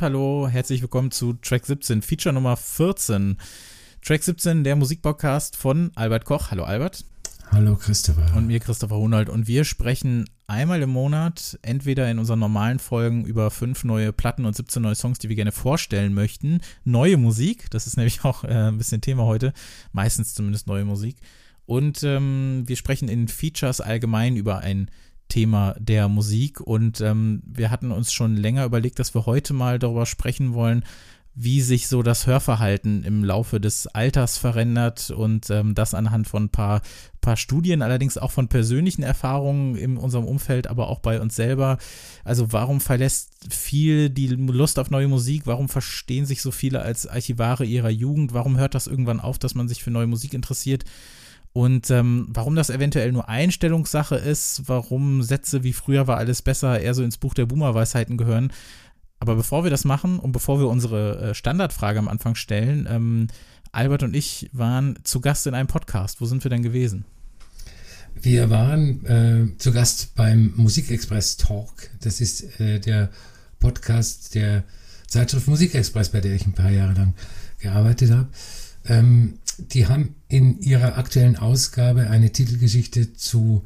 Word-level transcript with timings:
und 0.00 0.04
hallo, 0.04 0.48
herzlich 0.48 0.80
willkommen 0.80 1.10
zu 1.10 1.34
Track 1.34 1.66
17, 1.66 2.00
Feature 2.00 2.32
Nummer 2.32 2.56
14. 2.56 3.36
Track 4.00 4.22
17, 4.22 4.64
der 4.64 4.74
Musikpodcast 4.74 5.56
von 5.56 5.90
Albert 5.94 6.24
Koch. 6.24 6.50
Hallo 6.50 6.64
Albert. 6.64 7.04
Hallo 7.50 7.76
Christopher. 7.76 8.34
Und 8.34 8.46
mir 8.46 8.60
Christopher 8.60 8.96
Hunold. 8.96 9.28
Und 9.28 9.46
wir 9.46 9.64
sprechen 9.64 10.24
einmal 10.46 10.80
im 10.80 10.88
Monat, 10.88 11.58
entweder 11.60 12.10
in 12.10 12.18
unseren 12.18 12.38
normalen 12.38 12.78
Folgen 12.78 13.26
über 13.26 13.50
fünf 13.50 13.84
neue 13.84 14.10
Platten 14.12 14.46
und 14.46 14.56
17 14.56 14.80
neue 14.82 14.94
Songs, 14.94 15.18
die 15.18 15.28
wir 15.28 15.36
gerne 15.36 15.52
vorstellen 15.52 16.14
möchten. 16.14 16.60
Neue 16.84 17.18
Musik, 17.18 17.70
das 17.70 17.86
ist 17.86 17.98
nämlich 17.98 18.24
auch 18.24 18.44
äh, 18.44 18.48
ein 18.48 18.78
bisschen 18.78 19.02
Thema 19.02 19.24
heute. 19.24 19.52
Meistens 19.92 20.32
zumindest 20.32 20.66
neue 20.66 20.86
Musik. 20.86 21.16
Und 21.66 22.02
ähm, 22.04 22.62
wir 22.64 22.76
sprechen 22.76 23.10
in 23.10 23.28
Features 23.28 23.82
allgemein 23.82 24.36
über 24.36 24.60
ein 24.60 24.90
Thema 25.30 25.74
der 25.78 26.08
Musik. 26.08 26.60
Und 26.60 27.00
ähm, 27.00 27.42
wir 27.46 27.70
hatten 27.70 27.90
uns 27.90 28.12
schon 28.12 28.36
länger 28.36 28.66
überlegt, 28.66 28.98
dass 28.98 29.14
wir 29.14 29.24
heute 29.24 29.54
mal 29.54 29.78
darüber 29.78 30.04
sprechen 30.04 30.52
wollen, 30.52 30.84
wie 31.34 31.60
sich 31.60 31.88
so 31.88 32.02
das 32.02 32.26
Hörverhalten 32.26 33.04
im 33.04 33.24
Laufe 33.24 33.60
des 33.60 33.86
Alters 33.86 34.36
verändert 34.36 35.10
und 35.10 35.48
ähm, 35.48 35.74
das 35.74 35.94
anhand 35.94 36.26
von 36.26 36.44
ein 36.44 36.48
paar, 36.50 36.82
paar 37.20 37.36
Studien, 37.36 37.82
allerdings 37.82 38.18
auch 38.18 38.32
von 38.32 38.48
persönlichen 38.48 39.02
Erfahrungen 39.02 39.76
in 39.76 39.96
unserem 39.96 40.24
Umfeld, 40.24 40.66
aber 40.66 40.88
auch 40.88 40.98
bei 40.98 41.20
uns 41.20 41.36
selber. 41.36 41.78
Also 42.24 42.52
warum 42.52 42.80
verlässt 42.80 43.30
viel 43.48 44.10
die 44.10 44.26
Lust 44.26 44.78
auf 44.78 44.90
neue 44.90 45.08
Musik? 45.08 45.42
Warum 45.46 45.68
verstehen 45.68 46.26
sich 46.26 46.42
so 46.42 46.50
viele 46.50 46.82
als 46.82 47.06
Archivare 47.06 47.64
ihrer 47.64 47.90
Jugend? 47.90 48.34
Warum 48.34 48.58
hört 48.58 48.74
das 48.74 48.88
irgendwann 48.88 49.20
auf, 49.20 49.38
dass 49.38 49.54
man 49.54 49.68
sich 49.68 49.82
für 49.82 49.90
neue 49.90 50.08
Musik 50.08 50.34
interessiert? 50.34 50.84
Und 51.52 51.90
ähm, 51.90 52.28
warum 52.30 52.54
das 52.54 52.70
eventuell 52.70 53.10
nur 53.10 53.28
Einstellungssache 53.28 54.14
ist, 54.14 54.62
warum 54.66 55.22
Sätze 55.22 55.64
wie 55.64 55.72
früher 55.72 56.06
war 56.06 56.16
alles 56.16 56.42
besser 56.42 56.80
eher 56.80 56.94
so 56.94 57.02
ins 57.02 57.18
Buch 57.18 57.34
der 57.34 57.46
Boomer-Weisheiten 57.46 58.16
gehören, 58.16 58.52
aber 59.20 59.36
bevor 59.36 59.64
wir 59.64 59.70
das 59.70 59.84
machen 59.84 60.18
und 60.18 60.32
bevor 60.32 60.58
wir 60.58 60.68
unsere 60.68 61.30
äh, 61.30 61.34
Standardfrage 61.34 61.98
am 61.98 62.08
Anfang 62.08 62.34
stellen, 62.34 62.88
ähm, 62.90 63.26
Albert 63.72 64.02
und 64.02 64.16
ich 64.16 64.48
waren 64.52 64.98
zu 65.04 65.20
Gast 65.20 65.46
in 65.46 65.54
einem 65.54 65.68
Podcast. 65.68 66.20
Wo 66.20 66.26
sind 66.26 66.42
wir 66.42 66.48
denn 66.48 66.62
gewesen? 66.62 67.04
Wir 68.20 68.50
waren 68.50 69.04
äh, 69.04 69.58
zu 69.58 69.72
Gast 69.72 70.14
beim 70.14 70.54
Musikexpress 70.56 71.36
Talk. 71.36 71.90
Das 72.00 72.20
ist 72.20 72.58
äh, 72.60 72.80
der 72.80 73.10
Podcast 73.60 74.34
der 74.34 74.64
Zeitschrift 75.06 75.46
Musikexpress, 75.46 76.08
bei 76.08 76.20
der 76.20 76.34
ich 76.34 76.46
ein 76.46 76.54
paar 76.54 76.70
Jahre 76.70 76.94
lang 76.94 77.14
gearbeitet 77.58 78.10
habe. 78.10 78.28
Ähm, 78.86 79.38
die 79.60 79.86
haben 79.86 80.14
in 80.28 80.60
ihrer 80.60 80.98
aktuellen 80.98 81.36
Ausgabe 81.36 82.10
eine 82.10 82.32
Titelgeschichte 82.32 83.14
zu 83.14 83.64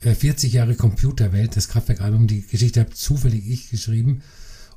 äh, 0.00 0.14
40 0.14 0.52
Jahre 0.52 0.74
Computerwelt, 0.74 1.56
das 1.56 1.68
Kraftwerk-Album. 1.68 2.26
Die 2.26 2.42
Geschichte 2.42 2.80
habe 2.80 2.90
zufällig 2.90 3.48
ich 3.48 3.70
geschrieben. 3.70 4.22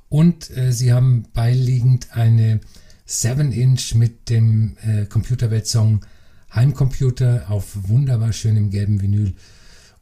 Und 0.10 0.56
äh, 0.56 0.72
sie 0.72 0.94
haben 0.94 1.26
beiliegend 1.34 2.16
eine 2.16 2.62
7-Inch 3.08 3.96
mit 3.96 4.30
dem 4.30 4.78
äh, 4.86 5.06
Computerwelt-Song 5.06 6.06
Heimcomputer 6.54 7.50
auf 7.50 7.90
wunderbar 7.90 8.34
schönem 8.34 8.70
gelben 8.70 9.02
Vinyl. 9.02 9.34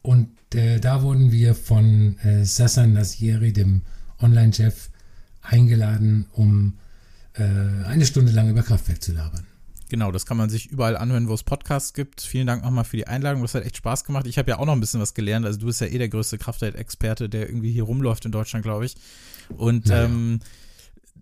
Und 0.02 0.30
äh, 0.54 0.78
da 0.78 1.02
wurden 1.02 1.32
wir 1.32 1.54
von 1.54 2.18
äh, 2.18 2.44
Sassan 2.44 2.92
Nasieri, 2.92 3.52
dem 3.52 3.82
Online-Chef, 4.20 4.90
eingeladen, 5.42 6.26
um 6.32 6.78
äh, 7.34 7.42
eine 7.84 8.06
Stunde 8.06 8.32
lang 8.32 8.48
über 8.50 8.62
Kraftwerk 8.62 9.02
zu 9.02 9.12
labern. 9.12 9.46
Genau, 9.88 10.10
das 10.10 10.26
kann 10.26 10.36
man 10.36 10.50
sich 10.50 10.66
überall 10.70 10.96
anhören, 10.96 11.28
wo 11.28 11.34
es 11.34 11.44
Podcasts 11.44 11.92
gibt. 11.92 12.20
Vielen 12.20 12.46
Dank 12.46 12.64
nochmal 12.64 12.84
für 12.84 12.96
die 12.96 13.06
Einladung. 13.06 13.42
Das 13.42 13.54
hat 13.54 13.64
echt 13.64 13.76
Spaß 13.76 14.04
gemacht. 14.04 14.26
Ich 14.26 14.38
habe 14.38 14.50
ja 14.50 14.58
auch 14.58 14.66
noch 14.66 14.72
ein 14.72 14.80
bisschen 14.80 15.00
was 15.00 15.14
gelernt. 15.14 15.46
Also 15.46 15.60
du 15.60 15.66
bist 15.66 15.80
ja 15.80 15.86
eh 15.86 15.98
der 15.98 16.08
größte 16.08 16.38
Kraftwerk-Experte, 16.38 17.28
der 17.28 17.48
irgendwie 17.48 17.70
hier 17.70 17.84
rumläuft 17.84 18.24
in 18.24 18.32
Deutschland, 18.32 18.64
glaube 18.64 18.86
ich. 18.86 18.96
Und 19.56 19.86
naja. 19.86 20.06
ähm, 20.06 20.40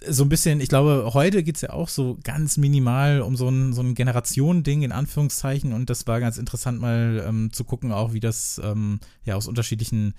so 0.09 0.25
ein 0.25 0.28
bisschen, 0.28 0.61
ich 0.61 0.69
glaube, 0.69 1.11
heute 1.15 1.43
geht 1.43 1.56
es 1.56 1.62
ja 1.62 1.71
auch 1.71 1.88
so 1.88 2.19
ganz 2.22 2.56
minimal 2.56 3.21
um 3.21 3.37
so 3.37 3.49
ein, 3.49 3.72
so 3.72 3.83
ein 3.83 3.94
Generationending 3.94 4.83
in 4.83 4.93
Anführungszeichen 4.93 5.72
und 5.72 5.88
das 5.91 6.06
war 6.06 6.21
ganz 6.21 6.38
interessant 6.38 6.81
mal 6.81 7.25
ähm, 7.27 7.53
zu 7.53 7.65
gucken, 7.65 7.93
auch 7.93 8.12
wie 8.12 8.21
das 8.21 8.61
ähm, 8.62 8.99
ja 9.25 9.37
aus 9.37 9.47
unterschiedlichen 9.47 10.15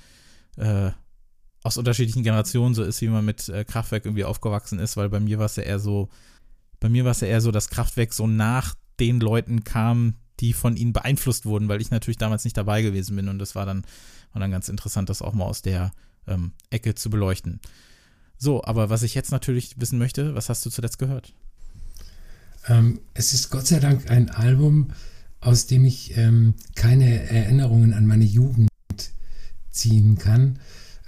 äh, 0.57 0.91
aus 1.65 1.77
unterschiedlichen 1.77 2.23
Generationen 2.23 2.75
so 2.75 2.83
ist, 2.83 3.01
wie 3.01 3.07
man 3.07 3.25
mit 3.25 3.49
äh, 3.49 3.65
Kraftwerk 3.65 4.05
irgendwie 4.05 4.23
aufgewachsen 4.23 4.77
ist, 4.77 4.97
weil 4.97 5.09
bei 5.09 5.19
mir 5.19 5.39
war 5.39 5.47
es 5.47 5.55
ja 5.55 5.63
eher 5.63 5.79
so, 5.79 6.09
bei 6.85 6.89
mir 6.89 7.03
war 7.03 7.13
es 7.13 7.21
ja 7.21 7.27
eher 7.27 7.41
so, 7.41 7.49
dass 7.49 7.71
Kraftwerk 7.71 8.13
so 8.13 8.27
nach 8.27 8.75
den 8.99 9.19
Leuten 9.19 9.63
kam, 9.63 10.13
die 10.39 10.53
von 10.53 10.77
ihnen 10.77 10.93
beeinflusst 10.93 11.47
wurden, 11.47 11.67
weil 11.67 11.81
ich 11.81 11.89
natürlich 11.89 12.19
damals 12.19 12.43
nicht 12.43 12.57
dabei 12.57 12.83
gewesen 12.83 13.15
bin 13.15 13.27
und 13.27 13.39
das 13.39 13.55
war 13.55 13.65
dann, 13.65 13.81
war 14.33 14.39
dann 14.39 14.51
ganz 14.51 14.69
interessant, 14.69 15.09
das 15.09 15.23
auch 15.23 15.33
mal 15.33 15.45
aus 15.45 15.63
der 15.63 15.91
ähm, 16.27 16.51
Ecke 16.69 16.93
zu 16.93 17.09
beleuchten. 17.09 17.59
So, 18.37 18.63
aber 18.63 18.91
was 18.91 19.01
ich 19.01 19.15
jetzt 19.15 19.31
natürlich 19.31 19.79
wissen 19.79 19.97
möchte, 19.97 20.35
was 20.35 20.47
hast 20.47 20.63
du 20.63 20.69
zuletzt 20.69 20.99
gehört? 20.99 21.33
Ähm, 22.67 22.99
es 23.15 23.33
ist 23.33 23.49
Gott 23.49 23.65
sei 23.65 23.79
Dank 23.79 24.11
ein 24.11 24.29
Album, 24.29 24.89
aus 25.39 25.65
dem 25.65 25.85
ich 25.85 26.15
ähm, 26.15 26.53
keine 26.75 27.27
Erinnerungen 27.31 27.93
an 27.93 28.05
meine 28.05 28.25
Jugend 28.25 28.69
ziehen 29.71 30.19
kann. 30.19 30.59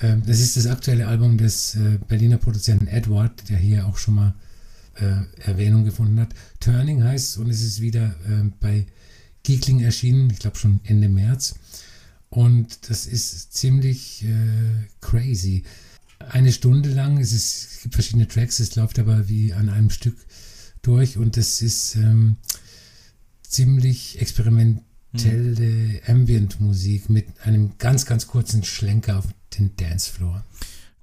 Ähm, 0.01 0.23
das 0.25 0.39
ist 0.39 0.57
das 0.57 0.66
aktuelle 0.66 1.05
Album 1.05 1.37
des 1.37 1.75
äh, 1.75 1.99
Berliner 2.07 2.37
Produzenten 2.37 2.87
Edward, 2.87 3.47
der 3.47 3.57
hier 3.57 3.85
auch 3.85 3.97
schon 3.97 4.16
mal 4.16 4.33
äh, 5.00 5.41
Erwähnung 5.41 5.85
gefunden 5.85 6.19
hat. 6.19 6.30
Turning 6.59 7.03
heißt 7.03 7.38
und 7.38 7.50
es 7.50 7.62
ist 7.62 7.81
wieder 7.81 8.16
äh, 8.28 8.50
bei 8.59 8.85
Giegling 9.44 9.81
erschienen, 9.81 10.30
ich 10.30 10.40
glaube 10.40 10.58
schon 10.58 10.80
Ende 10.84 11.09
März. 11.09 11.56
Und 12.30 12.90
das 12.90 13.06
ist 13.06 13.53
ziemlich 13.53 14.25
äh, 14.25 14.88
crazy 15.00 15.63
eine 16.19 16.52
Stunde 16.52 16.90
lang. 16.90 17.18
Es, 17.19 17.31
ist, 17.31 17.72
es 17.72 17.81
gibt 17.84 17.96
verschiedene 17.96 18.28
Tracks, 18.28 18.59
es 18.59 18.75
läuft 18.75 19.00
aber 19.00 19.30
wie 19.30 19.53
an 19.53 19.69
einem 19.69 19.90
Stück 19.90 20.18
durch 20.81 21.18
und 21.18 21.38
es 21.38 21.62
ist 21.62 21.96
ähm, 21.96 22.38
ziemlich 23.41 24.19
experimentelle 24.22 24.84
hm. 25.64 26.00
Ambient-Musik 26.08 27.09
mit 27.09 27.28
einem 27.44 27.78
ganz, 27.78 28.06
ganz 28.06 28.28
kurzen 28.28 28.64
Schlenker 28.64 29.19
auf 29.19 29.25
den 29.58 29.75
Dancefloor. 29.75 30.44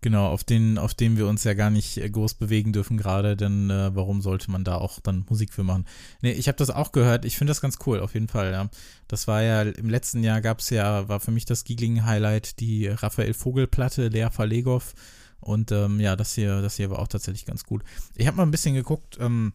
Genau, 0.04 0.26
auf 0.26 0.44
den, 0.44 0.76
auf 0.76 0.92
dem 0.92 1.16
wir 1.16 1.26
uns 1.26 1.44
ja 1.44 1.54
gar 1.54 1.70
nicht 1.70 1.98
groß 2.12 2.34
bewegen 2.34 2.74
dürfen 2.74 2.98
gerade, 2.98 3.38
denn 3.38 3.70
äh, 3.70 3.96
warum 3.96 4.20
sollte 4.20 4.50
man 4.50 4.62
da 4.62 4.74
auch 4.74 5.00
dann 5.00 5.24
Musik 5.30 5.50
für 5.54 5.64
machen? 5.64 5.86
Nee, 6.20 6.32
ich 6.32 6.46
habe 6.46 6.58
das 6.58 6.68
auch 6.68 6.92
gehört, 6.92 7.24
ich 7.24 7.38
finde 7.38 7.52
das 7.52 7.62
ganz 7.62 7.78
cool, 7.86 8.00
auf 8.00 8.12
jeden 8.12 8.28
Fall, 8.28 8.52
ja. 8.52 8.68
Das 9.08 9.26
war 9.28 9.42
ja, 9.42 9.62
im 9.62 9.88
letzten 9.88 10.22
Jahr 10.22 10.42
gab 10.42 10.58
es 10.58 10.68
ja, 10.68 11.08
war 11.08 11.20
für 11.20 11.30
mich 11.30 11.46
das 11.46 11.64
Giegling-Highlight, 11.64 12.60
die 12.60 12.88
Raphael 12.88 13.32
Vogel-Platte, 13.32 14.08
Lea 14.08 14.28
Verlegow. 14.30 14.92
Und 15.40 15.72
ähm, 15.72 15.98
ja, 16.00 16.16
das 16.16 16.34
hier, 16.34 16.60
das 16.60 16.76
hier 16.76 16.90
war 16.90 16.98
auch 16.98 17.08
tatsächlich 17.08 17.46
ganz 17.46 17.64
gut. 17.64 17.82
Ich 18.14 18.26
habe 18.26 18.36
mal 18.36 18.42
ein 18.42 18.50
bisschen 18.50 18.74
geguckt, 18.74 19.16
ähm, 19.18 19.54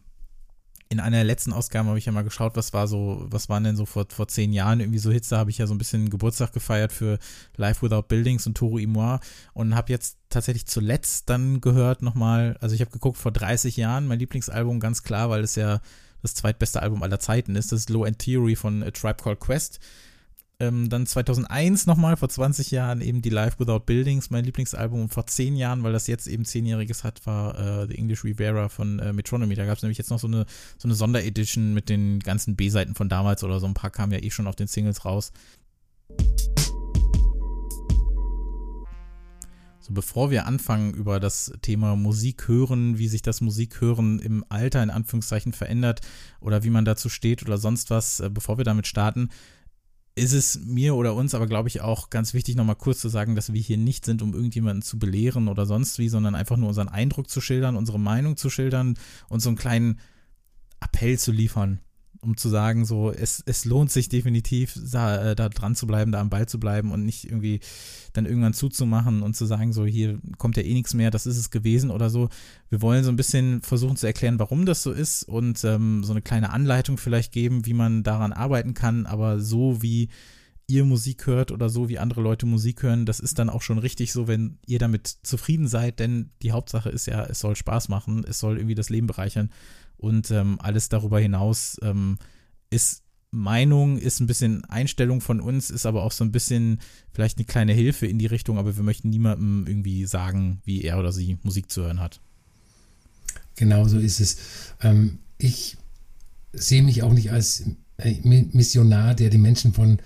in 0.90 0.98
einer 0.98 1.22
letzten 1.22 1.52
Ausgabe 1.52 1.88
habe 1.88 1.98
ich 1.98 2.06
ja 2.06 2.12
mal 2.12 2.24
geschaut, 2.24 2.56
was 2.56 2.72
war 2.72 2.88
so, 2.88 3.24
was 3.30 3.48
waren 3.48 3.62
denn 3.62 3.76
so 3.76 3.86
vor, 3.86 4.06
vor 4.08 4.26
zehn 4.26 4.52
Jahren 4.52 4.80
irgendwie 4.80 4.98
so 4.98 5.12
Hits. 5.12 5.28
Da 5.28 5.38
habe 5.38 5.50
ich 5.50 5.58
ja 5.58 5.68
so 5.68 5.74
ein 5.74 5.78
bisschen 5.78 6.10
Geburtstag 6.10 6.52
gefeiert 6.52 6.92
für 6.92 7.20
Life 7.56 7.80
Without 7.82 8.08
Buildings 8.08 8.44
und 8.48 8.56
Toru 8.56 8.78
Imoa 8.78 9.20
und 9.54 9.76
habe 9.76 9.92
jetzt 9.92 10.18
tatsächlich 10.30 10.66
zuletzt 10.66 11.30
dann 11.30 11.60
gehört 11.60 12.02
nochmal, 12.02 12.56
also 12.60 12.74
ich 12.74 12.80
habe 12.80 12.90
geguckt 12.90 13.18
vor 13.18 13.30
30 13.30 13.76
Jahren, 13.76 14.08
mein 14.08 14.18
Lieblingsalbum 14.18 14.80
ganz 14.80 15.04
klar, 15.04 15.30
weil 15.30 15.44
es 15.44 15.54
ja 15.54 15.80
das 16.22 16.34
zweitbeste 16.34 16.82
Album 16.82 17.04
aller 17.04 17.20
Zeiten 17.20 17.54
ist. 17.54 17.70
Das 17.70 17.78
ist 17.78 17.90
Low 17.90 18.04
End 18.04 18.18
Theory 18.18 18.56
von 18.56 18.82
A 18.82 18.90
Tribe 18.90 19.22
Called 19.22 19.38
Quest. 19.38 19.78
Ähm, 20.60 20.90
dann 20.90 21.06
2001 21.06 21.86
nochmal, 21.86 22.18
vor 22.18 22.28
20 22.28 22.70
Jahren 22.70 23.00
eben 23.00 23.22
die 23.22 23.30
Live 23.30 23.58
Without 23.58 23.80
Buildings, 23.80 24.28
mein 24.28 24.44
Lieblingsalbum. 24.44 25.00
Und 25.00 25.08
vor 25.08 25.26
10 25.26 25.56
Jahren, 25.56 25.82
weil 25.82 25.94
das 25.94 26.06
jetzt 26.06 26.26
eben 26.26 26.44
10-jähriges 26.44 27.02
hat, 27.02 27.24
war 27.24 27.58
äh, 27.58 27.86
The 27.88 27.96
English 27.96 28.24
Rivera 28.24 28.68
von 28.68 28.98
äh, 28.98 29.14
Metronomy. 29.14 29.54
Da 29.54 29.64
gab 29.64 29.78
es 29.78 29.82
nämlich 29.82 29.96
jetzt 29.96 30.10
noch 30.10 30.18
so 30.18 30.26
eine, 30.26 30.44
so 30.76 30.86
eine 30.86 30.94
Sonderedition 30.94 31.72
mit 31.72 31.88
den 31.88 32.20
ganzen 32.20 32.56
B-Seiten 32.56 32.94
von 32.94 33.08
damals 33.08 33.42
oder 33.42 33.58
so. 33.58 33.66
Ein 33.66 33.72
paar 33.72 33.88
kamen 33.88 34.12
ja 34.12 34.22
eh 34.22 34.30
schon 34.30 34.46
auf 34.46 34.54
den 34.54 34.66
Singles 34.66 35.06
raus. 35.06 35.32
So, 39.80 39.94
bevor 39.94 40.30
wir 40.30 40.46
anfangen, 40.46 40.92
über 40.92 41.20
das 41.20 41.54
Thema 41.62 41.96
Musik 41.96 42.48
hören, 42.48 42.98
wie 42.98 43.08
sich 43.08 43.22
das 43.22 43.40
Musikhören 43.40 44.18
im 44.18 44.44
Alter 44.50 44.82
in 44.82 44.90
Anführungszeichen 44.90 45.54
verändert 45.54 46.02
oder 46.40 46.64
wie 46.64 46.70
man 46.70 46.84
dazu 46.84 47.08
steht 47.08 47.42
oder 47.42 47.56
sonst 47.56 47.88
was, 47.88 48.20
äh, 48.20 48.28
bevor 48.28 48.58
wir 48.58 48.64
damit 48.66 48.86
starten, 48.86 49.30
ist 50.14 50.32
es 50.32 50.60
mir 50.64 50.94
oder 50.94 51.14
uns 51.14 51.34
aber, 51.34 51.46
glaube 51.46 51.68
ich, 51.68 51.80
auch 51.80 52.10
ganz 52.10 52.34
wichtig, 52.34 52.56
nochmal 52.56 52.76
kurz 52.76 53.00
zu 53.00 53.08
sagen, 53.08 53.34
dass 53.34 53.52
wir 53.52 53.60
hier 53.60 53.78
nicht 53.78 54.04
sind, 54.04 54.22
um 54.22 54.34
irgendjemanden 54.34 54.82
zu 54.82 54.98
belehren 54.98 55.48
oder 55.48 55.66
sonst 55.66 55.98
wie, 55.98 56.08
sondern 56.08 56.34
einfach 56.34 56.56
nur 56.56 56.68
unseren 56.68 56.88
Eindruck 56.88 57.30
zu 57.30 57.40
schildern, 57.40 57.76
unsere 57.76 57.98
Meinung 57.98 58.36
zu 58.36 58.50
schildern 58.50 58.98
und 59.28 59.40
so 59.40 59.48
einen 59.48 59.58
kleinen 59.58 60.00
Appell 60.80 61.18
zu 61.18 61.32
liefern 61.32 61.80
um 62.22 62.36
zu 62.36 62.48
sagen, 62.48 62.84
so, 62.84 63.10
es, 63.10 63.42
es 63.46 63.64
lohnt 63.64 63.90
sich 63.90 64.08
definitiv, 64.08 64.78
da, 64.92 65.30
äh, 65.30 65.34
da 65.34 65.48
dran 65.48 65.74
zu 65.74 65.86
bleiben, 65.86 66.12
da 66.12 66.20
am 66.20 66.30
Ball 66.30 66.46
zu 66.46 66.60
bleiben 66.60 66.92
und 66.92 67.04
nicht 67.04 67.24
irgendwie 67.24 67.60
dann 68.12 68.26
irgendwann 68.26 68.52
zuzumachen 68.52 69.22
und 69.22 69.34
zu 69.34 69.46
sagen, 69.46 69.72
so, 69.72 69.86
hier 69.86 70.18
kommt 70.36 70.56
ja 70.56 70.62
eh 70.62 70.74
nichts 70.74 70.92
mehr, 70.94 71.10
das 71.10 71.26
ist 71.26 71.38
es 71.38 71.50
gewesen 71.50 71.90
oder 71.90 72.10
so. 72.10 72.28
Wir 72.68 72.82
wollen 72.82 73.04
so 73.04 73.10
ein 73.10 73.16
bisschen 73.16 73.62
versuchen 73.62 73.96
zu 73.96 74.06
erklären, 74.06 74.38
warum 74.38 74.66
das 74.66 74.82
so 74.82 74.92
ist 74.92 75.22
und 75.22 75.64
ähm, 75.64 76.04
so 76.04 76.12
eine 76.12 76.22
kleine 76.22 76.50
Anleitung 76.50 76.98
vielleicht 76.98 77.32
geben, 77.32 77.64
wie 77.64 77.74
man 77.74 78.02
daran 78.02 78.32
arbeiten 78.32 78.74
kann, 78.74 79.06
aber 79.06 79.40
so 79.40 79.82
wie 79.82 80.08
ihr 80.66 80.84
Musik 80.84 81.26
hört 81.26 81.50
oder 81.50 81.68
so, 81.68 81.88
wie 81.88 81.98
andere 81.98 82.20
Leute 82.20 82.46
Musik 82.46 82.82
hören, 82.82 83.04
das 83.04 83.18
ist 83.18 83.38
dann 83.38 83.50
auch 83.50 83.62
schon 83.62 83.78
richtig 83.78 84.12
so, 84.12 84.28
wenn 84.28 84.58
ihr 84.66 84.78
damit 84.78 85.08
zufrieden 85.22 85.66
seid, 85.66 85.98
denn 85.98 86.30
die 86.42 86.52
Hauptsache 86.52 86.90
ist 86.90 87.06
ja, 87.06 87.24
es 87.24 87.40
soll 87.40 87.56
Spaß 87.56 87.88
machen, 87.88 88.24
es 88.28 88.38
soll 88.38 88.56
irgendwie 88.56 88.76
das 88.76 88.90
Leben 88.90 89.08
bereichern 89.08 89.50
und 90.00 90.30
ähm, 90.30 90.58
alles 90.60 90.88
darüber 90.88 91.20
hinaus 91.20 91.76
ähm, 91.82 92.18
ist 92.70 93.02
Meinung, 93.30 93.98
ist 93.98 94.20
ein 94.20 94.26
bisschen 94.26 94.64
Einstellung 94.64 95.20
von 95.20 95.40
uns, 95.40 95.70
ist 95.70 95.86
aber 95.86 96.02
auch 96.02 96.10
so 96.10 96.24
ein 96.24 96.32
bisschen 96.32 96.80
vielleicht 97.12 97.38
eine 97.38 97.44
kleine 97.44 97.72
Hilfe 97.72 98.06
in 98.06 98.18
die 98.18 98.26
Richtung, 98.26 98.58
aber 98.58 98.76
wir 98.76 98.82
möchten 98.82 99.10
niemandem 99.10 99.66
irgendwie 99.68 100.06
sagen, 100.06 100.60
wie 100.64 100.82
er 100.82 100.98
oder 100.98 101.12
sie 101.12 101.38
Musik 101.42 101.70
zu 101.70 101.82
hören 101.82 102.00
hat. 102.00 102.20
Genau 103.54 103.86
so 103.86 103.98
ist 103.98 104.20
es. 104.20 104.38
Ähm, 104.80 105.18
ich 105.38 105.76
sehe 106.52 106.82
mich 106.82 107.02
auch 107.02 107.12
nicht 107.12 107.30
als 107.30 107.64
äh, 107.98 108.14
Missionar, 108.24 109.14
der 109.14 109.30
die 109.30 109.38
Menschen 109.38 109.74
von 109.74 109.98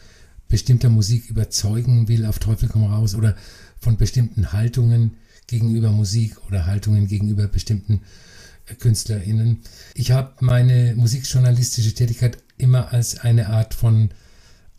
bestimmter 0.49 0.91
Musik 0.91 1.31
überzeugen 1.31 2.09
will, 2.09 2.27
auf 2.27 2.41
Teufel 2.41 2.69
komm 2.69 2.85
raus, 2.85 3.15
oder 3.15 3.37
von 3.81 3.97
bestimmten 3.97 4.53
Haltungen 4.53 5.13
gegenüber 5.47 5.93
Musik 5.93 6.37
oder 6.47 6.67
Haltungen 6.67 7.07
gegenüber 7.07 7.49
bestimmten 7.49 7.95
äh, 7.95 8.34
KünstlerInnen. 8.79 9.61
Ich 9.95 10.13
habe 10.13 10.33
meine 10.41 10.95
musikjournalistische 10.97 11.95
Tätigkeit 11.95 12.39
immer 12.57 12.93
als 12.93 13.19
eine 13.19 13.49
Art 13.49 13.75
von 13.75 14.11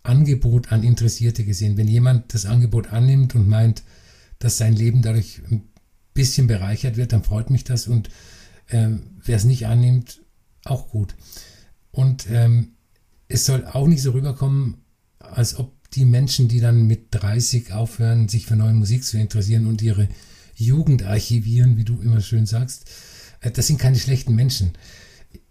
Angebot 0.04 0.72
an 0.72 0.84
Interessierte 0.84 1.44
gesehen. 1.44 1.78
Wenn 1.78 1.88
jemand 1.88 2.34
das 2.34 2.46
Angebot 2.46 2.92
annimmt 2.92 3.36
und 3.36 3.48
meint, 3.48 3.84
dass 4.40 4.58
sein 4.58 4.76
Leben 4.76 5.02
dadurch 5.02 5.42
ein 5.50 5.64
bisschen 6.14 6.48
bereichert 6.48 6.98
wird, 6.98 7.14
dann 7.14 7.24
freut 7.24 7.50
mich 7.50 7.64
das 7.64 7.88
und 7.88 8.10
ähm, 8.70 9.02
wer 9.24 9.38
es 9.38 9.44
nicht 9.44 9.68
annimmt, 9.68 10.22
auch 10.64 10.90
gut. 10.90 11.16
Und 11.92 12.28
ähm, 12.30 12.70
es 13.28 13.46
soll 13.46 13.66
auch 13.66 13.88
nicht 13.88 14.02
so 14.02 14.12
rüberkommen, 14.12 14.78
als 15.20 15.58
ob 15.58 15.74
die 15.92 16.06
Menschen, 16.06 16.48
die 16.48 16.60
dann 16.60 16.88
mit 16.88 17.08
30 17.12 17.74
aufhören, 17.74 18.28
sich 18.28 18.46
für 18.46 18.56
neue 18.56 18.74
Musik 18.74 19.04
zu 19.04 19.18
interessieren 19.18 19.68
und 19.68 19.82
ihre 19.82 20.10
Jugend 20.56 21.04
archivieren, 21.04 21.78
wie 21.78 21.84
du 21.84 22.02
immer 22.02 22.22
schön 22.22 22.46
sagst, 22.46 22.90
das 23.50 23.68
sind 23.68 23.80
keine 23.80 23.98
schlechten 23.98 24.36
Menschen. 24.36 24.74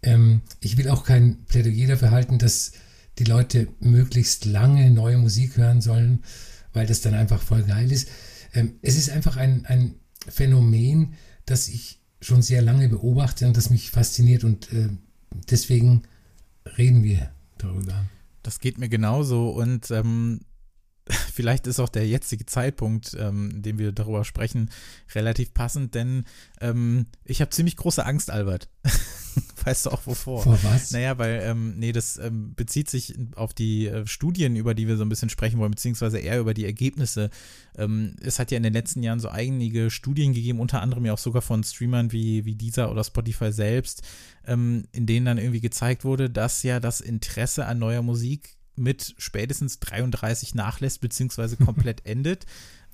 Ähm, 0.03 0.43
ich 0.61 0.77
will 0.77 0.89
auch 0.89 1.05
kein 1.05 1.45
Plädoyer 1.45 1.89
dafür 1.89 2.11
halten, 2.11 2.39
dass 2.39 2.73
die 3.19 3.25
Leute 3.25 3.69
möglichst 3.81 4.45
lange 4.45 4.91
neue 4.91 5.19
Musik 5.19 5.57
hören 5.57 5.81
sollen, 5.81 6.25
weil 6.73 6.87
das 6.87 7.01
dann 7.01 7.15
einfach 7.15 7.41
voll 7.43 7.63
geil 7.63 7.91
ist. 7.93 8.09
Ähm, 8.55 8.75
es 8.83 8.97
ist 8.97 9.11
einfach 9.11 9.37
ein, 9.37 9.67
ein 9.67 9.95
Phänomen, 10.29 11.15
das 11.47 11.69
ich 11.69 12.01
schon 12.21 12.43
sehr 12.43 12.63
lange 12.63 12.89
beobachte 12.89 13.47
und 13.47 13.57
das 13.57 13.71
mich 13.71 13.91
fasziniert 13.91 14.45
und 14.45 14.73
äh, 14.73 14.89
deswegen 15.51 16.03
reden 16.79 17.03
wir 17.03 17.31
darüber. 17.59 18.05
Das 18.43 18.61
geht 18.61 18.79
mir 18.79 18.89
genauso 18.89 19.51
und 19.51 19.91
ähm, 19.91 20.41
vielleicht 21.33 21.67
ist 21.67 21.81
auch 21.81 21.89
der 21.89 22.07
jetzige 22.07 22.47
Zeitpunkt, 22.47 23.17
ähm, 23.19 23.51
in 23.51 23.63
dem 23.63 23.79
wir 23.79 23.93
darüber 23.93 24.25
sprechen, 24.25 24.71
relativ 25.15 25.53
passend, 25.53 25.95
denn 25.95 26.25
ähm, 26.61 27.07
ich 27.25 27.41
habe 27.41 27.51
ziemlich 27.51 27.77
große 27.77 28.05
Angst, 28.05 28.31
Albert. 28.31 28.69
weißt 29.65 29.87
du 29.87 29.91
auch 29.91 30.07
wovor? 30.07 30.43
Vor 30.43 30.59
was? 30.63 30.91
Naja, 30.93 31.19
weil, 31.19 31.41
ähm, 31.43 31.75
nee, 31.79 31.93
das 31.93 32.17
ähm, 32.19 32.55
bezieht 32.55 32.91
sich 32.91 33.15
auf 33.35 33.55
die 33.55 33.87
äh, 33.87 34.07
Studien, 34.07 34.57
über 34.57 34.75
die 34.75 34.89
wir 34.89 34.97
so 34.97 35.05
ein 35.05 35.09
bisschen 35.09 35.31
sprechen 35.31 35.59
wollen, 35.59 35.71
beziehungsweise 35.71 36.19
eher 36.19 36.39
über 36.39 36.55
die 36.55 36.65
Ergebnisse. 36.65 37.31
Ähm, 37.77 38.17
es 38.21 38.39
hat 38.39 38.51
ja 38.51 38.57
in 38.57 38.63
den 38.63 38.73
letzten 38.73 39.03
Jahren 39.03 39.21
so 39.21 39.29
einige 39.29 39.91
Studien 39.91 40.33
gegeben, 40.33 40.61
unter 40.61 40.83
anderem 40.83 41.05
ja 41.07 41.13
auch 41.13 41.19
sogar 41.19 41.43
von 41.43 41.65
Streamern 41.65 42.13
wie, 42.13 42.45
wie 42.45 42.55
dieser 42.55 42.91
oder 42.91 43.05
Spotify 43.05 43.53
selbst, 43.53 44.03
ähm, 44.47 44.85
in 44.93 45.07
denen 45.07 45.27
dann 45.27 45.39
irgendwie 45.39 45.61
gezeigt 45.61 46.05
wurde, 46.05 46.31
dass 46.31 46.63
ja 46.63 46.81
das 46.81 47.01
Interesse 47.01 47.67
an 47.67 47.79
neuer 47.79 48.03
Musik 48.03 48.57
mit 48.77 49.15
spätestens 49.19 49.79
33 49.81 50.55
nachlässt, 50.55 51.01
beziehungsweise 51.01 51.57
komplett 51.57 52.05
endet. 52.07 52.47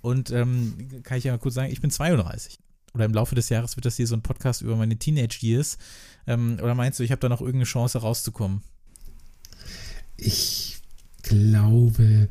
Und 0.03 0.31
ähm, 0.31 1.03
kann 1.03 1.19
ich 1.19 1.25
ja 1.25 1.32
mal 1.32 1.38
kurz 1.38 1.55
sagen, 1.55 1.73
ich 1.73 1.81
bin 1.81 1.91
32 1.91 2.59
oder 2.94 3.05
im 3.05 3.15
Laufe 3.15 3.35
des 3.35 3.49
Jahres 3.49 3.77
wird 3.77 3.87
das 3.87 3.97
hier 3.97 4.06
so 4.06 4.17
ein 4.17 4.23
Podcast 4.23 4.62
über 4.62 4.77
meine 4.77 4.97
Teenage 4.97 5.38
Years. 5.41 5.79
Ähm, 6.27 6.59
oder 6.62 6.75
meinst 6.75 6.99
du, 6.99 7.05
ich 7.05 7.12
habe 7.12 7.21
da 7.21 7.29
noch 7.29 7.41
irgendeine 7.41 7.65
Chance 7.65 7.99
rauszukommen? 7.99 8.62
Ich 10.17 10.81
glaube, 11.23 12.29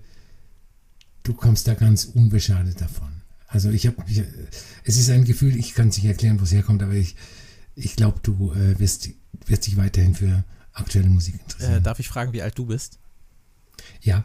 du 1.24 1.34
kommst 1.34 1.68
da 1.68 1.74
ganz 1.74 2.06
unbeschadet 2.06 2.82
davon. 2.82 3.22
Also 3.48 3.72
ich 3.72 3.88
habe, 3.88 3.98
es 4.84 4.98
ist 4.98 5.10
ein 5.10 5.26
Gefühl, 5.26 5.56
ich 5.56 5.74
kann 5.74 5.90
es 5.90 5.98
nicht 5.98 6.06
erklären, 6.06 6.40
wo 6.40 6.44
es 6.44 6.52
herkommt, 6.52 6.84
aber 6.84 6.94
ich, 6.94 7.16
ich 7.76 7.96
glaube, 7.96 8.20
du 8.22 8.54
äh, 8.54 8.78
wirst, 8.80 9.10
wirst 9.48 9.66
dich 9.66 9.76
weiterhin 9.78 10.14
für 10.14 10.44
aktuelle 10.74 11.10
Musik 11.10 11.36
interessieren. 11.42 11.78
Äh, 11.78 11.82
darf 11.82 12.00
ich 12.00 12.08
fragen, 12.08 12.34
wie 12.34 12.44
alt 12.44 12.58
du 12.58 12.66
bist? 12.66 13.00
Ja, 14.02 14.24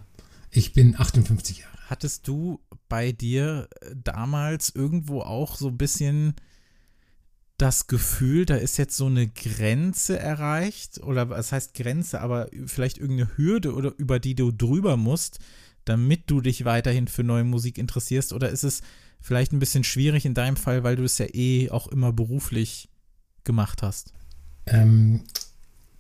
ich 0.51 0.73
bin 0.73 0.99
58 0.99 1.59
Jahre. 1.59 1.79
Hattest 1.89 2.27
du 2.29 2.61
bei 2.89 3.13
dir 3.13 3.69
äh, 3.81 3.95
damals 4.03 4.71
irgendwo 4.75 5.21
auch 5.21 5.57
so 5.57 5.69
ein 5.69 5.79
bisschen 5.79 6.35
das 7.59 7.87
Gefühl, 7.87 8.47
da 8.47 8.57
ist 8.57 8.79
jetzt 8.79 8.97
so 8.97 9.07
eine 9.07 9.29
Grenze 9.29 10.19
erreicht? 10.19 11.01
Oder 11.03 11.31
was 11.31 11.53
heißt 11.53 11.75
Grenze, 11.75 12.21
aber 12.21 12.49
vielleicht 12.67 12.99
irgendeine 12.99 13.37
Hürde 13.37 13.75
oder 13.75 13.95
über 13.97 14.19
die 14.19 14.35
du 14.35 14.51
drüber 14.51 14.97
musst, 14.97 15.39
damit 15.85 16.31
du 16.31 16.41
dich 16.41 16.65
weiterhin 16.65 17.09
für 17.09 17.23
neue 17.23 17.45
Musik 17.45 17.79
interessierst? 17.79 18.33
Oder 18.33 18.51
ist 18.51 18.65
es 18.65 18.83
vielleicht 19.21 19.53
ein 19.53 19.59
bisschen 19.59 19.85
schwierig 19.85 20.25
in 20.25 20.35
deinem 20.35 20.57
Fall, 20.57 20.83
weil 20.83 20.97
du 20.97 21.05
es 21.05 21.19
ja 21.19 21.27
eh 21.33 21.71
auch 21.71 21.89
immer 21.89 22.13
beruflich 22.13 22.89
gemacht 23.45 23.83
hast? 23.83 24.13
Ähm, 24.67 25.25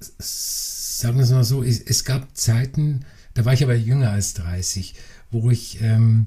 sagen 0.01 1.19
wir 1.19 1.25
es 1.25 1.31
mal 1.31 1.45
so, 1.45 1.63
es, 1.63 1.81
es, 1.81 2.05
gab 2.05 2.37
Zeiten, 2.37 3.05
da 3.35 3.45
war 3.45 3.53
ich 3.53 3.63
aber 3.63 3.75
jünger 3.75 4.11
als 4.11 4.35
30, 4.35 4.95
wo 5.31 5.51
ich 5.51 5.81
ähm, 5.83 6.27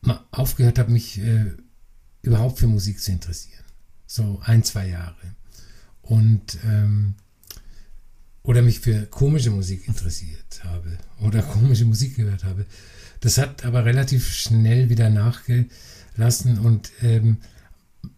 mal 0.00 0.20
aufgehört 0.30 0.78
habe, 0.78 0.90
mich 0.90 1.18
äh, 1.20 1.52
überhaupt 2.22 2.58
für 2.58 2.66
Musik 2.66 3.00
zu 3.00 3.12
interessieren. 3.12 3.64
So 4.06 4.40
ein, 4.44 4.64
zwei 4.64 4.88
Jahre. 4.88 5.16
Und 6.02 6.58
ähm, 6.64 7.14
oder 8.42 8.62
mich 8.62 8.80
für 8.80 9.02
komische 9.06 9.50
Musik 9.50 9.86
interessiert 9.86 10.64
habe 10.64 10.96
oder 11.20 11.42
komische 11.42 11.84
Musik 11.84 12.16
gehört 12.16 12.44
habe. 12.44 12.64
Das 13.20 13.36
hat 13.36 13.64
aber 13.64 13.84
relativ 13.84 14.32
schnell 14.32 14.88
wieder 14.88 15.10
nachgelassen 15.10 16.58
und 16.58 16.90
ähm, 17.02 17.38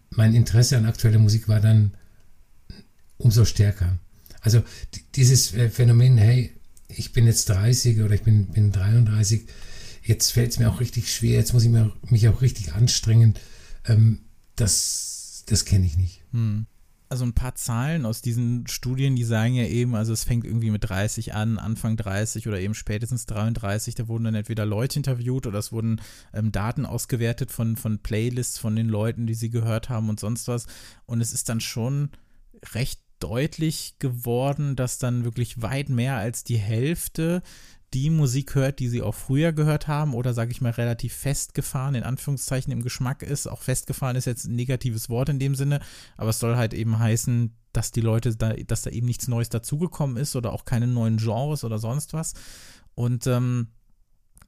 mein 0.09 0.33
Interesse 0.33 0.77
an 0.77 0.85
aktueller 0.85 1.19
Musik 1.19 1.47
war 1.47 1.59
dann 1.59 1.91
umso 3.17 3.45
stärker. 3.45 3.97
Also 4.39 4.63
dieses 5.15 5.53
äh, 5.53 5.69
Phänomen, 5.69 6.17
hey, 6.17 6.53
ich 6.95 7.13
bin 7.13 7.25
jetzt 7.25 7.49
30 7.49 8.01
oder 8.01 8.13
ich 8.13 8.23
bin, 8.23 8.47
bin 8.47 8.71
33, 8.71 9.47
jetzt 10.03 10.31
fällt 10.31 10.51
es 10.51 10.59
mir 10.59 10.69
auch 10.69 10.79
richtig 10.79 11.11
schwer, 11.11 11.37
jetzt 11.37 11.53
muss 11.53 11.63
ich 11.63 11.71
mich 12.09 12.27
auch 12.27 12.41
richtig 12.41 12.73
anstrengen. 12.73 13.35
Ähm, 13.85 14.19
das 14.55 15.11
das 15.51 15.65
kenne 15.65 15.85
ich 15.85 15.97
nicht. 15.97 16.21
Hm. 16.31 16.65
Also 17.09 17.25
ein 17.25 17.33
paar 17.33 17.55
Zahlen 17.55 18.05
aus 18.05 18.21
diesen 18.21 18.67
Studien, 18.67 19.17
die 19.17 19.25
sagen 19.25 19.53
ja 19.53 19.65
eben, 19.65 19.95
also 19.95 20.13
es 20.13 20.23
fängt 20.23 20.45
irgendwie 20.45 20.71
mit 20.71 20.87
30 20.87 21.33
an, 21.33 21.59
Anfang 21.59 21.97
30 21.97 22.47
oder 22.47 22.57
eben 22.57 22.73
spätestens 22.73 23.25
33, 23.25 23.95
da 23.95 24.07
wurden 24.07 24.23
dann 24.23 24.35
entweder 24.35 24.65
Leute 24.65 24.97
interviewt 24.97 25.45
oder 25.45 25.59
es 25.59 25.73
wurden 25.73 25.99
ähm, 26.33 26.53
Daten 26.53 26.85
ausgewertet 26.85 27.51
von, 27.51 27.75
von 27.75 27.99
Playlists 27.99 28.59
von 28.59 28.77
den 28.77 28.87
Leuten, 28.87 29.27
die 29.27 29.33
sie 29.33 29.49
gehört 29.49 29.89
haben 29.89 30.07
und 30.07 30.21
sonst 30.21 30.47
was. 30.47 30.67
Und 31.05 31.19
es 31.19 31.33
ist 31.33 31.49
dann 31.49 31.59
schon 31.59 32.11
recht 32.73 33.01
deutlich 33.21 33.95
geworden, 33.99 34.75
dass 34.75 34.97
dann 34.97 35.23
wirklich 35.23 35.61
weit 35.61 35.89
mehr 35.89 36.17
als 36.17 36.43
die 36.43 36.57
Hälfte 36.57 37.41
die 37.93 38.09
Musik 38.09 38.55
hört, 38.55 38.79
die 38.79 38.87
sie 38.87 39.01
auch 39.01 39.15
früher 39.15 39.51
gehört 39.51 39.87
haben 39.87 40.13
oder 40.13 40.33
sage 40.33 40.51
ich 40.51 40.61
mal 40.61 40.71
relativ 40.71 41.13
festgefahren 41.13 41.95
in 41.95 42.03
Anführungszeichen 42.03 42.71
im 42.71 42.83
Geschmack 42.83 43.21
ist. 43.21 43.47
Auch 43.47 43.61
festgefahren 43.61 44.15
ist 44.15 44.25
jetzt 44.25 44.45
ein 44.45 44.55
negatives 44.55 45.09
Wort 45.09 45.29
in 45.29 45.39
dem 45.39 45.55
Sinne, 45.55 45.81
aber 46.15 46.29
es 46.29 46.39
soll 46.39 46.55
halt 46.55 46.73
eben 46.73 46.99
heißen, 46.99 47.53
dass 47.73 47.91
die 47.91 48.01
Leute 48.01 48.35
da, 48.35 48.53
dass 48.53 48.83
da 48.83 48.89
eben 48.89 49.07
nichts 49.07 49.27
Neues 49.27 49.49
dazugekommen 49.49 50.17
ist 50.17 50.35
oder 50.35 50.53
auch 50.53 50.65
keine 50.65 50.87
neuen 50.87 51.17
Genres 51.17 51.63
oder 51.63 51.79
sonst 51.79 52.13
was. 52.13 52.33
Und 52.95 53.27
ähm, 53.27 53.67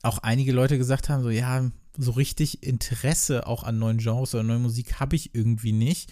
auch 0.03 0.19
einige 0.19 0.51
Leute 0.51 0.77
gesagt 0.77 1.09
haben, 1.09 1.23
so 1.23 1.29
ja, 1.29 1.69
so 1.97 2.11
richtig 2.11 2.63
Interesse 2.63 3.45
auch 3.47 3.63
an 3.63 3.79
neuen 3.79 3.97
Genres 3.97 4.33
oder 4.33 4.43
neuen 4.43 4.61
Musik 4.61 4.99
habe 4.99 5.15
ich 5.15 5.35
irgendwie 5.35 5.73
nicht. 5.73 6.11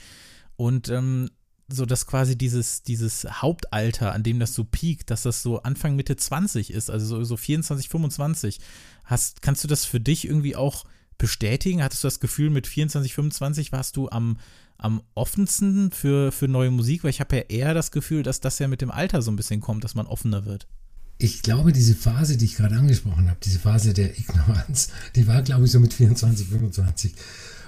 Und 0.55 0.89
ähm, 0.89 1.29
so 1.71 1.85
dass 1.85 2.07
quasi 2.07 2.37
dieses, 2.37 2.83
dieses 2.83 3.25
Hauptalter, 3.41 4.13
an 4.13 4.23
dem 4.23 4.39
das 4.39 4.53
so 4.53 4.63
piekt, 4.63 5.09
dass 5.09 5.23
das 5.23 5.41
so 5.41 5.63
Anfang 5.63 5.95
Mitte 5.95 6.15
20 6.15 6.71
ist, 6.71 6.89
also 6.89 7.05
so, 7.05 7.23
so 7.23 7.37
24, 7.37 7.89
25. 7.89 8.59
Hast, 9.05 9.41
kannst 9.41 9.63
du 9.63 9.67
das 9.67 9.85
für 9.85 9.99
dich 9.99 10.25
irgendwie 10.25 10.55
auch 10.55 10.85
bestätigen? 11.17 11.83
Hattest 11.83 12.03
du 12.03 12.07
das 12.07 12.19
Gefühl, 12.19 12.49
mit 12.49 12.67
24, 12.67 13.13
25 13.13 13.71
warst 13.71 13.95
du 13.97 14.09
am, 14.09 14.37
am 14.77 15.01
offensten 15.15 15.91
für, 15.91 16.31
für 16.31 16.47
neue 16.47 16.71
Musik? 16.71 17.03
Weil 17.03 17.11
ich 17.11 17.19
habe 17.19 17.35
ja 17.35 17.41
eher 17.43 17.73
das 17.73 17.91
Gefühl, 17.91 18.23
dass 18.23 18.39
das 18.39 18.59
ja 18.59 18.67
mit 18.67 18.81
dem 18.81 18.91
Alter 18.91 19.21
so 19.21 19.31
ein 19.31 19.35
bisschen 19.35 19.61
kommt, 19.61 19.83
dass 19.83 19.95
man 19.95 20.07
offener 20.07 20.45
wird. 20.45 20.67
Ich 21.17 21.43
glaube, 21.43 21.71
diese 21.71 21.93
Phase, 21.93 22.35
die 22.35 22.45
ich 22.45 22.55
gerade 22.55 22.75
angesprochen 22.75 23.29
habe, 23.29 23.39
diese 23.43 23.59
Phase 23.59 23.93
der 23.93 24.17
Ignoranz, 24.17 24.89
die 25.15 25.27
war, 25.27 25.43
glaube 25.43 25.65
ich, 25.65 25.71
so 25.71 25.79
mit 25.79 25.93
24, 25.93 26.47
25. 26.47 27.13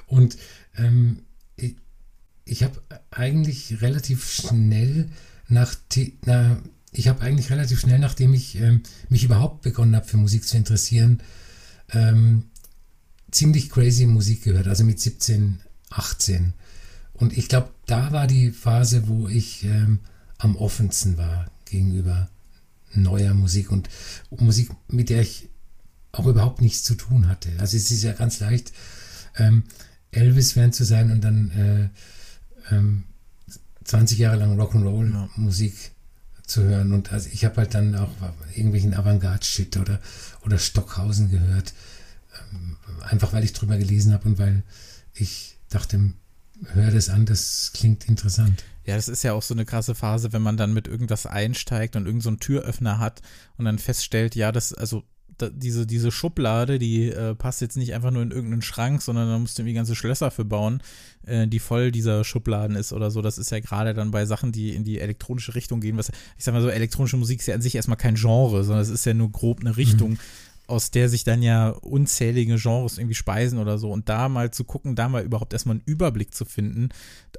Und 0.07 0.37
ähm, 0.75 1.19
ich 2.45 2.63
habe 2.63 2.81
eigentlich 3.11 3.81
relativ 3.81 4.29
schnell 4.29 5.09
nach, 5.47 5.75
nach 6.25 6.57
ich 6.91 7.07
habe 7.07 7.21
eigentlich 7.21 7.51
relativ 7.51 7.79
schnell, 7.79 7.99
nachdem 7.99 8.33
ich 8.33 8.55
ähm, 8.55 8.83
mich 9.09 9.23
überhaupt 9.23 9.61
begonnen 9.61 9.95
habe, 9.95 10.05
für 10.05 10.17
Musik 10.17 10.47
zu 10.47 10.57
interessieren, 10.57 11.21
ähm, 11.91 12.45
ziemlich 13.31 13.69
crazy 13.69 14.05
Musik 14.05 14.43
gehört, 14.43 14.67
also 14.67 14.83
mit 14.83 14.99
17, 14.99 15.59
18. 15.89 16.53
Und 17.13 17.37
ich 17.37 17.47
glaube, 17.49 17.69
da 17.85 18.11
war 18.11 18.27
die 18.27 18.51
Phase, 18.51 19.07
wo 19.07 19.27
ich 19.27 19.63
ähm, 19.63 19.99
am 20.37 20.55
offensten 20.55 21.17
war 21.17 21.49
gegenüber 21.65 22.29
neuer 22.93 23.33
Musik 23.33 23.71
und 23.71 23.89
Musik, 24.29 24.69
mit 24.87 25.09
der 25.09 25.21
ich 25.21 25.49
auch 26.11 26.27
überhaupt 26.27 26.61
nichts 26.61 26.83
zu 26.83 26.95
tun 26.95 27.27
hatte. 27.27 27.49
Also 27.57 27.75
es 27.75 27.89
ist 27.89 28.03
ja 28.03 28.13
ganz 28.13 28.39
leicht, 28.39 28.71
ähm, 29.37 29.63
Elvis-Fan 30.11 30.73
zu 30.73 30.83
sein 30.83 31.11
und 31.11 31.21
dann 31.21 31.49
äh, 31.51 31.89
ähm, 32.71 33.03
20 33.83 34.17
Jahre 34.17 34.37
lang 34.37 34.59
Rock'n'Roll-Musik 34.59 35.73
ja. 35.73 36.43
zu 36.45 36.63
hören. 36.63 36.93
Und 36.93 37.11
also 37.11 37.29
ich 37.31 37.45
habe 37.45 37.57
halt 37.57 37.73
dann 37.73 37.95
auch 37.95 38.11
irgendwelchen 38.55 38.93
Avantgarde-Shit 38.93 39.77
oder, 39.77 39.99
oder 40.45 40.57
Stockhausen 40.57 41.29
gehört. 41.29 41.73
Ähm, 42.51 42.77
einfach 43.01 43.33
weil 43.33 43.43
ich 43.43 43.53
drüber 43.53 43.77
gelesen 43.77 44.13
habe 44.13 44.27
und 44.27 44.37
weil 44.37 44.63
ich 45.13 45.57
dachte, 45.69 46.13
hör 46.73 46.91
das 46.91 47.09
an, 47.09 47.25
das 47.25 47.71
klingt 47.73 48.05
interessant. 48.05 48.63
Ja, 48.85 48.95
das 48.95 49.07
ist 49.07 49.23
ja 49.23 49.33
auch 49.33 49.41
so 49.41 49.53
eine 49.53 49.65
krasse 49.65 49.95
Phase, 49.95 50.33
wenn 50.33 50.41
man 50.41 50.57
dann 50.57 50.73
mit 50.73 50.87
irgendwas 50.87 51.25
einsteigt 51.25 51.95
und 51.95 52.05
irgendeinen 52.05 52.37
so 52.37 52.39
Türöffner 52.39 52.99
hat 52.99 53.21
und 53.57 53.65
dann 53.65 53.79
feststellt, 53.79 54.35
ja, 54.35 54.51
das, 54.51 54.73
also 54.73 55.03
da, 55.37 55.49
diese, 55.49 55.85
diese 55.85 56.11
Schublade, 56.11 56.79
die 56.79 57.09
äh, 57.09 57.35
passt 57.35 57.61
jetzt 57.61 57.77
nicht 57.77 57.93
einfach 57.93 58.11
nur 58.11 58.23
in 58.23 58.31
irgendeinen 58.31 58.61
Schrank, 58.61 59.01
sondern 59.01 59.29
da 59.29 59.39
musst 59.39 59.57
du 59.57 59.61
irgendwie 59.61 59.75
ganze 59.75 59.95
Schlösser 59.95 60.31
für 60.31 60.45
bauen, 60.45 60.81
äh, 61.25 61.47
die 61.47 61.59
voll 61.59 61.91
dieser 61.91 62.23
Schubladen 62.23 62.75
ist 62.75 62.93
oder 62.93 63.11
so. 63.11 63.21
Das 63.21 63.37
ist 63.37 63.51
ja 63.51 63.59
gerade 63.59 63.93
dann 63.93 64.11
bei 64.11 64.25
Sachen, 64.25 64.51
die 64.51 64.75
in 64.75 64.83
die 64.83 64.99
elektronische 64.99 65.55
Richtung 65.55 65.81
gehen, 65.81 65.97
was, 65.97 66.09
ich 66.37 66.43
sag 66.43 66.53
mal 66.53 66.61
so, 66.61 66.69
elektronische 66.69 67.17
Musik 67.17 67.39
ist 67.39 67.47
ja 67.47 67.55
an 67.55 67.61
sich 67.61 67.75
erstmal 67.75 67.97
kein 67.97 68.15
Genre, 68.15 68.63
sondern 68.63 68.83
es 68.83 68.89
ist 68.89 69.05
ja 69.05 69.13
nur 69.13 69.31
grob 69.31 69.61
eine 69.61 69.77
Richtung. 69.77 70.11
Mhm 70.11 70.19
aus 70.67 70.91
der 70.91 71.09
sich 71.09 71.23
dann 71.23 71.41
ja 71.41 71.69
unzählige 71.69 72.55
Genres 72.55 72.97
irgendwie 72.97 73.15
speisen 73.15 73.59
oder 73.59 73.77
so. 73.77 73.91
Und 73.91 74.07
da 74.07 74.29
mal 74.29 74.51
zu 74.51 74.63
gucken, 74.63 74.95
da 74.95 75.09
mal 75.09 75.23
überhaupt 75.23 75.53
erstmal 75.53 75.75
einen 75.75 75.83
Überblick 75.85 76.33
zu 76.33 76.45
finden. 76.45 76.89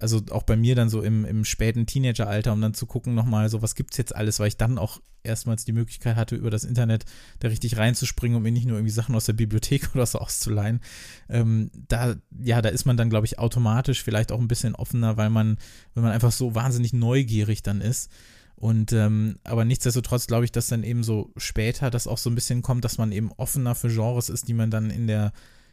Also 0.01 0.21
auch 0.31 0.43
bei 0.43 0.57
mir 0.57 0.75
dann 0.75 0.91
so 0.91 1.03
im, 1.03 1.25
im 1.25 1.45
späten 1.45 1.87
Teenageralter, 1.87 2.53
um 2.53 2.61
dann 2.61 2.75
zu 2.75 2.87
gucken 2.87 3.15
nochmal, 3.15 3.49
so 3.49 3.63
was 3.63 3.75
gibt's 3.75 3.97
jetzt 3.97 4.15
alles, 4.15 4.41
weil 4.41 4.49
ich 4.49 4.59
dann 4.59 4.79
auch 4.79 5.01
erstmals 5.23 5.65
die 5.65 5.73
Möglichkeit 5.73 6.17
hatte, 6.17 6.37
über 6.37 6.51
das 6.51 6.65
Internet 6.65 7.07
da 7.41 7.49
richtig 7.49 7.79
reinzuspringen, 7.79 8.37
um 8.37 8.43
mir 8.43 8.53
nicht 8.53 8.67
nur 8.67 8.77
irgendwie 8.77 8.93
Sachen 8.93 9.15
aus 9.15 9.25
der 9.25 9.33
Bibliothek 9.33 9.91
oder 9.95 10.05
so 10.05 10.19
auszuleihen. 10.19 10.81
Ähm, 11.29 11.71
da, 11.89 12.17
ja, 12.39 12.61
da 12.61 12.69
ist 12.69 12.85
man 12.85 12.97
dann, 12.97 13.11
glaube 13.11 13.27
ich, 13.27 13.39
automatisch 13.39 14.03
vielleicht 14.03 14.33
auch 14.33 14.41
ein 14.41 14.49
bisschen 14.49 14.75
offener, 14.75 15.17
weil 15.17 15.31
man, 15.31 15.57
wenn 15.95 16.03
man 16.03 16.13
einfach 16.13 16.33
so 16.33 16.55
wahnsinnig 16.55 16.93
neugierig 16.93 17.63
dann 17.63 17.81
ist. 17.81 18.11
Und 18.57 18.93
ähm, 18.93 19.37
aber 19.45 19.65
nichtsdestotrotz 19.65 20.27
glaube 20.27 20.45
ich, 20.45 20.53
dass 20.53 20.69
dann 20.69 20.85
eben 20.85 21.03
so 21.03 21.33
später 21.37 21.91
das 21.91 22.07
auch 22.07 22.19
so 22.19 22.31
ein 22.31 22.35
bisschen 22.35 22.63
kommt, 22.63 22.85
dass 22.85 22.99
man 22.99 23.13
eben 23.13 23.33
offener 23.33 23.75
für 23.75 23.89
Genres 23.89 24.29
ist, 24.29 24.49
die 24.49 24.55
man 24.55 24.71
dann 24.71 24.91
in 24.91 25.07
der, 25.07 25.33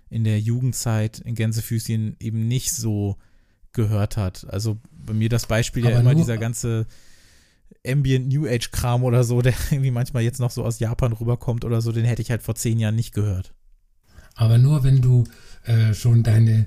in 0.10 0.24
der 0.24 0.40
Jugendzeit 0.40 1.20
in 1.20 1.36
Gänsefüßchen 1.36 2.18
eben 2.20 2.48
nicht 2.48 2.74
so 2.74 3.18
gehört 3.74 4.18
hat. 4.18 4.46
Also 4.50 4.80
bei 4.92 5.14
mir 5.14 5.30
das 5.30 5.46
Beispiel 5.46 5.86
aber 5.86 5.94
ja 5.94 6.00
immer 6.02 6.16
dieser 6.16 6.38
ganze 6.38 6.88
Ambient 7.86 8.28
New 8.28 8.46
Age 8.48 8.72
Kram 8.72 9.04
oder 9.04 9.24
so, 9.24 9.42
der 9.44 9.54
irgendwie 9.70 9.92
manchmal 9.92 10.24
jetzt 10.24 10.40
noch 10.40 10.52
so 10.52 10.64
aus 10.64 10.80
Japan 10.80 11.14
rüberkommt 11.14 11.64
oder 11.66 11.82
so, 11.82 11.92
den 11.92 12.06
hätte 12.06 12.22
ich 12.22 12.32
halt 12.32 12.44
vor 12.44 12.56
zehn 12.56 12.80
Jahren 12.80 12.96
nicht 12.96 13.14
gehört. 13.14 13.54
Aber 14.36 14.58
nur 14.58 14.84
wenn 14.84 15.02
du 15.02 15.24
äh, 15.66 15.94
schon 15.94 16.24
deine 16.24 16.66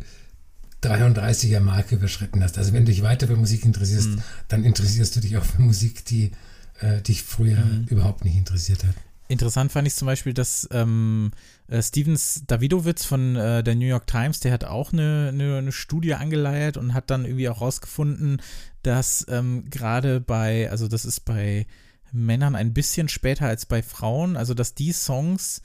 33er 0.84 1.60
Marke 1.60 1.96
überschritten 1.96 2.42
hast. 2.42 2.58
Also 2.58 2.72
wenn 2.72 2.84
du 2.84 2.92
dich 2.92 3.02
weiter 3.02 3.26
für 3.26 3.36
Musik 3.36 3.64
interessierst, 3.64 4.10
mhm. 4.10 4.22
dann 4.48 4.64
interessierst 4.64 5.16
du 5.16 5.20
dich 5.20 5.36
auch 5.36 5.44
für 5.44 5.62
Musik, 5.62 6.04
die 6.04 6.32
äh, 6.80 7.00
dich 7.00 7.22
früher 7.22 7.64
mhm. 7.64 7.86
überhaupt 7.88 8.24
nicht 8.24 8.36
interessiert 8.36 8.84
hat. 8.84 8.94
Interessant 9.26 9.72
fand 9.72 9.88
ich 9.88 9.94
zum 9.94 10.06
Beispiel, 10.06 10.34
dass 10.34 10.68
ähm, 10.70 11.30
äh, 11.68 11.82
Stevens 11.82 12.42
Davidowitz 12.46 13.06
von 13.06 13.36
äh, 13.36 13.62
der 13.62 13.74
New 13.74 13.86
York 13.86 14.06
Times, 14.06 14.40
der 14.40 14.52
hat 14.52 14.64
auch 14.64 14.92
eine, 14.92 15.30
eine, 15.32 15.56
eine, 15.56 15.72
Studie 15.72 16.14
angeleiert 16.14 16.76
und 16.76 16.92
hat 16.92 17.10
dann 17.10 17.24
irgendwie 17.24 17.48
auch 17.48 17.62
rausgefunden, 17.62 18.42
dass 18.82 19.24
ähm, 19.30 19.70
gerade 19.70 20.20
bei, 20.20 20.70
also 20.70 20.88
das 20.88 21.06
ist 21.06 21.20
bei 21.20 21.66
Männern 22.12 22.54
ein 22.54 22.74
bisschen 22.74 23.08
später 23.08 23.46
als 23.46 23.64
bei 23.64 23.82
Frauen, 23.82 24.36
also 24.36 24.52
dass 24.52 24.74
die 24.74 24.92
Songs, 24.92 25.62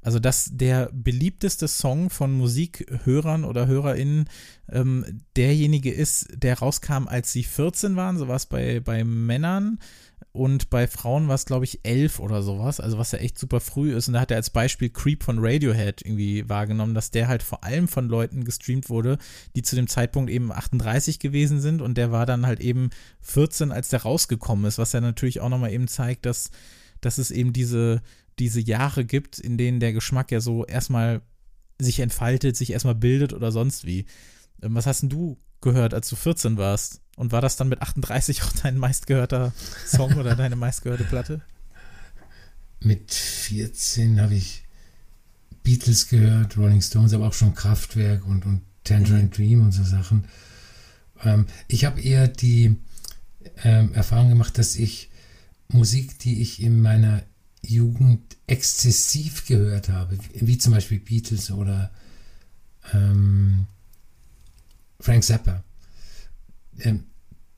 also, 0.00 0.18
dass 0.18 0.50
der 0.52 0.90
beliebteste 0.92 1.66
Song 1.66 2.08
von 2.08 2.32
Musikhörern 2.32 3.44
oder 3.44 3.66
HörerInnen 3.66 4.28
ähm, 4.70 5.22
derjenige 5.36 5.92
ist, 5.92 6.28
der 6.34 6.58
rauskam, 6.58 7.08
als 7.08 7.32
sie 7.32 7.42
14 7.42 7.96
waren, 7.96 8.16
so 8.16 8.28
war 8.28 8.36
es 8.36 8.46
bei, 8.46 8.80
bei 8.80 9.04
Männern. 9.04 9.78
Und 10.32 10.70
bei 10.70 10.86
Frauen 10.86 11.26
war 11.26 11.34
es, 11.34 11.46
glaube 11.46 11.64
ich, 11.64 11.80
11 11.84 12.20
oder 12.20 12.42
sowas, 12.42 12.78
also 12.78 12.96
was 12.96 13.10
ja 13.10 13.18
echt 13.18 13.38
super 13.38 13.60
früh 13.60 13.94
ist. 13.94 14.06
Und 14.06 14.14
da 14.14 14.20
hat 14.20 14.30
er 14.30 14.36
als 14.36 14.50
Beispiel 14.50 14.88
Creep 14.88 15.24
von 15.24 15.38
Radiohead 15.40 16.02
irgendwie 16.04 16.48
wahrgenommen, 16.48 16.94
dass 16.94 17.10
der 17.10 17.26
halt 17.26 17.42
vor 17.42 17.64
allem 17.64 17.88
von 17.88 18.08
Leuten 18.08 18.44
gestreamt 18.44 18.88
wurde, 18.88 19.18
die 19.56 19.62
zu 19.62 19.74
dem 19.74 19.88
Zeitpunkt 19.88 20.30
eben 20.30 20.52
38 20.52 21.18
gewesen 21.18 21.60
sind. 21.60 21.82
Und 21.82 21.98
der 21.98 22.12
war 22.12 22.24
dann 22.24 22.46
halt 22.46 22.60
eben 22.60 22.90
14, 23.22 23.72
als 23.72 23.88
der 23.88 24.02
rausgekommen 24.02 24.66
ist, 24.66 24.78
was 24.78 24.92
ja 24.92 25.00
natürlich 25.00 25.40
auch 25.40 25.48
nochmal 25.48 25.72
eben 25.72 25.88
zeigt, 25.88 26.24
dass, 26.24 26.50
dass 27.00 27.18
es 27.18 27.32
eben 27.32 27.52
diese, 27.52 28.02
diese 28.38 28.60
Jahre 28.60 29.04
gibt, 29.04 29.38
in 29.38 29.58
denen 29.58 29.80
der 29.80 29.92
Geschmack 29.92 30.30
ja 30.30 30.40
so 30.40 30.64
erstmal 30.64 31.22
sich 31.78 32.00
entfaltet, 32.00 32.56
sich 32.56 32.72
erstmal 32.72 32.94
bildet 32.94 33.32
oder 33.32 33.52
sonst 33.52 33.84
wie. 33.84 34.06
Ähm, 34.62 34.74
was 34.74 34.86
hast 34.86 35.02
denn 35.02 35.10
du 35.10 35.38
gehört, 35.60 35.94
als 35.94 36.08
du 36.08 36.16
14 36.16 36.56
warst? 36.56 37.00
Und 37.16 37.32
war 37.32 37.40
das 37.40 37.56
dann 37.56 37.68
mit 37.68 37.82
38 37.82 38.42
auch 38.42 38.52
dein 38.62 38.78
meistgehörter 38.78 39.52
Song 39.86 40.14
oder 40.14 40.36
deine 40.36 40.56
meistgehörte 40.56 41.04
Platte? 41.04 41.42
Mit 42.80 43.12
14 43.12 44.20
habe 44.20 44.34
ich 44.34 44.64
Beatles 45.62 46.08
gehört, 46.08 46.56
Rolling 46.56 46.80
Stones, 46.80 47.12
aber 47.12 47.26
auch 47.26 47.32
schon 47.32 47.54
Kraftwerk 47.54 48.24
und, 48.24 48.46
und 48.46 48.62
Tangerine 48.84 49.24
mhm. 49.24 49.30
Dream 49.30 49.60
und 49.62 49.72
so 49.72 49.82
Sachen. 49.82 50.24
Ähm, 51.22 51.46
ich 51.66 51.84
habe 51.84 52.00
eher 52.00 52.28
die 52.28 52.76
ähm, 53.64 53.92
Erfahrung 53.94 54.28
gemacht, 54.28 54.58
dass 54.58 54.76
ich 54.76 55.10
Musik, 55.68 56.18
die 56.20 56.40
ich 56.40 56.62
in 56.62 56.80
meiner 56.80 57.22
Jugend 57.62 58.36
exzessiv 58.46 59.46
gehört 59.46 59.88
habe, 59.88 60.18
wie 60.34 60.58
zum 60.58 60.72
Beispiel 60.72 61.00
Beatles 61.00 61.50
oder 61.50 61.90
ähm, 62.92 63.66
Frank 65.00 65.24
Zappa, 65.24 65.62
ähm, 66.80 67.04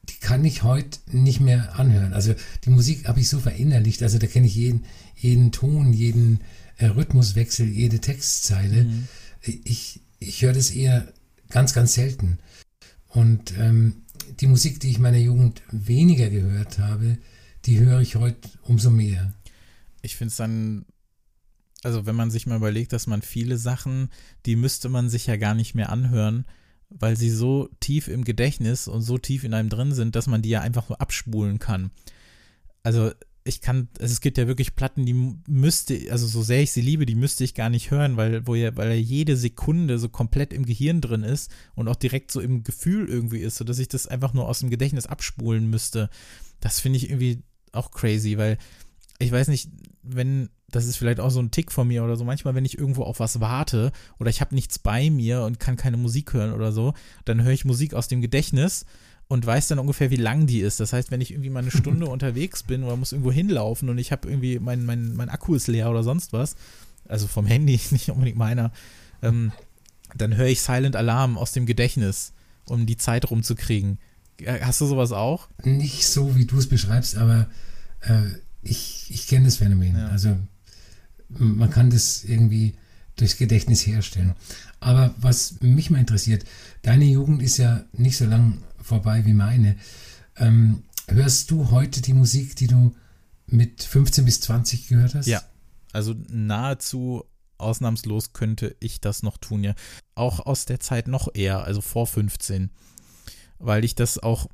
die 0.08 0.16
kann 0.20 0.44
ich 0.44 0.62
heute 0.62 0.98
nicht 1.10 1.40
mehr 1.40 1.78
anhören. 1.78 2.12
Also 2.12 2.34
die 2.64 2.70
Musik 2.70 3.06
habe 3.06 3.20
ich 3.20 3.28
so 3.28 3.38
verinnerlicht, 3.38 4.02
also 4.02 4.18
da 4.18 4.26
kenne 4.26 4.46
ich 4.46 4.54
jeden, 4.54 4.84
jeden 5.16 5.52
Ton, 5.52 5.92
jeden 5.92 6.40
äh, 6.78 6.86
Rhythmuswechsel, 6.86 7.68
jede 7.68 8.00
Textzeile. 8.00 8.84
Mhm. 8.84 9.08
Ich, 9.42 10.00
ich 10.18 10.42
höre 10.42 10.52
das 10.52 10.70
eher 10.70 11.12
ganz, 11.48 11.72
ganz 11.72 11.94
selten. 11.94 12.38
Und 13.08 13.56
ähm, 13.58 14.02
die 14.40 14.46
Musik, 14.46 14.80
die 14.80 14.90
ich 14.90 14.98
meiner 14.98 15.18
Jugend 15.18 15.62
weniger 15.70 16.30
gehört 16.30 16.78
habe, 16.78 17.18
die 17.66 17.78
höre 17.78 18.00
ich 18.00 18.16
heute 18.16 18.48
umso 18.62 18.90
mehr 18.90 19.34
ich 20.02 20.16
finde 20.16 20.30
es 20.30 20.36
dann, 20.36 20.84
also 21.82 22.06
wenn 22.06 22.16
man 22.16 22.30
sich 22.30 22.46
mal 22.46 22.56
überlegt, 22.56 22.92
dass 22.92 23.06
man 23.06 23.22
viele 23.22 23.56
Sachen, 23.58 24.10
die 24.46 24.56
müsste 24.56 24.88
man 24.88 25.08
sich 25.08 25.26
ja 25.26 25.36
gar 25.36 25.54
nicht 25.54 25.74
mehr 25.74 25.90
anhören, 25.90 26.44
weil 26.90 27.16
sie 27.16 27.30
so 27.30 27.68
tief 27.80 28.08
im 28.08 28.24
Gedächtnis 28.24 28.88
und 28.88 29.02
so 29.02 29.18
tief 29.18 29.44
in 29.44 29.54
einem 29.54 29.68
drin 29.68 29.92
sind, 29.92 30.16
dass 30.16 30.26
man 30.26 30.42
die 30.42 30.50
ja 30.50 30.60
einfach 30.60 30.88
nur 30.88 31.00
abspulen 31.00 31.58
kann. 31.58 31.90
Also 32.82 33.12
ich 33.44 33.60
kann, 33.60 33.88
also 33.98 34.12
es 34.12 34.20
gibt 34.20 34.38
ja 34.38 34.46
wirklich 34.46 34.76
Platten, 34.76 35.06
die 35.06 35.14
müsste, 35.46 35.98
also 36.10 36.26
so 36.26 36.42
sehr 36.42 36.62
ich 36.62 36.72
sie 36.72 36.82
liebe, 36.82 37.06
die 37.06 37.14
müsste 37.14 37.44
ich 37.44 37.54
gar 37.54 37.70
nicht 37.70 37.90
hören, 37.90 38.16
weil, 38.16 38.46
wo 38.46 38.54
ja, 38.54 38.76
weil 38.76 38.90
ja 38.90 38.94
jede 38.94 39.36
Sekunde 39.36 39.98
so 39.98 40.08
komplett 40.08 40.52
im 40.52 40.66
Gehirn 40.66 41.00
drin 41.00 41.22
ist 41.22 41.50
und 41.74 41.88
auch 41.88 41.96
direkt 41.96 42.30
so 42.32 42.40
im 42.40 42.64
Gefühl 42.64 43.08
irgendwie 43.08 43.40
ist, 43.40 43.56
sodass 43.56 43.78
ich 43.78 43.88
das 43.88 44.06
einfach 44.06 44.34
nur 44.34 44.48
aus 44.48 44.60
dem 44.60 44.70
Gedächtnis 44.70 45.06
abspulen 45.06 45.70
müsste. 45.70 46.10
Das 46.60 46.80
finde 46.80 46.98
ich 46.98 47.08
irgendwie 47.08 47.42
auch 47.72 47.90
crazy, 47.90 48.36
weil 48.36 48.58
ich 49.18 49.32
weiß 49.32 49.48
nicht, 49.48 49.70
wenn, 50.02 50.48
das 50.68 50.86
ist 50.86 50.96
vielleicht 50.96 51.20
auch 51.20 51.30
so 51.30 51.40
ein 51.40 51.50
Tick 51.50 51.72
von 51.72 51.88
mir 51.88 52.04
oder 52.04 52.16
so, 52.16 52.24
manchmal, 52.24 52.54
wenn 52.54 52.64
ich 52.64 52.78
irgendwo 52.78 53.02
auf 53.02 53.20
was 53.20 53.40
warte 53.40 53.92
oder 54.18 54.30
ich 54.30 54.40
habe 54.40 54.54
nichts 54.54 54.78
bei 54.78 55.10
mir 55.10 55.42
und 55.42 55.60
kann 55.60 55.76
keine 55.76 55.96
Musik 55.96 56.32
hören 56.32 56.52
oder 56.52 56.72
so, 56.72 56.94
dann 57.24 57.42
höre 57.42 57.52
ich 57.52 57.64
Musik 57.64 57.94
aus 57.94 58.08
dem 58.08 58.20
Gedächtnis 58.20 58.86
und 59.28 59.46
weiß 59.46 59.68
dann 59.68 59.78
ungefähr, 59.78 60.10
wie 60.10 60.16
lang 60.16 60.46
die 60.46 60.60
ist. 60.60 60.80
Das 60.80 60.92
heißt, 60.92 61.10
wenn 61.10 61.20
ich 61.20 61.30
irgendwie 61.30 61.50
mal 61.50 61.60
eine 61.60 61.70
Stunde 61.76 62.06
unterwegs 62.06 62.62
bin 62.62 62.82
oder 62.82 62.96
muss 62.96 63.12
irgendwo 63.12 63.32
hinlaufen 63.32 63.88
und 63.88 63.98
ich 63.98 64.12
habe 64.12 64.28
irgendwie, 64.28 64.58
mein, 64.58 64.84
mein, 64.84 65.14
mein 65.14 65.28
Akku 65.28 65.54
ist 65.54 65.68
leer 65.68 65.90
oder 65.90 66.02
sonst 66.02 66.32
was, 66.32 66.56
also 67.08 67.26
vom 67.26 67.46
Handy, 67.46 67.80
nicht 67.90 68.10
unbedingt 68.10 68.38
meiner, 68.38 68.72
ähm, 69.22 69.52
dann 70.16 70.36
höre 70.36 70.46
ich 70.46 70.60
Silent 70.62 70.96
Alarm 70.96 71.38
aus 71.38 71.52
dem 71.52 71.66
Gedächtnis, 71.66 72.32
um 72.66 72.86
die 72.86 72.96
Zeit 72.96 73.30
rumzukriegen. 73.30 73.98
Äh, 74.38 74.60
hast 74.62 74.80
du 74.80 74.86
sowas 74.86 75.12
auch? 75.12 75.48
Nicht 75.62 76.06
so, 76.06 76.36
wie 76.36 76.46
du 76.46 76.58
es 76.58 76.68
beschreibst, 76.68 77.16
aber 77.16 77.48
äh, 78.00 78.22
ich, 78.62 79.06
ich 79.10 79.26
kenne 79.26 79.46
das 79.46 79.56
Phänomen. 79.56 79.96
Ja. 79.96 80.08
Also 80.08 80.36
man 81.28 81.70
kann 81.70 81.90
das 81.90 82.24
irgendwie 82.24 82.74
durchs 83.16 83.36
Gedächtnis 83.36 83.86
herstellen. 83.86 84.34
Aber 84.80 85.14
was 85.18 85.60
mich 85.60 85.90
mal 85.90 85.98
interessiert, 85.98 86.44
deine 86.82 87.04
Jugend 87.04 87.42
ist 87.42 87.58
ja 87.58 87.84
nicht 87.92 88.16
so 88.16 88.24
lang 88.24 88.62
vorbei 88.82 89.24
wie 89.26 89.34
meine. 89.34 89.76
Ähm, 90.36 90.84
hörst 91.06 91.50
du 91.50 91.70
heute 91.70 92.00
die 92.00 92.14
Musik, 92.14 92.56
die 92.56 92.66
du 92.66 92.94
mit 93.46 93.82
15 93.82 94.24
bis 94.24 94.40
20 94.40 94.88
gehört 94.88 95.14
hast? 95.14 95.26
Ja, 95.26 95.42
also 95.92 96.14
nahezu 96.28 97.24
ausnahmslos 97.58 98.32
könnte 98.32 98.74
ich 98.80 99.00
das 99.00 99.22
noch 99.22 99.36
tun, 99.36 99.64
ja. 99.64 99.74
Auch 100.14 100.40
aus 100.46 100.64
der 100.64 100.80
Zeit 100.80 101.08
noch 101.08 101.28
eher, 101.34 101.64
also 101.64 101.80
vor 101.80 102.06
15. 102.06 102.70
Weil 103.58 103.84
ich 103.84 103.94
das 103.94 104.18
auch 104.18 104.48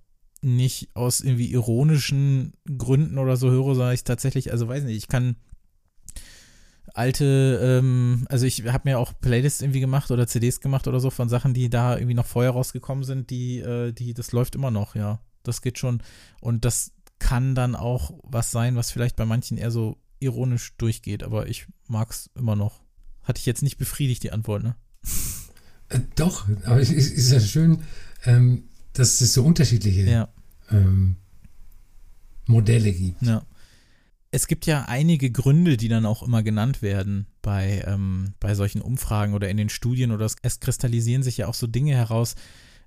nicht 0.47 0.95
aus 0.95 1.21
irgendwie 1.21 1.51
ironischen 1.51 2.55
Gründen 2.79 3.19
oder 3.19 3.37
so 3.37 3.51
höre, 3.51 3.75
sondern 3.75 3.95
ich 3.95 4.05
tatsächlich, 4.05 4.53
also 4.53 4.69
weiß 4.69 4.85
nicht, 4.85 4.97
ich 4.97 5.09
kann 5.09 5.37
alte, 6.95 7.61
ähm, 7.63 8.27
also 8.29 8.47
ich 8.47 8.65
habe 8.67 8.89
mir 8.89 8.99
auch 8.99 9.13
Playlists 9.21 9.61
irgendwie 9.61 9.81
gemacht 9.81 10.11
oder 10.11 10.27
CDs 10.27 10.61
gemacht 10.61 10.89
oder 10.89 11.01
so 11.01 11.11
von 11.11 11.29
Sachen, 11.29 11.53
die 11.53 11.69
da 11.69 11.97
irgendwie 11.97 12.15
noch 12.15 12.27
vorher 12.27 12.53
rausgekommen 12.53 13.05
sind, 13.05 13.31
die, 13.31 13.59
äh, 13.59 13.93
die, 13.93 14.15
das 14.15 14.33
läuft 14.33 14.55
immer 14.55 14.71
noch, 14.71 14.95
ja. 14.95 15.21
Das 15.43 15.63
geht 15.63 15.79
schon. 15.79 16.03
Und 16.41 16.65
das 16.65 16.93
kann 17.19 17.55
dann 17.55 17.77
auch 17.77 18.13
was 18.23 18.51
sein, 18.51 18.77
was 18.77 18.91
vielleicht 18.91 19.17
bei 19.17 19.27
manchen 19.27 19.59
eher 19.59 19.71
so 19.71 19.99
ironisch 20.19 20.77
durchgeht, 20.77 21.23
aber 21.23 21.49
ich 21.49 21.67
mag 21.87 22.11
es 22.11 22.31
immer 22.35 22.57
noch. 22.57 22.81
Hatte 23.23 23.41
ich 23.41 23.47
jetzt 23.47 23.63
nicht 23.63 23.77
befriedigt, 23.77 24.23
die 24.23 24.33
Antwort, 24.33 24.63
ne? 24.63 24.77
Äh, 25.89 26.01
doch, 26.17 26.49
aber 26.65 26.81
es 26.81 26.91
ist, 26.91 27.13
ist 27.13 27.31
ja 27.31 27.41
schön, 27.41 27.83
ähm, 28.25 28.65
dass 28.93 29.21
es 29.21 29.35
so 29.35 29.45
unterschiedliche 29.45 30.03
Ja. 30.03 30.29
Ähm, 30.71 31.17
Modelle 32.47 32.93
gibt. 32.93 33.23
Ja. 33.23 33.43
Es 34.31 34.49
gibt 34.49 34.67
ja 34.67 34.85
einige 34.87 35.31
Gründe, 35.31 35.77
die 35.77 35.89
dann 35.89 36.05
auch 36.05 36.23
immer 36.23 36.43
genannt 36.43 36.83
werden 36.83 37.27
bei, 37.43 37.85
ähm, 37.87 38.35
bei 38.41 38.55
solchen 38.55 38.83
Umfragen 38.83 39.35
oder 39.35 39.49
in 39.49 39.57
den 39.57 39.69
Studien 39.69 40.11
oder 40.11 40.27
es, 40.27 40.37
es 40.43 40.61
kristallisieren 40.61 41.23
sich 41.23 41.39
ja 41.39 41.47
auch 41.47 41.55
so 41.55 41.67
Dinge 41.67 41.95
heraus, 41.95 42.35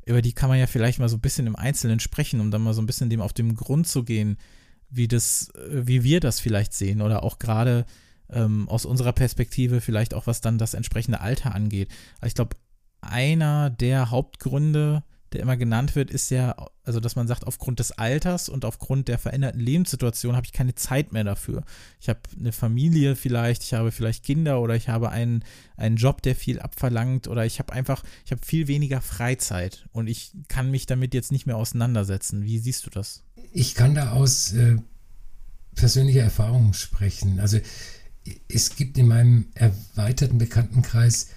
über 0.06 0.22
die 0.22 0.34
kann 0.34 0.50
man 0.50 0.60
ja 0.60 0.68
vielleicht 0.68 1.00
mal 1.00 1.10
so 1.10 1.18
ein 1.18 1.22
bisschen 1.22 1.48
im 1.48 1.56
Einzelnen 1.56 2.00
sprechen, 2.00 2.40
um 2.40 2.52
dann 2.52 2.62
mal 2.62 2.74
so 2.74 2.82
ein 2.82 2.86
bisschen 2.86 3.10
dem 3.10 3.22
auf 3.22 3.34
den 3.34 3.56
Grund 3.56 3.88
zu 3.88 4.04
gehen, 4.04 4.38
wie 4.90 5.08
das, 5.08 5.50
äh, 5.56 5.88
wie 5.88 6.04
wir 6.04 6.20
das 6.20 6.40
vielleicht 6.40 6.74
sehen 6.74 7.02
oder 7.02 7.24
auch 7.24 7.40
gerade 7.40 7.86
ähm, 8.30 8.68
aus 8.70 8.86
unserer 8.86 9.14
Perspektive 9.14 9.82
vielleicht 9.82 10.14
auch 10.14 10.28
was 10.28 10.42
dann 10.42 10.58
das 10.58 10.74
entsprechende 10.74 11.22
Alter 11.22 11.56
angeht. 11.56 11.90
Aber 12.18 12.28
ich 12.28 12.36
glaube, 12.36 12.56
einer 13.02 13.70
der 13.70 14.12
Hauptgründe, 14.12 15.04
der 15.34 15.42
immer 15.42 15.58
genannt 15.58 15.96
wird, 15.96 16.12
ist 16.12 16.30
ja, 16.30 16.56
also 16.84 17.00
dass 17.00 17.16
man 17.16 17.28
sagt, 17.28 17.46
aufgrund 17.46 17.80
des 17.80 17.92
Alters 17.92 18.50
und 18.50 18.66
aufgrund 18.66 19.08
der 19.08 19.18
veränderten 19.18 19.60
Lebenssituation 19.60 20.36
habe 20.36 20.46
ich 20.46 20.54
keine 20.54 20.76
Zeit 20.76 21.12
mehr 21.14 21.24
dafür. 21.24 21.64
Ich 22.00 22.10
habe 22.10 22.20
eine 22.40 22.52
Familie 22.52 23.16
vielleicht, 23.16 23.64
ich 23.64 23.74
habe 23.74 23.92
vielleicht 23.92 24.24
Kinder 24.24 24.62
oder 24.62 24.76
ich 24.76 24.90
habe 24.90 25.10
einen, 25.10 25.44
einen 25.78 25.98
Job, 25.98 26.22
der 26.22 26.36
viel 26.36 26.60
abverlangt 26.60 27.28
oder 27.28 27.46
ich 27.46 27.60
habe 27.60 27.74
einfach, 27.74 28.04
ich 28.26 28.32
habe 28.32 28.46
viel 28.46 28.68
weniger 28.68 29.02
Freizeit 29.02 29.88
und 29.92 30.08
ich 30.08 30.32
kann 30.48 30.72
mich 30.72 30.86
damit 30.86 31.14
jetzt 31.14 31.32
nicht 31.32 31.46
mehr 31.46 31.58
auseinandersetzen. 31.58 32.44
Wie 32.44 32.60
siehst 32.60 32.86
du 32.86 32.90
das? 32.90 33.24
Ich 33.52 33.76
kann 33.76 33.96
da 33.96 34.12
aus 34.12 34.54
äh, 34.54 34.78
persönlicher 35.76 36.24
Erfahrung 36.24 36.74
sprechen. 36.74 37.40
Also 37.40 37.60
es 38.48 38.76
gibt 38.76 38.98
in 38.98 39.08
meinem 39.08 39.48
erweiterten 39.54 40.38
Bekanntenkreis 40.38 41.30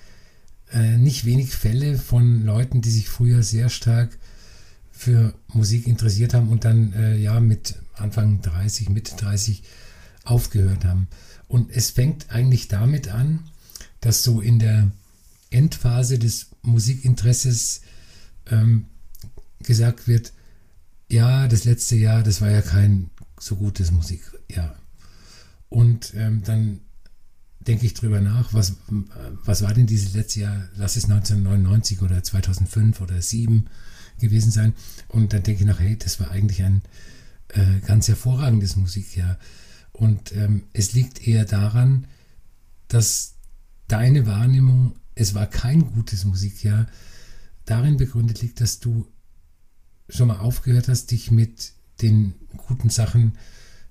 äh, 0.73 0.97
nicht 0.97 1.25
wenig 1.25 1.55
Fälle 1.55 1.99
von 1.99 2.45
Leuten, 2.45 2.81
die 2.81 2.91
sich 2.91 3.09
früher 3.09 3.43
sehr 3.43 3.69
stark 3.69 4.19
für 4.91 5.35
Musik 5.49 5.87
interessiert 5.87 6.35
haben 6.35 6.49
und 6.49 6.65
dann 6.65 6.93
äh, 6.93 7.17
ja 7.17 7.41
mit 7.41 7.77
Anfang 7.95 8.41
30, 8.41 8.89
Mitte 8.89 9.17
30 9.17 9.63
aufgehört 10.25 10.85
haben. 10.85 11.09
Und 11.49 11.71
es 11.71 11.91
fängt 11.91 12.31
eigentlich 12.31 12.69
damit 12.69 13.09
an, 13.09 13.41
dass 14.01 14.23
so 14.23 14.41
in 14.41 14.59
der 14.59 14.91
Endphase 15.51 16.19
des 16.19 16.49
Musikinteresses 16.63 17.83
ähm, 18.51 18.87
gesagt 19.61 20.09
wird, 20.09 20.33
ja, 21.09 21.47
das 21.47 21.65
letzte 21.65 21.97
Jahr, 21.97 22.23
das 22.23 22.41
war 22.41 22.51
ja 22.51 22.63
kein 22.63 23.11
so 23.39 23.57
gutes 23.57 23.91
Musikjahr. 23.91 24.79
Und 25.69 26.15
ähm, 26.15 26.43
dann 26.45 26.81
denke 27.67 27.87
ich 27.87 27.95
drüber 27.95 28.21
nach, 28.21 28.53
was, 28.53 28.75
was 29.45 29.63
war 29.63 29.75
denn 29.75 29.87
dieses 29.87 30.15
letzte 30.15 30.41
Jahr, 30.41 30.69
lass 30.77 30.97
es 30.97 31.05
1999 31.05 32.03
oder 32.03 32.23
2005 32.23 33.01
oder 33.01 33.21
2007 33.21 33.69
gewesen 34.19 34.51
sein. 34.51 34.75
Und 35.09 35.33
dann 35.33 35.43
denke 35.43 35.63
ich 35.63 35.67
nach, 35.67 35.81
hey, 35.81 35.97
das 35.97 36.21
war 36.21 36.31
eigentlich 36.31 36.63
ein 36.63 36.83
äh, 37.49 37.81
ganz 37.87 38.09
hervorragendes 38.09 38.77
Musikjahr. 38.77 39.39
Und 39.93 40.33
ähm, 40.33 40.65
es 40.73 40.93
liegt 40.93 41.27
eher 41.27 41.45
daran, 41.45 42.07
dass 42.89 43.35
deine 43.89 44.27
Wahrnehmung, 44.27 44.97
es 45.15 45.35
war 45.35 45.47
kein 45.47 45.93
gutes 45.93 46.25
Musikjahr, 46.25 46.87
darin 47.65 47.97
begründet 47.97 48.43
liegt, 48.43 48.61
dass 48.61 48.81
du 48.81 49.07
schon 50.09 50.29
mal 50.29 50.39
aufgehört 50.39 50.89
hast, 50.89 51.11
dich 51.11 51.31
mit 51.31 51.73
den 52.01 52.35
guten 52.57 52.91
Sachen 52.91 53.39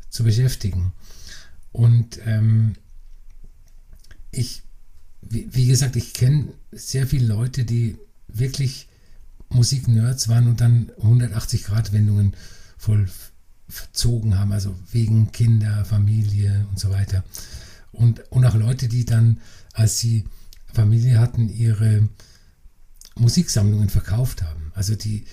zu 0.09 0.23
beschäftigen. 0.23 0.93
Und 1.71 2.19
ähm, 2.25 2.75
ich, 4.31 4.63
wie, 5.21 5.47
wie, 5.51 5.67
gesagt, 5.67 5.95
ich 5.95 6.13
kenne 6.13 6.53
sehr 6.71 7.07
viele 7.07 7.27
Leute, 7.27 7.65
die 7.65 7.97
wirklich 8.27 8.87
Musiknerds 9.49 10.29
waren 10.29 10.47
und 10.47 10.61
dann 10.61 10.91
180-Grad-Wendungen 11.01 12.33
vollzogen 12.77 14.37
haben, 14.37 14.51
also 14.51 14.75
wegen 14.91 15.31
Kinder, 15.31 15.85
Familie 15.85 16.65
und 16.69 16.79
so 16.79 16.89
weiter. 16.89 17.23
Und, 17.91 18.31
und 18.31 18.45
auch 18.45 18.55
Leute, 18.55 18.87
die 18.87 19.05
dann, 19.05 19.41
als 19.73 19.99
sie 19.99 20.25
Familie 20.73 21.19
hatten, 21.19 21.49
ihre 21.49 22.07
Musiksammlungen 23.15 23.89
verkauft 23.89 24.41
haben. 24.41 24.71
Also 24.73 24.95
die 24.95 25.25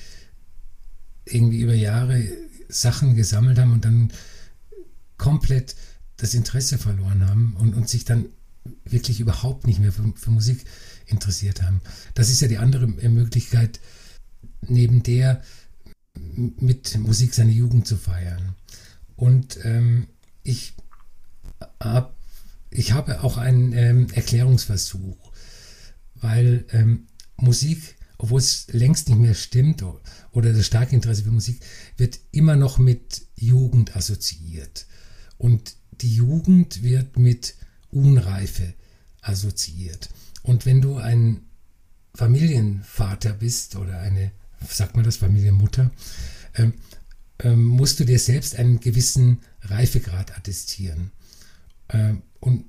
irgendwie 1.24 1.61
über 1.61 1.74
Jahre 1.74 2.26
Sachen 2.68 3.14
gesammelt 3.14 3.58
haben 3.58 3.72
und 3.72 3.84
dann 3.84 4.12
komplett 5.16 5.76
das 6.16 6.34
Interesse 6.34 6.78
verloren 6.78 7.28
haben 7.28 7.54
und, 7.56 7.74
und 7.74 7.88
sich 7.88 8.04
dann 8.04 8.26
wirklich 8.85 9.20
überhaupt 9.20 9.66
nicht 9.66 9.81
mehr 9.81 9.92
für, 9.92 10.12
für, 10.14 10.31
Musik 10.31 10.64
interessiert 11.07 11.62
haben. 11.62 11.81
Das 12.14 12.31
ist 12.31 12.40
ja 12.40 12.48
die 12.48 12.59
andere 12.59 12.87
Möglichkeit, 12.87 13.81
neben 14.62 15.02
der 15.02 15.42
mit 16.14 16.98
Musik 16.98 17.35
seine 17.35 17.52
Jugend 17.52 17.87
zu 17.87 17.96
feiern. 17.96 18.54
Und 19.16 19.59
ähm, 19.64 20.09
ich, 20.42 20.74
hab, 21.81 22.16
ich 22.70 22.92
habe 22.92 23.22
auch 23.22 23.37
einen 23.37 23.72
ähm, 23.72 24.07
Erklärungsversuch, 24.12 25.33
weil 26.14 26.64
ähm, 26.70 27.07
Musik, 27.37 27.96
obwohl 28.18 28.40
es 28.40 28.66
längst 28.72 29.09
nicht 29.09 29.18
mehr 29.18 29.35
stimmt 29.35 29.85
oder 30.33 30.52
das 30.52 30.66
starke 30.66 30.94
Interesse 30.94 31.24
für 31.24 31.31
Musik, 31.31 31.61
wird 31.96 32.18
immer 32.33 32.57
noch 32.57 32.78
mit 32.78 33.22
Jugend 33.37 33.96
assoziiert. 33.96 34.87
Und 35.37 35.76
die 36.00 36.14
Jugend 36.14 36.83
wird 36.83 37.18
mit 37.18 37.54
Unreife 37.90 38.74
assoziiert. 39.22 40.09
Und 40.42 40.66
wenn 40.66 40.81
du 40.81 40.96
ein 40.96 41.42
Familienvater 42.14 43.33
bist 43.33 43.77
oder 43.77 44.01
eine, 44.01 44.33
sagt 44.68 44.96
man 44.96 45.05
das, 45.05 45.16
Familienmutter, 45.16 45.90
ähm, 46.55 46.74
ähm, 47.40 47.64
musst 47.64 48.01
du 48.01 48.05
dir 48.05 48.18
selbst 48.18 48.57
einen 48.57 48.81
gewissen 48.81 49.38
Reifegrad 49.62 50.37
attestieren. 50.37 51.12
Ähm, 51.90 52.22
und 52.40 52.64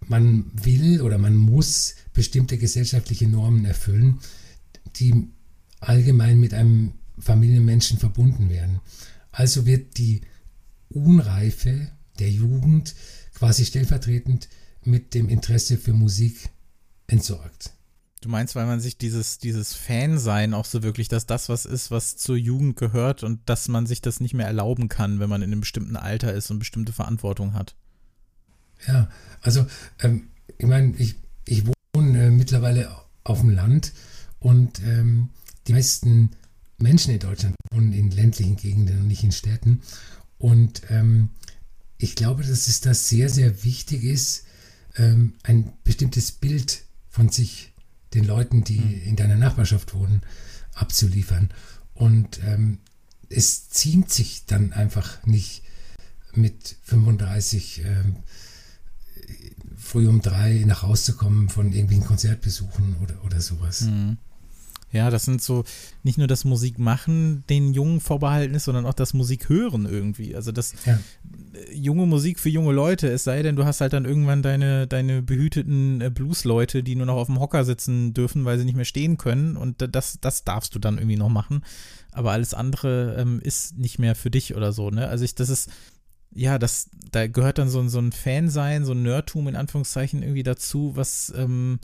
man 0.00 0.50
will 0.52 1.00
oder 1.00 1.18
man 1.18 1.34
muss 1.34 1.94
bestimmte 2.12 2.58
gesellschaftliche 2.58 3.26
Normen 3.26 3.64
erfüllen, 3.64 4.20
die 4.96 5.28
allgemein 5.80 6.38
mit 6.38 6.54
einem 6.54 6.92
Familienmenschen 7.18 7.98
verbunden 7.98 8.50
werden. 8.50 8.80
Also 9.32 9.66
wird 9.66 9.98
die 9.98 10.22
Unreife 10.88 11.90
der 12.18 12.30
Jugend 12.30 12.94
quasi 13.44 13.66
stellvertretend 13.66 14.48
mit 14.84 15.12
dem 15.12 15.28
Interesse 15.28 15.76
für 15.76 15.92
Musik 15.92 16.48
entsorgt. 17.08 17.74
Du 18.22 18.30
meinst, 18.30 18.54
weil 18.54 18.64
man 18.64 18.80
sich 18.80 18.96
dieses, 18.96 19.36
dieses 19.36 19.74
Fansein 19.74 20.54
auch 20.54 20.64
so 20.64 20.82
wirklich, 20.82 21.08
dass 21.08 21.26
das 21.26 21.50
was 21.50 21.66
ist, 21.66 21.90
was 21.90 22.16
zur 22.16 22.38
Jugend 22.38 22.76
gehört 22.76 23.22
und 23.22 23.40
dass 23.44 23.68
man 23.68 23.84
sich 23.84 24.00
das 24.00 24.20
nicht 24.20 24.32
mehr 24.32 24.46
erlauben 24.46 24.88
kann, 24.88 25.20
wenn 25.20 25.28
man 25.28 25.42
in 25.42 25.52
einem 25.52 25.60
bestimmten 25.60 25.96
Alter 25.96 26.32
ist 26.32 26.50
und 26.50 26.58
bestimmte 26.58 26.94
Verantwortung 26.94 27.52
hat. 27.52 27.74
Ja, 28.88 29.10
also 29.42 29.66
ähm, 30.00 30.28
ich 30.56 30.66
meine, 30.66 30.96
ich, 30.96 31.16
ich 31.46 31.64
wohne 31.94 32.28
äh, 32.28 32.30
mittlerweile 32.30 32.96
auf 33.24 33.40
dem 33.40 33.50
Land 33.50 33.92
und 34.38 34.80
ähm, 34.82 35.28
die 35.66 35.74
meisten 35.74 36.30
Menschen 36.78 37.12
in 37.12 37.20
Deutschland 37.20 37.56
wohnen 37.74 37.92
in 37.92 38.10
ländlichen 38.10 38.56
Gegenden 38.56 39.00
und 39.00 39.08
nicht 39.08 39.22
in 39.22 39.32
Städten. 39.32 39.82
Und 40.38 40.80
ähm, 40.88 41.28
ich 42.04 42.16
glaube, 42.16 42.42
dass 42.42 42.68
es 42.68 42.82
da 42.82 42.92
sehr, 42.92 43.30
sehr 43.30 43.64
wichtig 43.64 44.04
ist, 44.04 44.44
ähm, 44.96 45.32
ein 45.42 45.72
bestimmtes 45.84 46.32
Bild 46.32 46.82
von 47.08 47.30
sich 47.30 47.72
den 48.12 48.24
Leuten, 48.24 48.62
die 48.62 48.78
mhm. 48.78 49.02
in 49.04 49.16
deiner 49.16 49.36
Nachbarschaft 49.36 49.94
wohnen, 49.94 50.20
abzuliefern. 50.74 51.48
Und 51.94 52.40
ähm, 52.44 52.78
es 53.30 53.70
ziemt 53.70 54.12
sich 54.12 54.44
dann 54.44 54.74
einfach 54.74 55.24
nicht 55.24 55.62
mit 56.34 56.76
35 56.82 57.84
ähm, 57.86 58.16
früh 59.74 60.06
um 60.06 60.20
drei 60.20 60.62
nach 60.66 60.82
Hause 60.82 61.04
zu 61.04 61.16
kommen 61.16 61.48
von 61.48 61.72
irgendwelchen 61.72 62.06
Konzertbesuchen 62.06 62.96
oder, 63.02 63.24
oder 63.24 63.40
sowas. 63.40 63.80
Mhm. 63.82 64.18
Ja, 64.92 65.10
das 65.10 65.24
sind 65.24 65.42
so 65.42 65.64
nicht 66.04 66.18
nur 66.18 66.28
das 66.28 66.44
Musikmachen 66.44 67.44
den 67.48 67.72
Jungen 67.72 68.00
vorbehalten 68.00 68.54
ist, 68.54 68.64
sondern 68.64 68.86
auch 68.86 68.94
das 68.94 69.12
Musikhören 69.12 69.86
irgendwie. 69.86 70.36
Also 70.36 70.52
das 70.52 70.74
ja. 70.84 71.00
Junge 71.72 72.06
Musik 72.06 72.38
für 72.40 72.48
junge 72.48 72.72
Leute, 72.72 73.08
es 73.08 73.24
sei 73.24 73.42
denn, 73.42 73.56
du 73.56 73.64
hast 73.64 73.80
halt 73.80 73.92
dann 73.92 74.04
irgendwann 74.04 74.42
deine, 74.42 74.86
deine 74.86 75.22
behüteten 75.22 76.00
äh, 76.00 76.10
Blues-Leute, 76.10 76.82
die 76.82 76.96
nur 76.96 77.06
noch 77.06 77.16
auf 77.16 77.26
dem 77.26 77.40
Hocker 77.40 77.64
sitzen 77.64 78.14
dürfen, 78.14 78.44
weil 78.44 78.58
sie 78.58 78.64
nicht 78.64 78.76
mehr 78.76 78.84
stehen 78.84 79.18
können. 79.18 79.56
Und 79.56 79.86
das, 79.94 80.18
das 80.20 80.44
darfst 80.44 80.74
du 80.74 80.78
dann 80.78 80.98
irgendwie 80.98 81.16
noch 81.16 81.28
machen. 81.28 81.64
Aber 82.12 82.32
alles 82.32 82.54
andere 82.54 83.16
ähm, 83.18 83.40
ist 83.42 83.76
nicht 83.78 83.98
mehr 83.98 84.14
für 84.14 84.30
dich 84.30 84.54
oder 84.54 84.72
so, 84.72 84.90
ne? 84.90 85.08
Also 85.08 85.24
ich, 85.24 85.34
das 85.34 85.48
ist, 85.48 85.70
ja, 86.32 86.58
das, 86.58 86.90
da 87.10 87.26
gehört 87.26 87.58
dann 87.58 87.68
so, 87.68 87.86
so 87.88 87.98
ein 87.98 88.12
Fansein, 88.12 88.84
so 88.84 88.92
ein 88.92 89.02
Nerdtum 89.02 89.48
in 89.48 89.56
Anführungszeichen 89.56 90.22
irgendwie 90.22 90.42
dazu, 90.42 90.92
was, 90.94 91.32
ähm, 91.36 91.78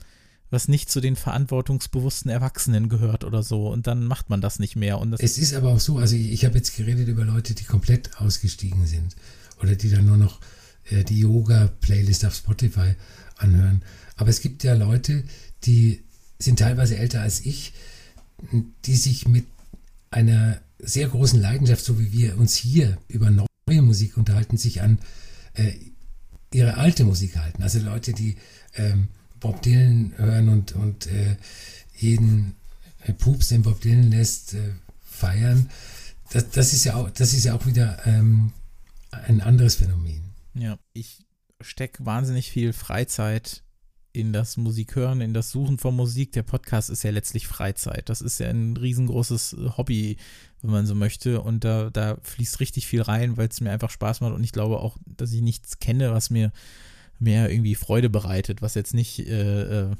was 0.50 0.68
nicht 0.68 0.90
zu 0.90 1.00
den 1.00 1.16
verantwortungsbewussten 1.16 2.30
Erwachsenen 2.30 2.88
gehört 2.88 3.24
oder 3.24 3.42
so. 3.42 3.68
Und 3.68 3.86
dann 3.86 4.04
macht 4.04 4.30
man 4.30 4.40
das 4.40 4.58
nicht 4.58 4.76
mehr. 4.76 4.98
Und 4.98 5.14
es 5.20 5.38
ist 5.38 5.54
aber 5.54 5.70
auch 5.70 5.80
so, 5.80 5.98
also 5.98 6.16
ich, 6.16 6.32
ich 6.32 6.44
habe 6.44 6.56
jetzt 6.56 6.76
geredet 6.76 7.08
über 7.08 7.24
Leute, 7.24 7.54
die 7.54 7.64
komplett 7.64 8.16
ausgestiegen 8.20 8.86
sind 8.86 9.16
oder 9.60 9.76
die 9.76 9.90
dann 9.90 10.06
nur 10.06 10.16
noch 10.16 10.40
äh, 10.90 11.04
die 11.04 11.20
Yoga-Playlist 11.20 12.24
auf 12.24 12.34
Spotify 12.34 12.94
anhören. 13.36 13.82
Aber 14.16 14.30
es 14.30 14.40
gibt 14.40 14.64
ja 14.64 14.74
Leute, 14.74 15.24
die 15.64 16.02
sind 16.38 16.58
teilweise 16.58 16.96
älter 16.96 17.20
als 17.20 17.44
ich, 17.44 17.72
die 18.84 18.96
sich 18.96 19.28
mit 19.28 19.46
einer 20.10 20.60
sehr 20.78 21.08
großen 21.08 21.40
Leidenschaft, 21.40 21.84
so 21.84 21.98
wie 21.98 22.12
wir 22.12 22.38
uns 22.38 22.56
hier 22.56 22.98
über 23.08 23.30
neue 23.30 23.82
Musik 23.82 24.16
unterhalten, 24.16 24.56
sich 24.56 24.82
an 24.82 24.98
äh, 25.54 25.72
ihre 26.52 26.76
alte 26.76 27.04
Musik 27.04 27.36
halten. 27.36 27.62
Also 27.62 27.78
Leute, 27.80 28.12
die 28.12 28.36
ähm, 28.74 29.08
Bob 29.38 29.62
Dylan 29.62 30.12
hören 30.16 30.48
und, 30.48 30.72
und 30.72 31.06
äh, 31.06 31.36
jeden 31.96 32.54
äh, 33.04 33.12
Pups, 33.12 33.48
den 33.48 33.62
Bob 33.62 33.80
Dylan 33.80 34.10
lässt, 34.10 34.54
äh, 34.54 34.72
feiern. 35.04 35.70
Das, 36.32 36.50
das, 36.50 36.72
ist 36.72 36.84
ja 36.84 36.94
auch, 36.94 37.10
das 37.10 37.32
ist 37.32 37.44
ja 37.44 37.54
auch 37.54 37.66
wieder 37.66 37.98
ähm, 38.06 38.52
ein 39.10 39.40
anderes 39.40 39.76
Phänomen. 39.76 40.34
Ja, 40.54 40.78
ich 40.92 41.24
stecke 41.60 42.04
wahnsinnig 42.04 42.50
viel 42.50 42.72
Freizeit 42.72 43.62
in 44.12 44.32
das 44.32 44.56
Musikhören, 44.56 45.20
in 45.20 45.34
das 45.34 45.50
Suchen 45.50 45.78
von 45.78 45.94
Musik. 45.94 46.32
Der 46.32 46.42
Podcast 46.42 46.90
ist 46.90 47.04
ja 47.04 47.10
letztlich 47.10 47.46
Freizeit. 47.46 48.08
Das 48.08 48.20
ist 48.20 48.40
ja 48.40 48.48
ein 48.48 48.76
riesengroßes 48.76 49.56
Hobby, 49.76 50.16
wenn 50.62 50.70
man 50.70 50.86
so 50.86 50.94
möchte. 50.94 51.40
Und 51.40 51.62
da, 51.64 51.90
da 51.90 52.16
fließt 52.22 52.60
richtig 52.60 52.86
viel 52.86 53.02
rein, 53.02 53.36
weil 53.36 53.48
es 53.48 53.60
mir 53.60 53.70
einfach 53.70 53.90
Spaß 53.90 54.20
macht. 54.20 54.34
Und 54.34 54.42
ich 54.42 54.52
glaube 54.52 54.80
auch, 54.80 54.96
dass 55.06 55.32
ich 55.32 55.42
nichts 55.42 55.78
kenne, 55.78 56.12
was 56.12 56.30
mir 56.30 56.52
mehr 57.18 57.50
irgendwie 57.50 57.74
Freude 57.74 58.10
bereitet, 58.10 58.62
was 58.62 58.74
jetzt 58.74 58.94
nicht, 58.94 59.20
äh, 59.20 59.82
äh, 59.82 59.96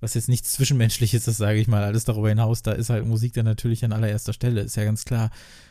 was 0.00 0.14
jetzt 0.14 0.28
nichts 0.28 0.52
Zwischenmenschliches 0.52 1.26
ist, 1.26 1.38
sage 1.38 1.58
ich 1.58 1.66
mal. 1.66 1.82
Alles 1.82 2.04
darüber 2.04 2.28
hinaus, 2.28 2.62
da 2.62 2.72
ist 2.72 2.90
halt 2.90 3.06
Musik 3.06 3.32
dann 3.32 3.46
natürlich 3.46 3.84
an 3.84 3.92
allererster 3.92 4.32
Stelle, 4.32 4.60
ist 4.60 4.76
ja 4.76 4.84
ganz 4.84 5.04
klar. 5.04 5.30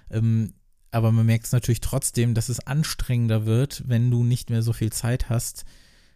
Ähm, 0.10 0.54
aber 0.92 1.12
man 1.12 1.26
merkt 1.26 1.46
es 1.46 1.52
natürlich 1.52 1.82
trotzdem, 1.82 2.34
dass 2.34 2.50
es 2.50 2.66
anstrengender 2.66 3.46
wird, 3.46 3.84
wenn 3.88 4.10
du 4.10 4.24
nicht 4.24 4.50
mehr 4.50 4.62
so 4.62 4.74
viel 4.74 4.92
Zeit 4.92 5.30
hast 5.30 5.66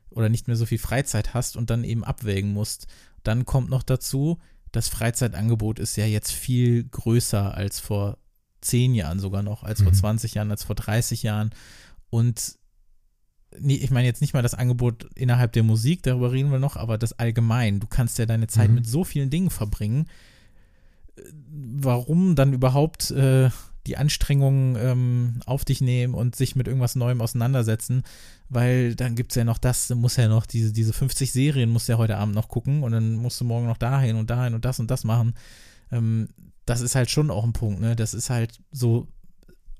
oder 0.09 0.29
nicht 0.29 0.47
mehr 0.47 0.57
so 0.57 0.65
viel 0.65 0.77
Freizeit 0.77 1.33
hast 1.33 1.57
und 1.57 1.69
dann 1.69 1.83
eben 1.83 2.03
abwägen 2.03 2.53
musst. 2.53 2.87
Dann 3.23 3.45
kommt 3.45 3.69
noch 3.69 3.83
dazu, 3.83 4.39
das 4.71 4.87
Freizeitangebot 4.87 5.79
ist 5.79 5.95
ja 5.97 6.05
jetzt 6.05 6.31
viel 6.31 6.85
größer 6.85 7.53
als 7.53 7.79
vor 7.79 8.17
zehn 8.61 8.93
Jahren 8.93 9.19
sogar 9.19 9.43
noch, 9.43 9.63
als 9.63 9.79
mhm. 9.79 9.85
vor 9.85 9.93
20 9.93 10.35
Jahren, 10.35 10.51
als 10.51 10.63
vor 10.63 10.75
30 10.75 11.23
Jahren. 11.23 11.51
Und 12.09 12.57
nee, 13.59 13.75
ich 13.75 13.91
meine 13.91 14.07
jetzt 14.07 14.21
nicht 14.21 14.33
mal 14.33 14.43
das 14.43 14.53
Angebot 14.53 15.09
innerhalb 15.15 15.51
der 15.53 15.63
Musik, 15.63 16.03
darüber 16.03 16.31
reden 16.31 16.51
wir 16.51 16.59
noch, 16.59 16.77
aber 16.77 16.97
das 16.97 17.13
allgemein. 17.13 17.79
Du 17.79 17.87
kannst 17.87 18.19
ja 18.19 18.25
deine 18.25 18.47
Zeit 18.47 18.69
mhm. 18.69 18.75
mit 18.75 18.87
so 18.87 19.03
vielen 19.03 19.29
Dingen 19.29 19.49
verbringen. 19.49 20.07
Warum 21.49 22.35
dann 22.35 22.53
überhaupt 22.53 23.11
äh, 23.11 23.49
die 23.87 23.97
Anstrengungen 23.97 24.75
ähm, 24.75 25.39
auf 25.45 25.65
dich 25.65 25.81
nehmen 25.81 26.13
und 26.13 26.35
sich 26.35 26.55
mit 26.55 26.67
irgendwas 26.67 26.95
Neuem 26.95 27.21
auseinandersetzen? 27.21 28.03
Weil 28.49 28.95
dann 28.95 29.15
gibt 29.15 29.31
es 29.31 29.35
ja 29.35 29.43
noch 29.43 29.57
das, 29.57 29.87
du 29.87 29.95
musst 29.95 30.17
ja 30.17 30.27
noch 30.27 30.45
diese, 30.45 30.71
diese 30.73 30.93
50 30.93 31.31
Serien, 31.31 31.69
musst 31.69 31.87
du 31.87 31.93
ja 31.93 31.97
heute 31.97 32.17
Abend 32.17 32.35
noch 32.35 32.47
gucken 32.47 32.83
und 32.83 32.91
dann 32.91 33.15
musst 33.15 33.39
du 33.39 33.45
morgen 33.45 33.67
noch 33.67 33.77
dahin 33.77 34.15
und 34.15 34.29
dahin 34.29 34.53
und 34.53 34.65
das 34.65 34.79
und 34.79 34.91
das 34.91 35.03
machen. 35.03 35.35
Ähm, 35.91 36.29
das 36.65 36.81
ist 36.81 36.95
halt 36.95 37.09
schon 37.09 37.31
auch 37.31 37.43
ein 37.43 37.53
Punkt, 37.53 37.81
ne? 37.81 37.95
Das 37.95 38.13
ist 38.13 38.29
halt 38.29 38.59
so 38.71 39.07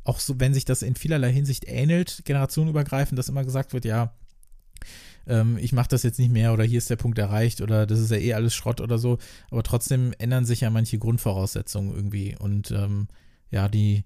auch 0.04 0.20
so, 0.20 0.40
wenn 0.40 0.54
sich 0.54 0.66
das 0.66 0.82
in 0.82 0.96
vielerlei 0.96 1.32
Hinsicht 1.32 1.66
ähnelt, 1.68 2.24
generationenübergreifend, 2.26 3.18
dass 3.20 3.30
immer 3.30 3.44
gesagt 3.44 3.74
wird, 3.74 3.86
ja, 3.86 4.14
ähm, 5.28 5.58
ich 5.60 5.74
mache 5.74 5.90
das 5.90 6.04
jetzt 6.04 6.20
nicht 6.20 6.32
mehr 6.32 6.54
oder 6.54 6.64
hier 6.64 6.80
ist 6.80 6.90
der 6.90 6.96
Punkt 6.96 7.20
erreicht 7.20 7.62
oder 7.62 7.86
das 7.86 8.00
ist 8.00 8.12
ja 8.12 8.18
eh 8.18 8.34
alles 8.34 8.56
Schrott 8.56 8.82
oder 8.82 8.98
so, 8.98 9.20
aber 9.52 9.64
trotzdem 9.64 10.14
ändern 10.18 10.46
sich 10.46 10.62
ja 10.62 10.70
manche 10.70 10.98
Grundvoraussetzungen 10.98 11.94
irgendwie 11.96 12.36
und 12.38 12.72
ähm, 12.72 13.08
ja, 13.52 13.68
die, 13.68 14.04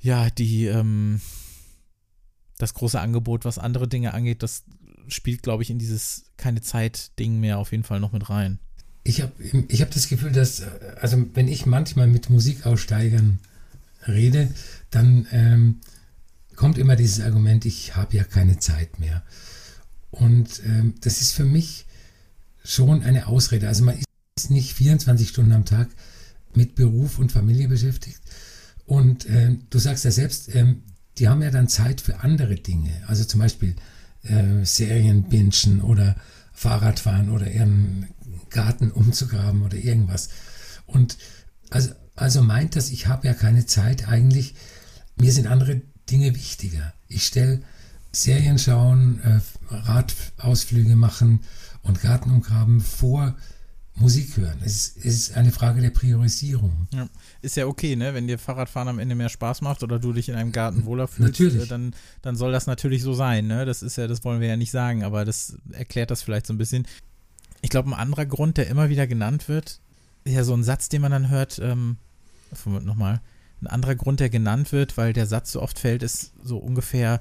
ja, 0.00 0.30
die, 0.30 0.66
ähm, 0.66 1.20
das 2.58 2.74
große 2.74 3.00
Angebot, 3.00 3.44
was 3.44 3.58
andere 3.58 3.88
Dinge 3.88 4.14
angeht, 4.14 4.42
das 4.42 4.64
spielt, 5.08 5.42
glaube 5.42 5.62
ich, 5.62 5.70
in 5.70 5.78
dieses 5.78 6.26
keine 6.36 6.60
Zeit-Ding 6.60 7.40
mehr 7.40 7.58
auf 7.58 7.72
jeden 7.72 7.84
Fall 7.84 8.00
noch 8.00 8.12
mit 8.12 8.30
rein. 8.30 8.58
Ich 9.02 9.20
habe 9.20 9.32
ich 9.68 9.82
hab 9.82 9.90
das 9.90 10.08
Gefühl, 10.08 10.32
dass, 10.32 10.62
also 11.00 11.22
wenn 11.34 11.48
ich 11.48 11.66
manchmal 11.66 12.06
mit 12.06 12.30
Musikaussteigern 12.30 13.38
rede, 14.06 14.48
dann 14.90 15.26
ähm, 15.30 15.80
kommt 16.56 16.78
immer 16.78 16.96
dieses 16.96 17.20
Argument, 17.20 17.64
ich 17.66 17.96
habe 17.96 18.16
ja 18.16 18.24
keine 18.24 18.58
Zeit 18.58 18.98
mehr. 18.98 19.22
Und 20.10 20.62
ähm, 20.64 20.94
das 21.00 21.20
ist 21.20 21.32
für 21.32 21.44
mich 21.44 21.86
schon 22.64 23.02
eine 23.02 23.26
Ausrede. 23.26 23.68
Also 23.68 23.84
man 23.84 23.98
ist 24.36 24.50
nicht 24.50 24.72
24 24.72 25.28
Stunden 25.28 25.52
am 25.52 25.64
Tag 25.64 25.88
mit 26.56 26.74
Beruf 26.74 27.18
und 27.18 27.32
Familie 27.32 27.68
beschäftigt. 27.68 28.20
Und 28.86 29.26
äh, 29.26 29.56
du 29.70 29.78
sagst 29.78 30.04
ja 30.04 30.10
selbst, 30.10 30.54
äh, 30.54 30.74
die 31.18 31.28
haben 31.28 31.42
ja 31.42 31.50
dann 31.50 31.68
Zeit 31.68 32.00
für 32.00 32.20
andere 32.20 32.56
Dinge. 32.56 32.90
Also 33.06 33.24
zum 33.24 33.40
Beispiel 33.40 33.76
äh, 34.22 34.64
Serien 34.64 35.28
bingen 35.28 35.80
oder 35.80 36.16
Fahrradfahren 36.52 37.30
oder 37.30 37.50
ihren 37.50 38.06
Garten 38.50 38.90
umzugraben 38.90 39.62
oder 39.62 39.76
irgendwas. 39.76 40.28
Und 40.86 41.16
also 41.70 41.90
also 42.16 42.42
meint 42.42 42.76
das, 42.76 42.90
ich 42.90 43.06
habe 43.06 43.26
ja 43.26 43.34
keine 43.34 43.66
Zeit 43.66 44.08
eigentlich, 44.08 44.54
mir 45.16 45.32
sind 45.32 45.46
andere 45.46 45.82
Dinge 46.10 46.34
wichtiger. 46.34 46.94
Ich 47.08 47.26
stelle 47.26 47.62
Serien 48.12 48.58
schauen, 48.58 49.20
äh, 49.22 49.40
Radausflüge 49.70 50.96
machen 50.96 51.40
und 51.82 52.02
Garten 52.02 52.30
umgraben 52.30 52.80
vor 52.80 53.36
Musik 53.96 54.36
hören. 54.36 54.58
Es 54.64 54.88
ist, 54.88 55.04
ist 55.04 55.36
eine 55.36 55.52
Frage 55.52 55.80
der 55.80 55.90
Priorisierung. 55.90 56.88
Ja. 56.92 57.08
Ist 57.42 57.56
ja 57.56 57.66
okay, 57.66 57.94
ne? 57.94 58.12
Wenn 58.12 58.26
dir 58.26 58.38
Fahrradfahren 58.38 58.88
am 58.88 58.98
Ende 58.98 59.14
mehr 59.14 59.28
Spaß 59.28 59.60
macht 59.60 59.82
oder 59.84 60.00
du 60.00 60.12
dich 60.12 60.28
in 60.28 60.34
einem 60.34 60.50
Garten 60.50 60.84
wohler 60.84 61.06
fühlst, 61.06 61.40
natürlich. 61.40 61.68
dann, 61.68 61.94
dann 62.20 62.34
soll 62.34 62.50
das 62.50 62.66
natürlich 62.66 63.02
so 63.02 63.14
sein, 63.14 63.46
ne? 63.46 63.64
Das 63.64 63.82
ist 63.82 63.96
ja, 63.96 64.08
das 64.08 64.24
wollen 64.24 64.40
wir 64.40 64.48
ja 64.48 64.56
nicht 64.56 64.72
sagen, 64.72 65.04
aber 65.04 65.24
das 65.24 65.56
erklärt 65.70 66.10
das 66.10 66.22
vielleicht 66.22 66.46
so 66.46 66.52
ein 66.52 66.58
bisschen. 66.58 66.86
Ich 67.62 67.70
glaube, 67.70 67.88
ein 67.90 67.94
anderer 67.94 68.26
Grund, 68.26 68.56
der 68.56 68.66
immer 68.66 68.88
wieder 68.88 69.06
genannt 69.06 69.48
wird, 69.48 69.80
ja 70.26 70.42
so 70.42 70.54
ein 70.54 70.64
Satz, 70.64 70.88
den 70.88 71.00
man 71.02 71.12
dann 71.12 71.30
hört, 71.30 71.60
ähm, 71.62 71.96
nochmal, 72.66 73.20
ein 73.60 73.66
anderer 73.68 73.94
Grund, 73.94 74.20
der 74.20 74.28
genannt 74.28 74.72
wird, 74.72 74.96
weil 74.96 75.12
der 75.12 75.26
Satz 75.26 75.52
so 75.52 75.62
oft 75.62 75.78
fällt, 75.78 76.02
ist 76.02 76.32
so 76.42 76.58
ungefähr, 76.58 77.20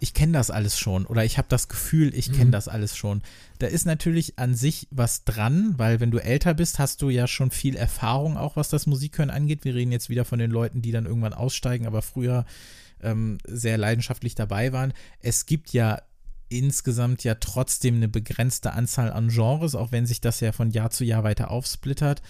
ich 0.00 0.14
kenne 0.14 0.32
das 0.32 0.50
alles 0.50 0.78
schon 0.78 1.04
oder 1.04 1.24
ich 1.24 1.36
habe 1.36 1.46
das 1.48 1.68
Gefühl, 1.68 2.14
ich 2.14 2.32
kenne 2.32 2.46
mhm. 2.46 2.52
das 2.52 2.68
alles 2.68 2.96
schon. 2.96 3.22
Da 3.58 3.66
ist 3.66 3.84
natürlich 3.84 4.38
an 4.38 4.54
sich 4.54 4.88
was 4.90 5.24
dran, 5.24 5.74
weil 5.76 6.00
wenn 6.00 6.10
du 6.10 6.18
älter 6.18 6.54
bist, 6.54 6.78
hast 6.78 7.02
du 7.02 7.10
ja 7.10 7.26
schon 7.26 7.50
viel 7.50 7.76
Erfahrung 7.76 8.38
auch, 8.38 8.56
was 8.56 8.70
das 8.70 8.86
Musikhören 8.86 9.30
angeht. 9.30 9.64
Wir 9.64 9.74
reden 9.74 9.92
jetzt 9.92 10.08
wieder 10.08 10.24
von 10.24 10.38
den 10.38 10.50
Leuten, 10.50 10.80
die 10.80 10.90
dann 10.90 11.04
irgendwann 11.04 11.34
aussteigen, 11.34 11.86
aber 11.86 12.00
früher 12.00 12.46
ähm, 13.02 13.38
sehr 13.46 13.76
leidenschaftlich 13.76 14.34
dabei 14.34 14.72
waren. 14.72 14.94
Es 15.20 15.44
gibt 15.44 15.72
ja 15.74 16.00
insgesamt 16.48 17.22
ja 17.22 17.36
trotzdem 17.36 17.96
eine 17.96 18.08
begrenzte 18.08 18.72
Anzahl 18.72 19.12
an 19.12 19.28
Genres, 19.28 19.74
auch 19.74 19.92
wenn 19.92 20.06
sich 20.06 20.20
das 20.20 20.40
ja 20.40 20.52
von 20.52 20.70
Jahr 20.70 20.90
zu 20.90 21.04
Jahr 21.04 21.24
weiter 21.24 21.50
aufsplittert. 21.50 22.22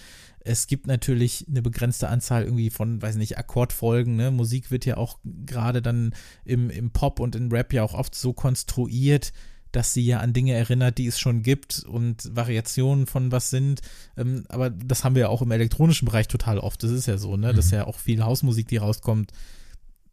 Es 0.43 0.67
gibt 0.67 0.87
natürlich 0.87 1.45
eine 1.47 1.61
begrenzte 1.61 2.09
Anzahl 2.09 2.43
irgendwie 2.43 2.69
von, 2.69 3.01
weiß 3.01 3.15
nicht, 3.15 3.37
Akkordfolgen. 3.37 4.15
Ne? 4.15 4.31
Musik 4.31 4.71
wird 4.71 4.85
ja 4.85 4.97
auch 4.97 5.19
gerade 5.23 5.81
dann 5.81 6.13
im, 6.45 6.69
im 6.69 6.91
Pop 6.91 7.19
und 7.19 7.35
im 7.35 7.51
Rap 7.51 7.73
ja 7.73 7.83
auch 7.83 7.93
oft 7.93 8.15
so 8.15 8.33
konstruiert, 8.33 9.33
dass 9.71 9.93
sie 9.93 10.05
ja 10.05 10.19
an 10.19 10.33
Dinge 10.33 10.53
erinnert, 10.53 10.97
die 10.97 11.07
es 11.07 11.19
schon 11.19 11.43
gibt 11.43 11.83
und 11.83 12.35
Variationen 12.35 13.07
von 13.07 13.31
was 13.31 13.49
sind. 13.49 13.81
Ähm, 14.17 14.43
aber 14.49 14.69
das 14.69 15.03
haben 15.03 15.15
wir 15.15 15.21
ja 15.21 15.29
auch 15.29 15.41
im 15.41 15.51
elektronischen 15.51 16.05
Bereich 16.05 16.27
total 16.27 16.59
oft. 16.59 16.83
Das 16.83 16.91
ist 16.91 17.05
ja 17.05 17.17
so, 17.17 17.37
ne? 17.37 17.51
Mhm. 17.51 17.55
Das 17.55 17.65
ist 17.65 17.71
ja 17.71 17.87
auch 17.87 17.99
viel 17.99 18.23
Hausmusik, 18.23 18.67
die 18.67 18.77
rauskommt. 18.77 19.31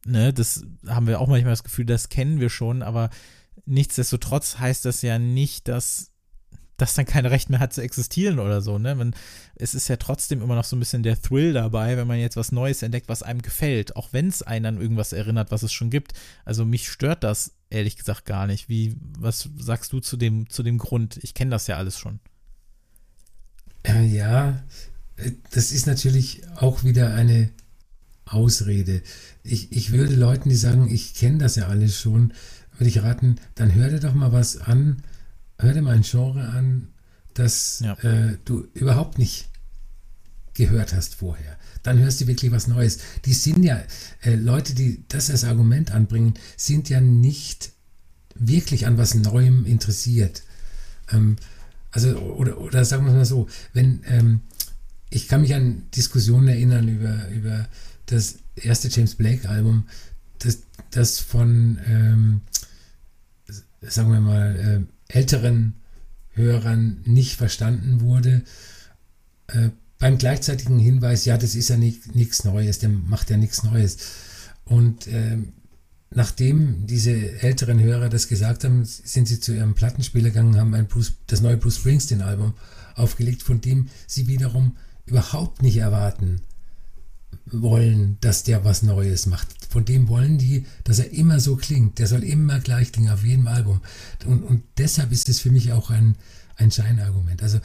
Ne? 0.07 0.33
Das 0.33 0.63
haben 0.87 1.07
wir 1.07 1.21
auch 1.21 1.29
manchmal 1.29 1.53
das 1.53 1.65
Gefühl, 1.65 1.87
das 1.87 2.09
kennen 2.09 2.39
wir 2.39 2.51
schon, 2.51 2.83
aber 2.83 3.11
nichtsdestotrotz 3.67 4.59
heißt 4.59 4.85
das 4.85 5.03
ja 5.03 5.19
nicht, 5.19 5.69
dass 5.69 6.13
das 6.79 6.95
dann 6.95 7.05
kein 7.05 7.27
Recht 7.27 7.51
mehr 7.51 7.59
hat 7.61 7.75
zu 7.75 7.83
existieren 7.83 8.39
oder 8.39 8.63
so. 8.63 8.79
Ne? 8.79 8.95
Man, 8.95 9.15
es 9.57 9.75
ist 9.75 9.89
ja 9.89 9.97
trotzdem 9.97 10.41
immer 10.41 10.55
noch 10.55 10.65
so 10.65 10.77
ein 10.77 10.79
bisschen 10.79 11.03
der 11.03 11.21
Thrill 11.21 11.53
dabei, 11.53 11.97
wenn 11.97 12.07
man 12.07 12.19
jetzt 12.19 12.37
was 12.37 12.53
Neues 12.53 12.83
entdeckt, 12.83 13.09
was 13.09 13.23
einem 13.23 13.43
gefällt, 13.43 13.97
auch 13.97 14.13
wenn 14.13 14.29
es 14.29 14.43
einen 14.43 14.65
an 14.65 14.81
irgendwas 14.81 15.13
erinnert, 15.13 15.51
was 15.51 15.65
es 15.65 15.73
schon 15.73 15.91
gibt. 15.91 16.13
Also 16.45 16.65
mich 16.65 16.89
stört 16.89 17.25
das 17.25 17.53
ehrlich 17.69 17.97
gesagt 17.97 18.25
gar 18.25 18.47
nicht. 18.47 18.69
Wie, 18.69 18.97
was 19.19 19.51
sagst 19.59 19.93
du 19.93 20.01
zu 20.01 20.17
dem, 20.17 20.49
zu 20.49 20.63
dem 20.63 20.79
Grund? 20.79 21.19
Ich 21.23 21.35
kenne 21.35 21.51
das 21.51 21.67
ja 21.67 21.77
alles 21.77 21.99
schon. 21.99 22.21
Äh, 23.83 24.07
ja, 24.07 24.63
äh, 25.17 25.33
das 25.51 25.73
ist 25.73 25.87
natürlich 25.87 26.43
auch 26.57 26.85
wieder 26.85 27.13
eine 27.15 27.51
Ausrede. 28.25 29.03
Ich, 29.43 29.73
ich 29.73 29.91
würde 29.93 30.15
Leuten, 30.15 30.49
die 30.49 30.57
sagen, 30.57 30.89
ich 30.91 31.15
kenne 31.15 31.39
das 31.39 31.57
ja 31.57 31.67
alles 31.67 31.99
schon, 31.99 32.33
würde 32.73 32.89
ich 32.89 33.03
raten, 33.03 33.37
dann 33.57 33.75
hör 33.75 33.89
dir 33.89 34.01
doch 34.01 34.15
mal 34.15 34.33
was 34.33 34.59
an, 34.59 35.03
hör 35.59 35.73
dir 35.73 35.83
mal 35.83 35.95
ein 35.95 36.03
Genre 36.03 36.49
an, 36.49 36.89
das 37.35 37.81
ja. 37.81 37.95
äh, 38.03 38.39
du 38.45 38.67
überhaupt 38.75 39.19
nicht 39.19 39.49
gehört 40.55 40.93
hast 40.93 41.15
vorher. 41.15 41.57
Dann 41.83 41.99
hörst 41.99 42.21
du 42.21 42.27
wirklich 42.27 42.51
was 42.51 42.67
Neues. 42.67 42.99
Die 43.25 43.33
sind 43.33 43.63
ja, 43.63 43.81
äh, 44.23 44.35
Leute, 44.35 44.75
die 44.75 45.05
das 45.09 45.31
als 45.31 45.45
Argument 45.45 45.93
anbringen, 45.93 46.35
sind 46.57 46.89
ja 46.89 47.01
nicht 47.01 47.73
wirklich 48.35 48.87
an 48.87 48.99
was 48.99 49.15
Neuem 49.15 49.65
interessiert. 49.67 50.43
Ähm, 51.11 51.37
also, 51.91 52.17
oder, 52.19 52.61
oder 52.61 52.85
sagen 52.85 53.07
wir 53.07 53.13
mal 53.13 53.25
so, 53.25 53.49
wenn, 53.73 54.03
ähm, 54.07 54.41
ich 55.11 55.29
kann 55.29 55.41
mich 55.41 55.55
an 55.55 55.85
Diskussionen 55.95 56.49
erinnern 56.49 56.89
über, 56.89 57.29
über 57.29 57.69
das 58.07 58.39
erste 58.57 58.89
James 58.89 59.15
Blake-Album, 59.15 59.87
das, 60.41 60.59
das 60.91 61.21
von, 61.21 61.79
ähm, 61.87 62.41
sagen 63.81 64.13
wir 64.13 64.21
mal, 64.21 64.57
äh, 64.57 64.98
älteren 65.09 65.75
Hörern 66.31 67.01
nicht 67.05 67.37
verstanden 67.37 68.01
wurde. 68.01 68.43
Äh, 69.49 69.71
beim 69.99 70.19
gleichzeitigen 70.19 70.79
Hinweis, 70.79 71.25
ja, 71.25 71.37
das 71.37 71.55
ist 71.55 71.71
ja 71.71 71.77
nichts 71.77 72.45
Neues, 72.45 72.79
der 72.79 72.91
macht 72.91 73.31
ja 73.31 73.37
nichts 73.37 73.65
Neues. 73.65 73.97
Und 74.65 75.09
äh, 75.09 75.39
nachdem 76.11 76.87
diese 76.87 77.41
älteren 77.43 77.81
Hörer 77.81 78.09
das 78.09 78.29
gesagt 78.29 78.65
haben, 78.65 78.85
sind 78.85 79.27
sie 79.27 79.41
zu 79.41 79.53
ihrem 79.53 79.75
Plattenspieler 79.75 80.31
gegangen, 80.31 80.57
haben 80.57 80.75
ein 80.75 80.87
Bruce, 80.87 81.15
das 81.27 81.41
neue 81.41 81.57
Bruce 81.57 81.79
Springsteen-Album 81.79 82.55
aufgelegt, 82.95 83.43
von 83.43 83.61
dem 83.61 83.89
sie 84.07 84.29
wiederum 84.29 84.77
überhaupt 85.07 85.63
nicht 85.63 85.79
erwarten 85.79 86.43
wollen, 87.53 88.19
dass 88.21 88.43
der 88.43 88.65
was 88.65 88.83
Neues 88.83 89.27
macht. 89.27 89.49
Von 89.71 89.85
dem 89.85 90.09
wollen 90.09 90.39
die, 90.39 90.67
dass 90.85 90.99
er 90.99 91.11
immer 91.13 91.41
so 91.41 91.57
klingt. 91.57 91.99
Der 91.99 92.07
soll 92.07 92.25
immer 92.25 92.61
gleich 92.61 92.93
klingen 92.93 93.13
auf 93.13 93.25
jedem 93.25 93.47
Album. 93.47 93.81
Und, 94.27 94.43
und 94.43 94.63
deshalb 94.79 95.13
ist 95.13 95.29
es 95.29 95.41
für 95.41 95.51
mich 95.51 95.73
auch 95.73 95.91
ein, 95.91 96.17
ein 96.57 96.71
Scheinargument. 96.71 97.43
Also 97.43 97.61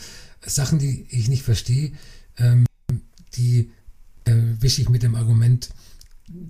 Sachen, 0.45 0.79
die 0.79 1.05
ich 1.09 1.29
nicht 1.29 1.43
verstehe, 1.43 1.93
ähm, 2.37 2.65
die 3.35 3.71
äh, 4.25 4.33
wische 4.59 4.81
ich 4.81 4.89
mit 4.89 5.03
dem 5.03 5.15
Argument, 5.15 5.69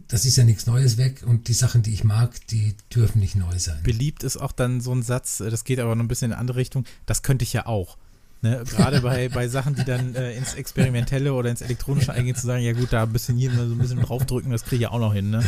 das 0.07 0.25
ist 0.25 0.37
ja 0.37 0.43
nichts 0.43 0.67
Neues 0.67 0.97
weg 0.97 1.23
und 1.25 1.47
die 1.47 1.53
Sachen, 1.53 1.81
die 1.81 1.93
ich 1.93 2.03
mag, 2.03 2.45
die 2.47 2.75
dürfen 2.93 3.19
nicht 3.19 3.35
neu 3.35 3.57
sein. 3.57 3.81
Beliebt 3.83 4.23
ist 4.23 4.37
auch 4.37 4.51
dann 4.51 4.81
so 4.81 4.93
ein 4.93 5.03
Satz, 5.03 5.39
äh, 5.39 5.49
das 5.49 5.63
geht 5.63 5.79
aber 5.79 5.95
noch 5.95 6.03
ein 6.03 6.07
bisschen 6.07 6.27
in 6.27 6.33
eine 6.33 6.39
andere 6.39 6.57
Richtung, 6.57 6.85
das 7.05 7.23
könnte 7.23 7.43
ich 7.43 7.53
ja 7.53 7.65
auch. 7.65 7.97
Ne? 8.43 8.61
Gerade 8.69 8.99
bei, 8.99 9.29
bei 9.29 9.47
Sachen, 9.47 9.73
die 9.73 9.85
dann 9.85 10.15
äh, 10.15 10.35
ins 10.35 10.53
Experimentelle 10.53 11.33
oder 11.33 11.49
ins 11.49 11.61
Elektronische 11.61 12.11
eingehen, 12.11 12.35
zu 12.35 12.45
sagen, 12.45 12.61
ja 12.61 12.73
gut, 12.73 12.91
da 12.91 13.03
ein 13.03 13.13
bisschen 13.13 13.37
hier 13.37 13.49
mal 13.51 13.67
so 13.67 13.73
ein 13.73 13.77
bisschen 13.77 14.01
draufdrücken, 14.01 14.51
das 14.51 14.63
kriege 14.63 14.75
ich 14.75 14.81
ja 14.81 14.91
auch 14.91 14.99
noch 14.99 15.13
hin. 15.13 15.29
Ne? 15.29 15.43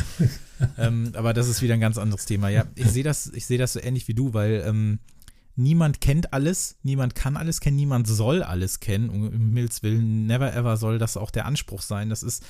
Ähm, 0.77 1.12
aber 1.15 1.34
das 1.34 1.49
ist 1.49 1.62
wieder 1.62 1.73
ein 1.73 1.81
ganz 1.81 1.97
anderes 1.97 2.25
Thema. 2.25 2.47
Ja, 2.47 2.63
ich 2.75 2.89
sehe 2.89 3.03
das, 3.03 3.29
ich 3.34 3.45
das 3.45 3.73
so 3.73 3.81
ähnlich 3.81 4.08
wie 4.08 4.13
du, 4.13 4.34
weil 4.34 4.63
ähm, 4.65 4.99
niemand 5.58 5.99
kennt 5.99 6.31
alles, 6.31 6.77
niemand 6.81 7.13
kann 7.13 7.36
alles 7.36 7.60
kennen, 7.60 7.75
niemand 7.75 8.08
soll 8.08 8.41
alles 8.41 8.79
kennen. 8.79 9.10
Um 9.10 9.31
Himmels 9.31 9.84
Willen, 9.84 10.25
never 10.25 10.53
ever 10.53 10.77
soll 10.77 10.97
das 10.97 11.17
auch 11.17 11.31
der 11.31 11.45
Anspruch 11.45 11.81
sein. 11.81 12.10
Das 12.10 12.23
ist 12.23 12.45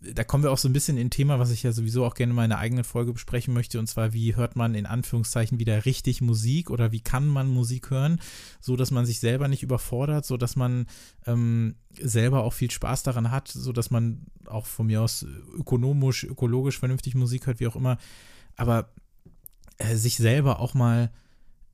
da 0.00 0.24
kommen 0.24 0.42
wir 0.42 0.50
auch 0.50 0.58
so 0.58 0.68
ein 0.68 0.72
bisschen 0.72 0.96
in 0.96 1.08
ein 1.08 1.10
Thema, 1.10 1.38
was 1.38 1.50
ich 1.50 1.62
ja 1.62 1.72
sowieso 1.72 2.06
auch 2.06 2.14
gerne 2.14 2.30
in 2.30 2.36
meiner 2.36 2.58
eigenen 2.58 2.84
Folge 2.84 3.12
besprechen 3.12 3.52
möchte, 3.52 3.78
und 3.78 3.86
zwar, 3.86 4.14
wie 4.14 4.34
hört 4.34 4.56
man 4.56 4.74
in 4.74 4.86
Anführungszeichen 4.86 5.58
wieder 5.58 5.84
richtig 5.84 6.22
Musik 6.22 6.70
oder 6.70 6.90
wie 6.90 7.00
kann 7.00 7.26
man 7.26 7.48
Musik 7.48 7.90
hören, 7.90 8.18
so 8.60 8.76
dass 8.76 8.90
man 8.90 9.04
sich 9.04 9.20
selber 9.20 9.48
nicht 9.48 9.62
überfordert, 9.62 10.24
so 10.24 10.38
dass 10.38 10.56
man 10.56 10.86
ähm, 11.26 11.74
selber 12.00 12.44
auch 12.44 12.54
viel 12.54 12.70
Spaß 12.70 13.02
daran 13.02 13.30
hat, 13.30 13.48
so 13.48 13.72
dass 13.72 13.90
man 13.90 14.26
auch 14.46 14.64
von 14.64 14.86
mir 14.86 15.02
aus 15.02 15.26
ökonomisch, 15.58 16.24
ökologisch 16.24 16.78
vernünftig 16.78 17.14
Musik 17.14 17.46
hört, 17.46 17.60
wie 17.60 17.66
auch 17.66 17.76
immer, 17.76 17.98
aber 18.56 18.90
äh, 19.76 19.96
sich 19.96 20.16
selber 20.16 20.60
auch 20.60 20.72
mal 20.72 21.10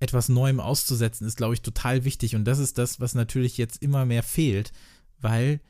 etwas 0.01 0.29
Neuem 0.29 0.59
auszusetzen, 0.59 1.27
ist, 1.27 1.37
glaube 1.37 1.55
ich, 1.55 1.62
total 1.62 2.05
wichtig. 2.05 2.35
Und 2.35 2.45
das 2.45 2.59
ist 2.59 2.77
das, 2.77 3.01
was 3.01 3.15
natürlich 3.15 3.57
jetzt 3.57 3.83
immer 3.83 4.05
mehr 4.05 4.23
fehlt, 4.23 4.73
weil 5.21 5.61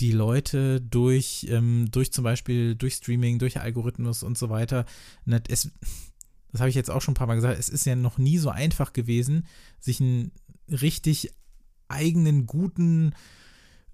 die 0.00 0.12
Leute 0.12 0.80
durch, 0.80 1.46
ähm, 1.48 1.90
durch 1.90 2.12
zum 2.12 2.24
Beispiel 2.24 2.74
durch 2.74 2.94
Streaming, 2.94 3.38
durch 3.38 3.60
Algorithmus 3.60 4.22
und 4.22 4.36
so 4.36 4.50
weiter, 4.50 4.84
es, 5.48 5.70
das 6.52 6.60
habe 6.60 6.70
ich 6.70 6.76
jetzt 6.76 6.90
auch 6.90 7.02
schon 7.02 7.12
ein 7.12 7.16
paar 7.16 7.26
Mal 7.26 7.36
gesagt, 7.36 7.58
es 7.58 7.68
ist 7.68 7.86
ja 7.86 7.96
noch 7.96 8.18
nie 8.18 8.38
so 8.38 8.50
einfach 8.50 8.92
gewesen, 8.92 9.46
sich 9.78 10.00
einen 10.00 10.32
richtig 10.68 11.32
eigenen, 11.88 12.46
guten, 12.46 13.14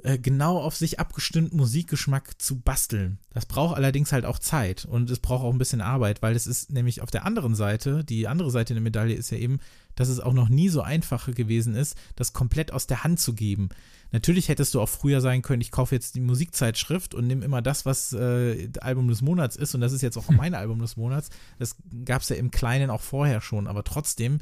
äh, 0.05 0.19
genau 0.19 0.59
auf 0.59 0.75
sich 0.77 0.99
abgestimmten 0.99 1.57
Musikgeschmack 1.57 2.41
zu 2.41 2.61
basteln. 2.61 3.19
Das 3.31 3.47
braucht 3.47 3.77
allerdings 3.77 4.12
halt 4.12 4.25
auch 4.25 4.38
Zeit 4.38 4.85
und 4.85 5.09
es 5.11 5.21
braucht 5.21 5.45
auch 5.45 5.53
ein 5.53 5.59
bisschen 5.59 5.81
Arbeit, 5.81 6.23
weil 6.23 6.35
es 6.35 6.47
ist 6.47 6.73
nämlich 6.73 7.03
auf 7.03 7.11
der 7.11 7.25
anderen 7.25 7.55
Seite, 7.55 8.05
die 8.05 8.27
andere 8.27 8.51
Seite 8.51 8.75
der 8.75 8.83
Medaille 8.83 9.15
ist 9.15 9.31
ja 9.31 9.38
eben, 9.38 9.61
dass 9.95 10.09
es 10.09 10.19
auch 10.19 10.33
noch 10.33 10.49
nie 10.49 10.69
so 10.69 10.83
einfach 10.83 11.33
gewesen 11.33 11.75
ist, 11.75 11.97
das 12.17 12.33
komplett 12.33 12.73
aus 12.73 12.87
der 12.87 13.05
Hand 13.05 13.21
zu 13.21 13.35
geben. 13.35 13.69
Natürlich 14.11 14.49
hättest 14.49 14.75
du 14.75 14.81
auch 14.81 14.88
früher 14.88 15.21
sagen 15.21 15.43
können, 15.43 15.62
ich 15.62 15.71
kaufe 15.71 15.95
jetzt 15.95 16.15
die 16.17 16.21
Musikzeitschrift 16.21 17.15
und 17.15 17.27
nehme 17.27 17.45
immer 17.45 17.62
das, 17.62 17.87
was 17.87 18.12
äh, 18.12 18.71
Album 18.81 19.09
des 19.09 19.23
Monats 19.23 19.57
ist 19.57 19.75
und 19.75 19.81
das 19.81 19.93
ist 19.93 20.03
jetzt 20.03 20.17
auch 20.17 20.29
mein 20.31 20.55
Album 20.55 20.81
des 20.81 20.97
Monats. 20.97 21.31
Das 21.59 21.77
gab 22.05 22.23
es 22.23 22.29
ja 22.29 22.37
im 22.37 22.51
Kleinen 22.51 22.91
auch 22.91 23.01
vorher 23.01 23.41
schon, 23.41 23.69
aber 23.69 23.85
trotzdem 23.85 24.41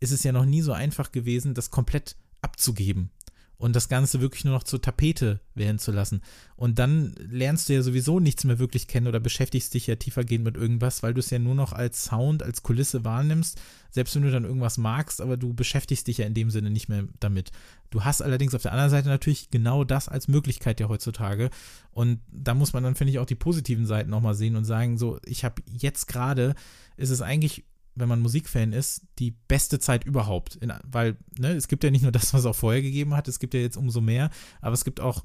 ist 0.00 0.12
es 0.12 0.24
ja 0.24 0.32
noch 0.32 0.44
nie 0.44 0.62
so 0.62 0.72
einfach 0.72 1.12
gewesen, 1.12 1.54
das 1.54 1.70
komplett 1.70 2.16
abzugeben 2.42 3.10
und 3.58 3.74
das 3.74 3.88
Ganze 3.88 4.20
wirklich 4.20 4.44
nur 4.44 4.54
noch 4.54 4.64
zur 4.64 4.82
Tapete 4.82 5.40
werden 5.54 5.78
zu 5.78 5.90
lassen. 5.90 6.20
Und 6.56 6.78
dann 6.78 7.14
lernst 7.18 7.68
du 7.68 7.74
ja 7.74 7.82
sowieso 7.82 8.20
nichts 8.20 8.44
mehr 8.44 8.58
wirklich 8.58 8.86
kennen 8.86 9.06
oder 9.06 9.20
beschäftigst 9.20 9.72
dich 9.72 9.86
ja 9.86 9.96
tiefergehend 9.96 10.44
mit 10.44 10.56
irgendwas, 10.56 11.02
weil 11.02 11.14
du 11.14 11.20
es 11.20 11.30
ja 11.30 11.38
nur 11.38 11.54
noch 11.54 11.72
als 11.72 12.04
Sound, 12.04 12.42
als 12.42 12.62
Kulisse 12.62 13.04
wahrnimmst, 13.04 13.60
selbst 13.90 14.14
wenn 14.14 14.22
du 14.22 14.30
dann 14.30 14.44
irgendwas 14.44 14.76
magst, 14.76 15.20
aber 15.20 15.36
du 15.36 15.54
beschäftigst 15.54 16.06
dich 16.06 16.18
ja 16.18 16.26
in 16.26 16.34
dem 16.34 16.50
Sinne 16.50 16.70
nicht 16.70 16.88
mehr 16.88 17.04
damit. 17.18 17.50
Du 17.90 18.04
hast 18.04 18.20
allerdings 18.20 18.54
auf 18.54 18.62
der 18.62 18.72
anderen 18.72 18.90
Seite 18.90 19.08
natürlich 19.08 19.50
genau 19.50 19.84
das 19.84 20.08
als 20.08 20.28
Möglichkeit 20.28 20.80
ja 20.80 20.88
heutzutage. 20.88 21.50
Und 21.92 22.20
da 22.30 22.52
muss 22.52 22.74
man 22.74 22.82
dann, 22.82 22.94
finde 22.94 23.12
ich, 23.12 23.18
auch 23.18 23.26
die 23.26 23.36
positiven 23.36 23.86
Seiten 23.86 24.10
nochmal 24.10 24.34
sehen 24.34 24.56
und 24.56 24.64
sagen, 24.64 24.98
so, 24.98 25.18
ich 25.24 25.44
habe 25.44 25.62
jetzt 25.66 26.06
gerade, 26.08 26.54
ist 26.96 27.10
es 27.10 27.22
eigentlich 27.22 27.64
wenn 27.96 28.08
man 28.08 28.20
Musikfan 28.20 28.72
ist, 28.72 29.02
die 29.18 29.32
beste 29.48 29.78
Zeit 29.78 30.04
überhaupt. 30.04 30.56
In, 30.56 30.72
weil, 30.84 31.16
ne, 31.38 31.52
es 31.52 31.68
gibt 31.68 31.82
ja 31.82 31.90
nicht 31.90 32.02
nur 32.02 32.12
das, 32.12 32.32
was 32.32 32.40
es 32.40 32.46
auch 32.46 32.54
vorher 32.54 32.82
gegeben 32.82 33.14
hat, 33.14 33.28
es 33.28 33.38
gibt 33.38 33.54
ja 33.54 33.60
jetzt 33.60 33.76
umso 33.76 34.00
mehr, 34.00 34.30
aber 34.60 34.74
es 34.74 34.84
gibt 34.84 35.00
auch 35.00 35.24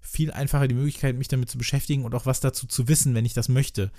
viel 0.00 0.30
einfacher 0.32 0.68
die 0.68 0.74
Möglichkeit, 0.74 1.16
mich 1.16 1.28
damit 1.28 1.50
zu 1.50 1.58
beschäftigen 1.58 2.04
und 2.04 2.14
auch 2.14 2.26
was 2.26 2.40
dazu 2.40 2.66
zu 2.66 2.88
wissen, 2.88 3.14
wenn 3.14 3.24
ich 3.24 3.34
das 3.34 3.48
möchte. 3.48 3.90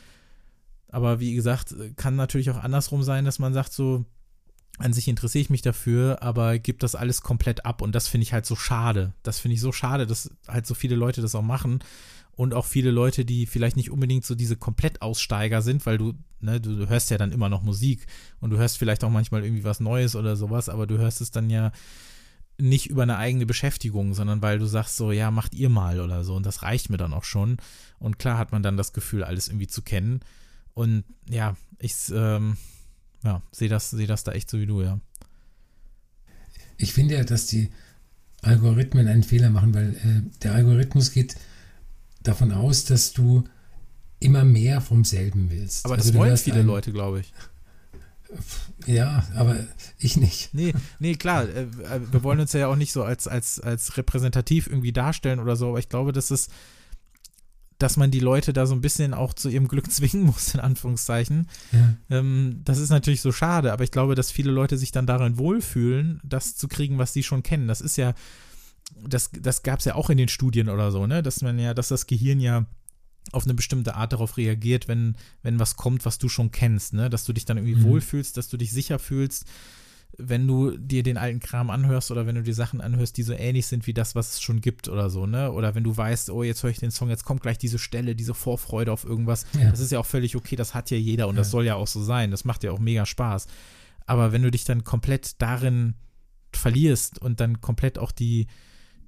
Aber 0.90 1.20
wie 1.20 1.34
gesagt, 1.36 1.76
kann 1.96 2.16
natürlich 2.16 2.50
auch 2.50 2.58
andersrum 2.58 3.04
sein, 3.04 3.26
dass 3.26 3.40
man 3.40 3.54
sagt, 3.54 3.74
so, 3.74 4.06
an 4.78 4.94
sich 4.94 5.08
interessiere 5.08 5.42
ich 5.42 5.50
mich 5.50 5.62
dafür, 5.62 6.22
aber 6.22 6.60
gibt 6.60 6.84
das 6.84 6.96
alles 6.96 7.22
komplett 7.22 7.66
ab 7.66 7.82
und 7.82 7.94
das 7.94 8.08
finde 8.08 8.24
ich 8.24 8.34
halt 8.34 8.46
so 8.46 8.56
schade. 8.56 9.14
Das 9.24 9.40
finde 9.40 9.56
ich 9.56 9.62
so 9.62 9.72
schade, 9.72 10.06
dass 10.06 10.30
halt 10.48 10.68
so 10.68 10.76
viele 10.76 10.96
Leute 10.96 11.22
das 11.22 11.36
auch 11.36 11.42
machen 11.42 11.80
und 12.32 12.54
auch 12.54 12.66
viele 12.66 12.92
Leute, 12.92 13.26
die 13.26 13.48
vielleicht 13.48 13.76
nicht 13.76 13.90
unbedingt 13.90 14.24
so 14.24 14.36
diese 14.36 14.56
Komplettaussteiger 14.56 15.64
sind, 15.64 15.86
weil 15.86 15.98
du, 15.98 16.14
ne, 16.40 16.60
du 16.62 16.88
hörst 16.88 17.10
ja 17.10 17.18
dann 17.18 17.32
immer 17.32 17.50
noch 17.50 17.64
Musik 17.64 18.06
und 18.40 18.50
du 18.50 18.58
hörst 18.58 18.78
vielleicht 18.78 19.04
auch 19.04 19.10
manchmal 19.10 19.44
irgendwie 19.44 19.64
was 19.64 19.80
Neues 19.80 20.16
oder 20.16 20.36
sowas, 20.36 20.70
aber 20.70 20.88
du 20.88 20.98
hörst 20.98 21.22
es 21.22 21.32
dann 21.32 21.50
ja 21.50 21.72
nicht 22.60 22.88
über 22.88 23.04
eine 23.04 23.18
eigene 23.18 23.46
Beschäftigung, 23.46 24.14
sondern 24.14 24.42
weil 24.42 24.60
du 24.60 24.66
sagst 24.66 24.98
so, 24.98 25.12
ja, 25.12 25.30
macht 25.30 25.54
ihr 25.54 25.70
mal 25.70 26.00
oder 26.00 26.24
so 26.24 26.36
und 26.36 26.46
das 26.46 26.64
reicht 26.64 26.90
mir 26.90 26.98
dann 26.98 27.14
auch 27.14 27.24
schon. 27.24 27.58
Und 28.00 28.18
klar 28.18 28.38
hat 28.38 28.52
man 28.52 28.64
dann 28.64 28.78
das 28.78 28.94
Gefühl, 28.94 29.24
alles 29.24 29.48
irgendwie 29.48 29.68
zu 29.68 29.82
kennen. 29.84 30.22
Und 30.74 31.04
ja, 31.30 31.56
ich 31.80 31.94
ähm, 32.12 32.58
ja, 33.24 33.42
sehe 33.52 33.70
das, 33.70 33.92
seh 33.92 34.08
das 34.08 34.24
da 34.24 34.32
echt 34.32 34.50
so 34.50 34.60
wie 34.60 34.66
du, 34.66 34.82
ja. 34.82 35.00
Ich 36.78 36.94
finde 36.94 37.16
ja, 37.16 37.24
dass 37.24 37.48
die 37.48 37.72
Algorithmen 38.42 39.08
einen 39.08 39.24
Fehler 39.24 39.50
machen, 39.50 39.74
weil 39.74 39.96
äh, 39.96 40.40
der 40.44 40.54
Algorithmus 40.54 41.12
geht 41.12 41.36
davon 42.24 42.52
aus, 42.52 42.86
dass 42.86 43.14
du 43.14 43.44
immer 44.20 44.44
mehr 44.44 44.82
vom 44.82 45.04
selben 45.04 45.50
willst. 45.50 45.86
Aber 45.86 45.98
das 45.98 46.08
also 46.08 46.20
wollen 46.20 46.38
viele 46.38 46.62
ein, 46.62 46.68
Leute, 46.68 46.92
glaube 46.92 47.20
ich. 47.22 47.34
Ja, 48.86 49.26
aber 49.36 49.58
ich 49.98 50.18
nicht. 50.18 50.54
Nee, 50.54 50.74
nee, 51.00 51.16
klar. 51.16 51.48
Äh, 51.48 51.62
äh, 51.62 52.02
wir 52.12 52.24
wollen 52.24 52.40
uns 52.40 52.54
ja 52.54 52.68
auch 52.68 52.76
nicht 52.76 52.92
so 52.92 53.04
als, 53.04 53.28
als, 53.28 53.60
als 53.60 53.98
repräsentativ 53.98 54.68
irgendwie 54.68 54.92
darstellen 54.92 55.40
oder 55.40 55.56
so, 55.56 55.70
aber 55.70 55.80
ich 55.80 55.90
glaube, 55.90 56.12
dass 56.12 56.32
es, 56.32 56.50
dass 57.80 57.96
man 57.96 58.12
die 58.12 58.20
Leute 58.20 58.54
da 58.54 58.66
so 58.66 58.74
ein 58.74 58.82
bisschen 58.82 59.14
auch 59.14 59.34
zu 59.34 59.50
ihrem 59.50 59.68
Glück 59.68 59.92
zwingen 59.92 60.24
muss, 60.24 60.54
in 60.54 60.60
Anführungszeichen. 60.60 61.48
Ja. 61.72 62.18
Ähm, 62.18 62.62
das 62.66 62.80
ist 62.80 62.90
natürlich 62.90 63.22
so 63.22 63.32
schade, 63.32 63.72
aber 63.72 63.84
ich 63.84 63.92
glaube, 63.92 64.16
dass 64.16 64.32
viele 64.32 64.52
Leute 64.52 64.78
sich 64.78 64.92
dann 64.92 65.08
darin 65.08 65.38
wohlfühlen, 65.38 66.20
das 66.24 66.56
zu 66.56 66.68
kriegen, 66.68 66.98
was 66.98 67.14
sie 67.14 67.24
schon 67.24 67.44
kennen. 67.44 67.68
Das 67.68 67.82
ist 67.82 67.98
ja 67.98 68.14
das, 69.06 69.30
das 69.32 69.64
gab 69.64 69.80
es 69.80 69.86
ja 69.86 69.96
auch 69.96 70.10
in 70.10 70.18
den 70.18 70.28
Studien 70.28 70.70
oder 70.70 70.92
so, 70.92 71.08
ne? 71.08 71.22
Dass 71.24 71.42
man 71.42 71.60
ja, 71.60 71.74
dass 71.74 71.90
das 71.90 72.08
Gehirn 72.08 72.40
ja 72.40 72.66
auf 73.32 73.44
eine 73.44 73.54
bestimmte 73.54 73.96
Art 73.96 74.14
darauf 74.14 74.38
reagiert, 74.38 74.88
wenn, 74.88 75.16
wenn 75.44 75.60
was 75.60 75.76
kommt, 75.76 76.06
was 76.06 76.18
du 76.18 76.30
schon 76.30 76.52
kennst, 76.52 76.94
ne? 76.94 77.10
Dass 77.10 77.26
du 77.26 77.34
dich 77.34 77.46
dann 77.46 77.58
irgendwie 77.58 77.76
mhm. 77.76 77.84
wohlfühlst, 77.84 78.38
dass 78.38 78.48
du 78.48 78.58
dich 78.58 78.72
sicher 78.72 79.00
fühlst. 79.00 79.46
wenn 80.18 80.48
du 80.48 80.78
dir 80.78 81.04
den 81.04 81.18
alten 81.18 81.40
Kram 81.40 81.70
anhörst 81.70 82.12
oder 82.12 82.26
wenn 82.26 82.36
du 82.36 82.44
dir 82.44 82.54
Sachen 82.54 82.82
anhörst, 82.82 83.18
die 83.18 83.24
so 83.24 83.34
ähnlich 83.34 83.68
sind 83.68 83.86
wie 83.88 83.94
das, 83.94 84.16
was 84.16 84.36
es 84.36 84.42
schon 84.42 84.62
gibt 84.62 84.88
oder 84.88 85.10
so, 85.10 85.28
ne? 85.28 85.52
Oder 85.52 85.76
wenn 85.76 85.84
du 85.84 85.96
weißt, 85.96 86.30
oh, 86.30 86.44
jetzt 86.44 86.64
höre 86.64 86.72
ich 86.72 86.80
den 86.80 86.92
Song, 86.92 87.10
jetzt 87.10 87.26
kommt 87.26 87.42
gleich 87.42 87.58
diese 87.58 87.78
Stelle, 87.78 88.16
diese 88.16 88.34
Vorfreude 88.34 88.92
auf 88.92 89.04
irgendwas. 89.04 89.46
Ja. 89.54 89.70
Das 89.70 89.80
ist 89.80 89.92
ja 89.92 90.00
auch 90.00 90.06
völlig 90.06 90.36
okay, 90.36 90.56
das 90.56 90.74
hat 90.74 90.90
ja 90.90 90.98
jeder 90.98 91.28
und 91.28 91.36
ja. 91.36 91.42
das 91.42 91.52
soll 91.52 91.66
ja 91.66 91.76
auch 91.76 91.88
so 91.88 92.02
sein. 92.04 92.32
Das 92.32 92.46
macht 92.46 92.64
ja 92.64 92.72
auch 92.72 92.80
mega 92.80 93.06
Spaß. 93.06 93.48
Aber 94.06 94.32
wenn 94.32 94.42
du 94.42 94.50
dich 94.50 94.64
dann 94.64 94.84
komplett 94.84 95.42
darin 95.42 95.96
verlierst 96.54 97.20
und 97.20 97.40
dann 97.40 97.62
komplett 97.62 98.00
auch 98.00 98.12
die, 98.12 98.48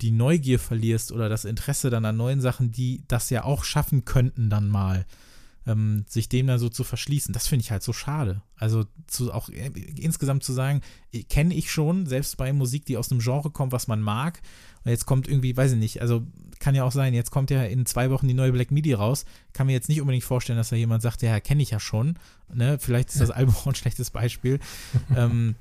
die 0.01 0.11
Neugier 0.11 0.59
verlierst 0.59 1.11
oder 1.11 1.29
das 1.29 1.45
Interesse 1.45 1.89
dann 1.89 2.05
an 2.05 2.17
neuen 2.17 2.41
Sachen, 2.41 2.71
die 2.71 3.03
das 3.07 3.29
ja 3.29 3.43
auch 3.43 3.63
schaffen 3.63 4.05
könnten 4.05 4.49
dann 4.49 4.69
mal, 4.69 5.05
ähm, 5.67 6.05
sich 6.07 6.29
dem 6.29 6.47
dann 6.47 6.59
so 6.59 6.69
zu 6.69 6.83
verschließen, 6.83 7.33
das 7.33 7.47
finde 7.47 7.63
ich 7.63 7.71
halt 7.71 7.83
so 7.83 7.93
schade. 7.93 8.41
Also 8.55 8.85
zu, 9.07 9.33
auch 9.33 9.49
äh, 9.49 9.67
insgesamt 9.97 10.43
zu 10.43 10.53
sagen, 10.53 10.81
kenne 11.29 11.53
ich 11.53 11.71
schon, 11.71 12.05
selbst 12.05 12.37
bei 12.37 12.51
Musik, 12.53 12.85
die 12.85 12.97
aus 12.97 13.11
einem 13.11 13.21
Genre 13.21 13.51
kommt, 13.51 13.71
was 13.71 13.87
man 13.87 14.01
mag, 14.01 14.41
und 14.83 14.91
jetzt 14.91 15.05
kommt 15.05 15.27
irgendwie, 15.27 15.55
weiß 15.55 15.73
ich 15.73 15.77
nicht, 15.77 16.01
also 16.01 16.25
kann 16.59 16.75
ja 16.75 16.83
auch 16.83 16.91
sein, 16.91 17.13
jetzt 17.13 17.31
kommt 17.31 17.51
ja 17.51 17.63
in 17.63 17.85
zwei 17.85 18.09
Wochen 18.09 18.27
die 18.27 18.33
neue 18.33 18.51
Black 18.51 18.71
Midi 18.71 18.93
raus, 18.93 19.25
kann 19.53 19.67
mir 19.67 19.73
jetzt 19.73 19.89
nicht 19.89 20.01
unbedingt 20.01 20.23
vorstellen, 20.23 20.57
dass 20.57 20.69
da 20.69 20.75
jemand 20.75 21.01
sagt, 21.01 21.21
ja, 21.21 21.39
kenne 21.39 21.61
ich 21.61 21.71
ja 21.71 21.79
schon, 21.79 22.17
ne, 22.53 22.79
vielleicht 22.79 23.09
ist 23.09 23.21
das 23.21 23.31
Album 23.31 23.55
auch 23.55 23.67
ein 23.67 23.75
schlechtes 23.75 24.09
Beispiel, 24.09 24.59
ähm, 25.15 25.55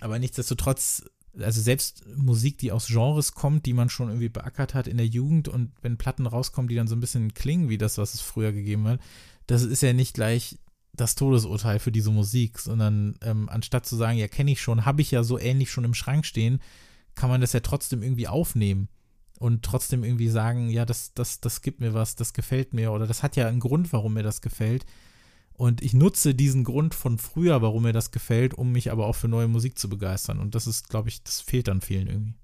aber 0.00 0.18
nichtsdestotrotz 0.18 1.04
also 1.40 1.60
selbst 1.60 2.04
Musik, 2.16 2.58
die 2.58 2.72
aus 2.72 2.86
Genres 2.86 3.32
kommt, 3.32 3.66
die 3.66 3.72
man 3.72 3.88
schon 3.88 4.08
irgendwie 4.08 4.28
beackert 4.28 4.74
hat 4.74 4.86
in 4.86 4.96
der 4.96 5.06
Jugend 5.06 5.48
und 5.48 5.72
wenn 5.82 5.96
Platten 5.96 6.26
rauskommen, 6.26 6.68
die 6.68 6.76
dann 6.76 6.88
so 6.88 6.94
ein 6.94 7.00
bisschen 7.00 7.34
klingen 7.34 7.68
wie 7.68 7.78
das, 7.78 7.98
was 7.98 8.14
es 8.14 8.20
früher 8.20 8.52
gegeben 8.52 8.86
hat, 8.86 9.00
das 9.46 9.62
ist 9.62 9.82
ja 9.82 9.92
nicht 9.92 10.14
gleich 10.14 10.58
das 10.92 11.16
Todesurteil 11.16 11.80
für 11.80 11.90
diese 11.90 12.10
Musik, 12.10 12.58
sondern 12.58 13.16
ähm, 13.22 13.48
anstatt 13.48 13.84
zu 13.84 13.96
sagen, 13.96 14.16
ja, 14.16 14.28
kenne 14.28 14.52
ich 14.52 14.60
schon, 14.60 14.84
habe 14.84 15.02
ich 15.02 15.10
ja 15.10 15.24
so 15.24 15.38
ähnlich 15.38 15.70
schon 15.70 15.84
im 15.84 15.94
Schrank 15.94 16.24
stehen, 16.24 16.60
kann 17.14 17.30
man 17.30 17.40
das 17.40 17.52
ja 17.52 17.60
trotzdem 17.60 18.02
irgendwie 18.02 18.28
aufnehmen 18.28 18.88
und 19.38 19.64
trotzdem 19.64 20.04
irgendwie 20.04 20.28
sagen, 20.28 20.70
ja, 20.70 20.84
das, 20.84 21.12
das, 21.14 21.40
das 21.40 21.62
gibt 21.62 21.80
mir 21.80 21.94
was, 21.94 22.14
das 22.14 22.32
gefällt 22.32 22.74
mir 22.74 22.92
oder 22.92 23.06
das 23.06 23.22
hat 23.22 23.36
ja 23.36 23.48
einen 23.48 23.60
Grund, 23.60 23.92
warum 23.92 24.14
mir 24.14 24.22
das 24.22 24.40
gefällt. 24.40 24.86
Und 25.56 25.82
ich 25.82 25.94
nutze 25.94 26.34
diesen 26.34 26.64
Grund 26.64 26.94
von 26.94 27.18
früher, 27.18 27.62
warum 27.62 27.84
mir 27.84 27.92
das 27.92 28.10
gefällt, 28.10 28.54
um 28.54 28.72
mich 28.72 28.90
aber 28.90 29.06
auch 29.06 29.14
für 29.14 29.28
neue 29.28 29.46
Musik 29.46 29.78
zu 29.78 29.88
begeistern. 29.88 30.40
Und 30.40 30.54
das 30.54 30.66
ist, 30.66 30.88
glaube 30.88 31.08
ich, 31.08 31.22
das 31.22 31.40
fehlt 31.40 31.68
dann 31.68 31.80
vielen 31.80 32.08
irgendwie. 32.08 32.34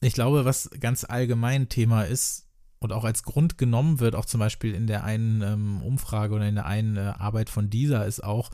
Ich 0.00 0.14
glaube, 0.14 0.44
was 0.44 0.70
ganz 0.80 1.04
allgemein 1.04 1.68
Thema 1.68 2.02
ist 2.02 2.46
und 2.78 2.92
auch 2.92 3.04
als 3.04 3.22
Grund 3.22 3.58
genommen 3.58 4.00
wird, 4.00 4.14
auch 4.14 4.24
zum 4.24 4.40
Beispiel 4.40 4.74
in 4.74 4.86
der 4.86 5.04
einen 5.04 5.42
ähm, 5.42 5.82
Umfrage 5.82 6.34
oder 6.34 6.48
in 6.48 6.54
der 6.54 6.66
einen 6.66 6.96
äh, 6.96 7.12
Arbeit 7.18 7.50
von 7.50 7.68
dieser, 7.68 8.06
ist 8.06 8.24
auch, 8.24 8.50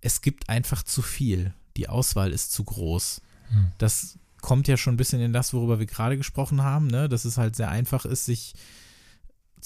es 0.00 0.20
gibt 0.20 0.48
einfach 0.48 0.82
zu 0.82 1.02
viel. 1.02 1.54
Die 1.76 1.88
Auswahl 1.88 2.32
ist 2.32 2.52
zu 2.52 2.64
groß. 2.64 3.22
Hm. 3.50 3.72
Das 3.78 4.18
kommt 4.40 4.68
ja 4.68 4.76
schon 4.76 4.94
ein 4.94 4.98
bisschen 4.98 5.20
in 5.20 5.32
das, 5.32 5.52
worüber 5.54 5.78
wir 5.78 5.86
gerade 5.86 6.16
gesprochen 6.16 6.62
haben, 6.62 6.86
ne? 6.86 7.08
dass 7.08 7.24
es 7.24 7.38
halt 7.38 7.56
sehr 7.56 7.70
einfach 7.70 8.04
ist, 8.04 8.26
sich 8.26 8.54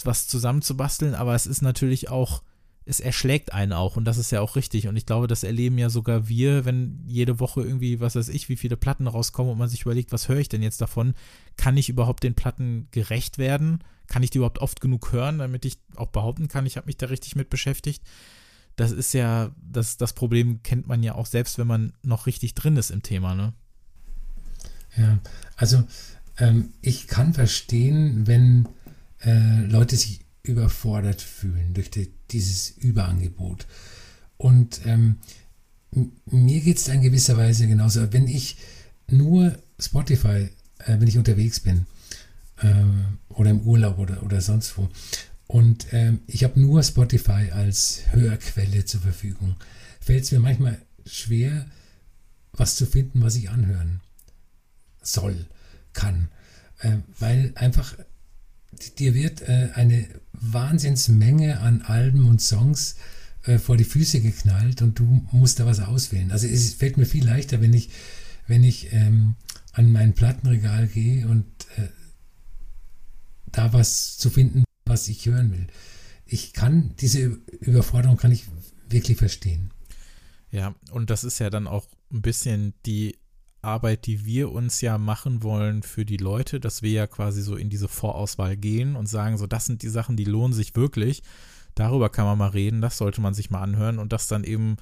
was 0.04 0.26
zusammenzubasteln, 0.26 1.14
aber 1.14 1.34
es 1.34 1.46
ist 1.46 1.62
natürlich 1.62 2.08
auch 2.08 2.42
es 2.84 3.00
erschlägt 3.00 3.52
einen 3.52 3.72
auch 3.72 3.96
und 3.96 4.04
das 4.04 4.18
ist 4.18 4.32
ja 4.32 4.40
auch 4.40 4.56
richtig 4.56 4.88
und 4.88 4.96
ich 4.96 5.06
glaube, 5.06 5.26
das 5.26 5.44
erleben 5.44 5.78
ja 5.78 5.88
sogar 5.88 6.28
wir, 6.28 6.64
wenn 6.64 7.04
jede 7.06 7.38
Woche 7.38 7.62
irgendwie, 7.62 8.00
was 8.00 8.16
weiß 8.16 8.28
ich, 8.28 8.48
wie 8.48 8.56
viele 8.56 8.76
Platten 8.76 9.06
rauskommen 9.06 9.52
und 9.52 9.58
man 9.58 9.68
sich 9.68 9.82
überlegt, 9.82 10.12
was 10.12 10.28
höre 10.28 10.38
ich 10.38 10.48
denn 10.48 10.62
jetzt 10.62 10.80
davon? 10.80 11.14
Kann 11.56 11.76
ich 11.76 11.88
überhaupt 11.88 12.24
den 12.24 12.34
Platten 12.34 12.88
gerecht 12.90 13.38
werden? 13.38 13.84
Kann 14.08 14.22
ich 14.22 14.30
die 14.30 14.38
überhaupt 14.38 14.58
oft 14.58 14.80
genug 14.80 15.12
hören, 15.12 15.38
damit 15.38 15.64
ich 15.64 15.78
auch 15.94 16.08
behaupten 16.08 16.48
kann, 16.48 16.66
ich 16.66 16.76
habe 16.76 16.86
mich 16.86 16.96
da 16.96 17.06
richtig 17.06 17.36
mit 17.36 17.50
beschäftigt? 17.50 18.02
Das 18.76 18.90
ist 18.90 19.12
ja, 19.12 19.54
das, 19.60 19.96
das 19.96 20.14
Problem 20.14 20.62
kennt 20.62 20.88
man 20.88 21.02
ja 21.02 21.14
auch 21.14 21.26
selbst, 21.26 21.58
wenn 21.58 21.66
man 21.66 21.92
noch 22.02 22.26
richtig 22.26 22.54
drin 22.54 22.76
ist 22.76 22.90
im 22.90 23.02
Thema, 23.02 23.34
ne? 23.34 23.52
Ja, 24.96 25.18
also 25.56 25.84
ähm, 26.38 26.72
ich 26.80 27.06
kann 27.06 27.34
verstehen, 27.34 28.26
wenn 28.26 28.68
äh, 29.20 29.64
Leute 29.66 29.96
sich 29.96 30.21
überfordert 30.42 31.22
fühlen 31.22 31.74
durch 31.74 31.90
die, 31.90 32.12
dieses 32.30 32.70
Überangebot. 32.70 33.66
Und 34.36 34.80
ähm, 34.86 35.16
mir 36.26 36.60
geht 36.60 36.78
es 36.78 36.88
in 36.88 37.02
gewisser 37.02 37.36
Weise 37.36 37.66
genauso. 37.66 38.12
Wenn 38.12 38.26
ich 38.26 38.56
nur 39.08 39.56
Spotify, 39.78 40.48
äh, 40.78 40.98
wenn 40.98 41.06
ich 41.06 41.18
unterwegs 41.18 41.60
bin 41.60 41.86
äh, 42.60 42.72
oder 43.28 43.50
im 43.50 43.60
Urlaub 43.60 43.98
oder, 43.98 44.22
oder 44.22 44.40
sonst 44.40 44.76
wo, 44.76 44.88
und 45.46 45.92
ähm, 45.92 46.20
ich 46.26 46.44
habe 46.44 46.58
nur 46.58 46.82
Spotify 46.82 47.50
als 47.52 48.04
Hörquelle 48.10 48.84
zur 48.86 49.02
Verfügung, 49.02 49.56
fällt 50.00 50.24
es 50.24 50.32
mir 50.32 50.40
manchmal 50.40 50.80
schwer, 51.04 51.66
was 52.52 52.76
zu 52.76 52.86
finden, 52.86 53.22
was 53.22 53.36
ich 53.36 53.50
anhören 53.50 54.00
soll, 55.02 55.46
kann. 55.92 56.28
Äh, 56.78 56.98
weil 57.18 57.52
einfach 57.54 57.96
dir 58.98 59.14
wird 59.14 59.42
äh, 59.42 59.70
eine 59.74 60.06
Wahnsinnsmenge 60.32 61.60
an 61.60 61.82
Alben 61.82 62.26
und 62.26 62.40
Songs 62.40 62.96
äh, 63.44 63.58
vor 63.58 63.76
die 63.76 63.84
Füße 63.84 64.20
geknallt 64.20 64.82
und 64.82 64.98
du 64.98 65.26
musst 65.32 65.60
da 65.60 65.66
was 65.66 65.80
auswählen. 65.80 66.30
Also 66.30 66.46
es 66.46 66.74
fällt 66.74 66.96
mir 66.96 67.06
viel 67.06 67.24
leichter, 67.24 67.60
wenn 67.60 67.72
ich, 67.72 67.90
wenn 68.46 68.64
ich 68.64 68.92
ähm, 68.92 69.34
an 69.72 69.90
mein 69.92 70.14
Plattenregal 70.14 70.86
gehe 70.86 71.26
und 71.26 71.46
äh, 71.76 71.88
da 73.50 73.72
was 73.72 74.18
zu 74.18 74.30
finden, 74.30 74.64
was 74.84 75.08
ich 75.08 75.26
hören 75.26 75.52
will. 75.52 75.66
Ich 76.26 76.52
kann 76.52 76.94
diese 77.00 77.38
Überforderung 77.60 78.16
kann 78.16 78.32
ich 78.32 78.44
wirklich 78.88 79.18
verstehen. 79.18 79.70
Ja, 80.50 80.74
und 80.90 81.10
das 81.10 81.24
ist 81.24 81.38
ja 81.38 81.50
dann 81.50 81.66
auch 81.66 81.88
ein 82.12 82.22
bisschen 82.22 82.74
die 82.84 83.16
Arbeit, 83.62 84.06
die 84.06 84.24
wir 84.24 84.52
uns 84.52 84.80
ja 84.80 84.98
machen 84.98 85.42
wollen 85.42 85.82
für 85.82 86.04
die 86.04 86.16
Leute, 86.16 86.60
dass 86.60 86.82
wir 86.82 86.90
ja 86.90 87.06
quasi 87.06 87.42
so 87.42 87.56
in 87.56 87.70
diese 87.70 87.88
Vorauswahl 87.88 88.56
gehen 88.56 88.96
und 88.96 89.06
sagen, 89.06 89.38
so, 89.38 89.46
das 89.46 89.66
sind 89.66 89.82
die 89.82 89.88
Sachen, 89.88 90.16
die 90.16 90.24
lohnen 90.24 90.52
sich 90.52 90.74
wirklich. 90.74 91.22
Darüber 91.74 92.10
kann 92.10 92.26
man 92.26 92.38
mal 92.38 92.48
reden, 92.48 92.80
das 92.80 92.98
sollte 92.98 93.20
man 93.20 93.34
sich 93.34 93.50
mal 93.50 93.62
anhören 93.62 93.98
und 93.98 94.12
das 94.12 94.28
dann 94.28 94.44
eben 94.44 94.76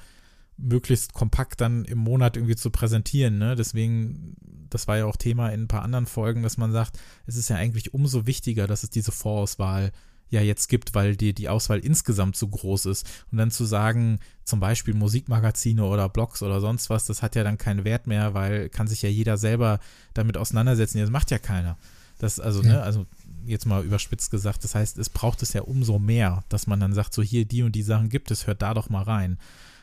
möglichst 0.57 1.15
kompakt 1.15 1.61
dann 1.61 1.85
im 1.85 1.99
Monat 1.99 2.37
irgendwie 2.37 2.57
zu 2.57 2.71
präsentieren. 2.71 3.39
Ne? 3.39 3.55
Deswegen, 3.55 4.37
das 4.69 4.89
war 4.89 4.99
ja 4.99 5.07
auch 5.07 5.17
Thema 5.17 5.51
in 5.51 5.63
ein 5.63 5.69
paar 5.69 5.83
anderen 5.83 6.07
Folgen, 6.07 6.43
dass 6.43 6.59
man 6.59 6.73
sagt, 6.73 6.99
es 7.27 7.37
ist 7.37 7.49
ja 7.49 7.57
eigentlich 7.57 7.95
umso 7.95 8.27
wichtiger, 8.27 8.67
dass 8.67 8.83
es 8.83 8.91
diese 8.91 9.13
Vorauswahl 9.13 9.87
gibt 9.87 10.10
ja 10.31 10.41
jetzt 10.41 10.69
gibt, 10.69 10.95
weil 10.95 11.17
dir 11.17 11.33
die 11.33 11.49
Auswahl 11.49 11.81
insgesamt 11.81 12.37
zu 12.37 12.49
groß 12.49 12.87
ist. 12.87 13.07
Und 13.31 13.39
dann 13.39 13.51
zu 13.51 13.65
sagen, 13.65 14.21
zum 14.45 14.61
Beispiel 14.61 14.95
Musikmagazine 14.95 15.85
oder 15.85 16.09
Blogs 16.09 16.43
oder 16.43 16.61
sonst 16.61 16.91
was, 16.91 17.05
das 17.07 17.23
hat 17.23 17.35
ja 17.37 17.45
dann 17.45 17.59
keinen 17.59 17.85
Wert 17.85 18.07
mehr, 18.07 18.35
weil 18.35 18.69
kann 18.69 18.89
sich 18.89 19.03
ja 19.03 19.09
jeder 19.09 19.37
selber 19.37 19.81
damit 20.15 20.37
auseinandersetzen. 20.37 20.99
Das 20.99 21.11
macht 21.11 21.31
ja 21.31 21.39
keiner. 21.39 21.77
Das, 22.19 22.39
also, 22.39 22.63
ja. 22.63 22.69
ne, 22.69 22.83
also 22.83 23.07
jetzt 23.45 23.67
mal 23.67 23.85
überspitzt 23.85 24.31
gesagt, 24.31 24.63
das 24.65 24.75
heißt, 24.75 24.99
es 24.99 25.09
braucht 25.09 25.43
es 25.43 25.53
ja 25.53 25.63
umso 25.63 25.99
mehr, 25.99 26.45
dass 26.49 26.67
man 26.67 26.79
dann 26.79 26.93
sagt, 26.93 27.15
so 27.15 27.23
hier, 27.23 27.45
die 27.45 27.63
und 27.63 27.75
die 27.75 27.83
Sachen 27.83 28.09
gibt 28.09 28.31
es, 28.31 28.47
hört 28.47 28.63
da 28.63 28.75
doch 28.75 28.91
mal 28.91 29.03
rein. 29.03 29.39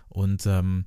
Und 0.10 0.46
ähm, 0.46 0.86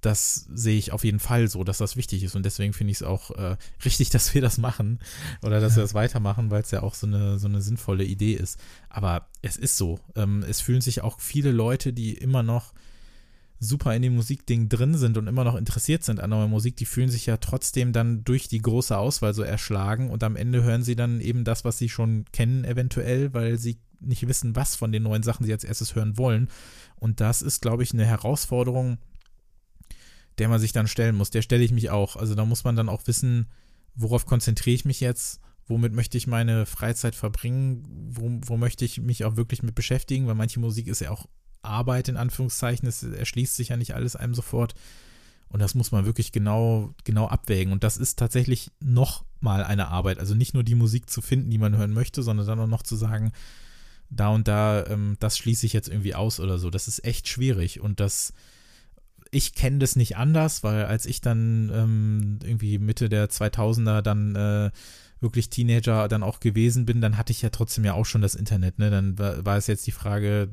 das 0.00 0.46
sehe 0.52 0.78
ich 0.78 0.92
auf 0.92 1.04
jeden 1.04 1.20
Fall 1.20 1.48
so, 1.48 1.64
dass 1.64 1.78
das 1.78 1.96
wichtig 1.96 2.22
ist. 2.22 2.34
Und 2.36 2.44
deswegen 2.44 2.72
finde 2.72 2.92
ich 2.92 2.98
es 2.98 3.02
auch 3.02 3.30
äh, 3.32 3.56
richtig, 3.84 4.10
dass 4.10 4.34
wir 4.34 4.40
das 4.40 4.58
machen 4.58 4.98
oder 5.42 5.60
dass 5.60 5.72
ja. 5.72 5.78
wir 5.78 5.82
das 5.82 5.94
weitermachen, 5.94 6.50
weil 6.50 6.62
es 6.62 6.70
ja 6.70 6.82
auch 6.82 6.94
so 6.94 7.06
eine, 7.06 7.38
so 7.38 7.48
eine 7.48 7.62
sinnvolle 7.62 8.04
Idee 8.04 8.34
ist. 8.34 8.58
Aber 8.88 9.28
es 9.42 9.56
ist 9.56 9.76
so. 9.76 10.00
Ähm, 10.16 10.44
es 10.48 10.60
fühlen 10.60 10.80
sich 10.80 11.02
auch 11.02 11.20
viele 11.20 11.52
Leute, 11.52 11.92
die 11.92 12.14
immer 12.14 12.42
noch 12.42 12.72
super 13.60 13.94
in 13.94 14.00
dem 14.00 14.16
Musikding 14.16 14.70
drin 14.70 14.96
sind 14.96 15.18
und 15.18 15.26
immer 15.26 15.44
noch 15.44 15.54
interessiert 15.54 16.02
sind 16.02 16.18
an 16.18 16.30
neuer 16.30 16.48
Musik, 16.48 16.76
die 16.76 16.86
fühlen 16.86 17.10
sich 17.10 17.26
ja 17.26 17.36
trotzdem 17.36 17.92
dann 17.92 18.24
durch 18.24 18.48
die 18.48 18.62
große 18.62 18.96
Auswahl 18.96 19.34
so 19.34 19.42
erschlagen 19.42 20.08
und 20.08 20.24
am 20.24 20.34
Ende 20.34 20.62
hören 20.62 20.82
sie 20.82 20.96
dann 20.96 21.20
eben 21.20 21.44
das, 21.44 21.62
was 21.62 21.76
sie 21.76 21.90
schon 21.90 22.24
kennen, 22.32 22.64
eventuell, 22.64 23.34
weil 23.34 23.58
sie 23.58 23.78
nicht 24.00 24.26
wissen, 24.26 24.56
was 24.56 24.76
von 24.76 24.92
den 24.92 25.02
neuen 25.02 25.22
Sachen 25.22 25.44
sie 25.44 25.52
als 25.52 25.64
erstes 25.64 25.94
hören 25.94 26.16
wollen. 26.16 26.48
Und 26.96 27.20
das 27.20 27.42
ist, 27.42 27.60
glaube 27.60 27.82
ich, 27.82 27.92
eine 27.92 28.06
Herausforderung, 28.06 28.96
der 30.40 30.48
man 30.48 30.58
sich 30.58 30.72
dann 30.72 30.88
stellen 30.88 31.16
muss. 31.16 31.30
Der 31.30 31.42
stelle 31.42 31.62
ich 31.62 31.70
mich 31.70 31.90
auch. 31.90 32.16
Also 32.16 32.34
da 32.34 32.46
muss 32.46 32.64
man 32.64 32.74
dann 32.74 32.88
auch 32.88 33.06
wissen, 33.06 33.46
worauf 33.94 34.24
konzentriere 34.24 34.74
ich 34.74 34.86
mich 34.86 35.00
jetzt, 35.00 35.40
womit 35.66 35.92
möchte 35.92 36.16
ich 36.16 36.26
meine 36.26 36.64
Freizeit 36.64 37.14
verbringen, 37.14 37.84
wo, 38.10 38.40
wo 38.46 38.56
möchte 38.56 38.86
ich 38.86 38.98
mich 39.00 39.26
auch 39.26 39.36
wirklich 39.36 39.62
mit 39.62 39.74
beschäftigen, 39.74 40.26
weil 40.26 40.34
manche 40.34 40.58
Musik 40.58 40.88
ist 40.88 41.00
ja 41.00 41.10
auch 41.10 41.26
Arbeit 41.60 42.08
in 42.08 42.16
Anführungszeichen, 42.16 42.88
es 42.88 43.02
erschließt 43.02 43.54
sich 43.54 43.68
ja 43.68 43.76
nicht 43.76 43.94
alles 43.94 44.16
einem 44.16 44.34
sofort. 44.34 44.74
Und 45.50 45.60
das 45.60 45.74
muss 45.74 45.92
man 45.92 46.06
wirklich 46.06 46.32
genau, 46.32 46.94
genau 47.04 47.28
abwägen. 47.28 47.70
Und 47.70 47.84
das 47.84 47.98
ist 47.98 48.18
tatsächlich 48.18 48.70
noch 48.80 49.26
mal 49.40 49.62
eine 49.62 49.88
Arbeit. 49.88 50.20
Also 50.20 50.34
nicht 50.34 50.54
nur 50.54 50.64
die 50.64 50.74
Musik 50.74 51.10
zu 51.10 51.20
finden, 51.20 51.50
die 51.50 51.58
man 51.58 51.76
hören 51.76 51.92
möchte, 51.92 52.22
sondern 52.22 52.46
dann 52.46 52.60
auch 52.60 52.66
noch 52.66 52.82
zu 52.82 52.96
sagen, 52.96 53.32
da 54.08 54.30
und 54.30 54.48
da, 54.48 54.86
ähm, 54.86 55.16
das 55.20 55.36
schließe 55.36 55.66
ich 55.66 55.74
jetzt 55.74 55.88
irgendwie 55.88 56.14
aus 56.14 56.40
oder 56.40 56.58
so. 56.58 56.70
Das 56.70 56.88
ist 56.88 57.04
echt 57.04 57.28
schwierig. 57.28 57.80
Und 57.80 58.00
das 58.00 58.32
ich 59.30 59.54
kenne 59.54 59.78
das 59.78 59.96
nicht 59.96 60.16
anders, 60.16 60.62
weil 60.62 60.84
als 60.84 61.06
ich 61.06 61.20
dann 61.20 61.70
ähm, 61.72 62.38
irgendwie 62.42 62.78
Mitte 62.78 63.08
der 63.08 63.30
2000er 63.30 64.02
dann 64.02 64.34
äh, 64.34 64.70
wirklich 65.20 65.50
Teenager 65.50 66.08
dann 66.08 66.22
auch 66.22 66.40
gewesen 66.40 66.86
bin, 66.86 67.00
dann 67.00 67.16
hatte 67.16 67.32
ich 67.32 67.42
ja 67.42 67.50
trotzdem 67.50 67.84
ja 67.84 67.94
auch 67.94 68.06
schon 68.06 68.22
das 68.22 68.34
Internet. 68.34 68.78
Ne? 68.78 68.90
Dann 68.90 69.18
war, 69.18 69.44
war 69.44 69.56
es 69.56 69.66
jetzt 69.66 69.86
die 69.86 69.92
Frage, 69.92 70.48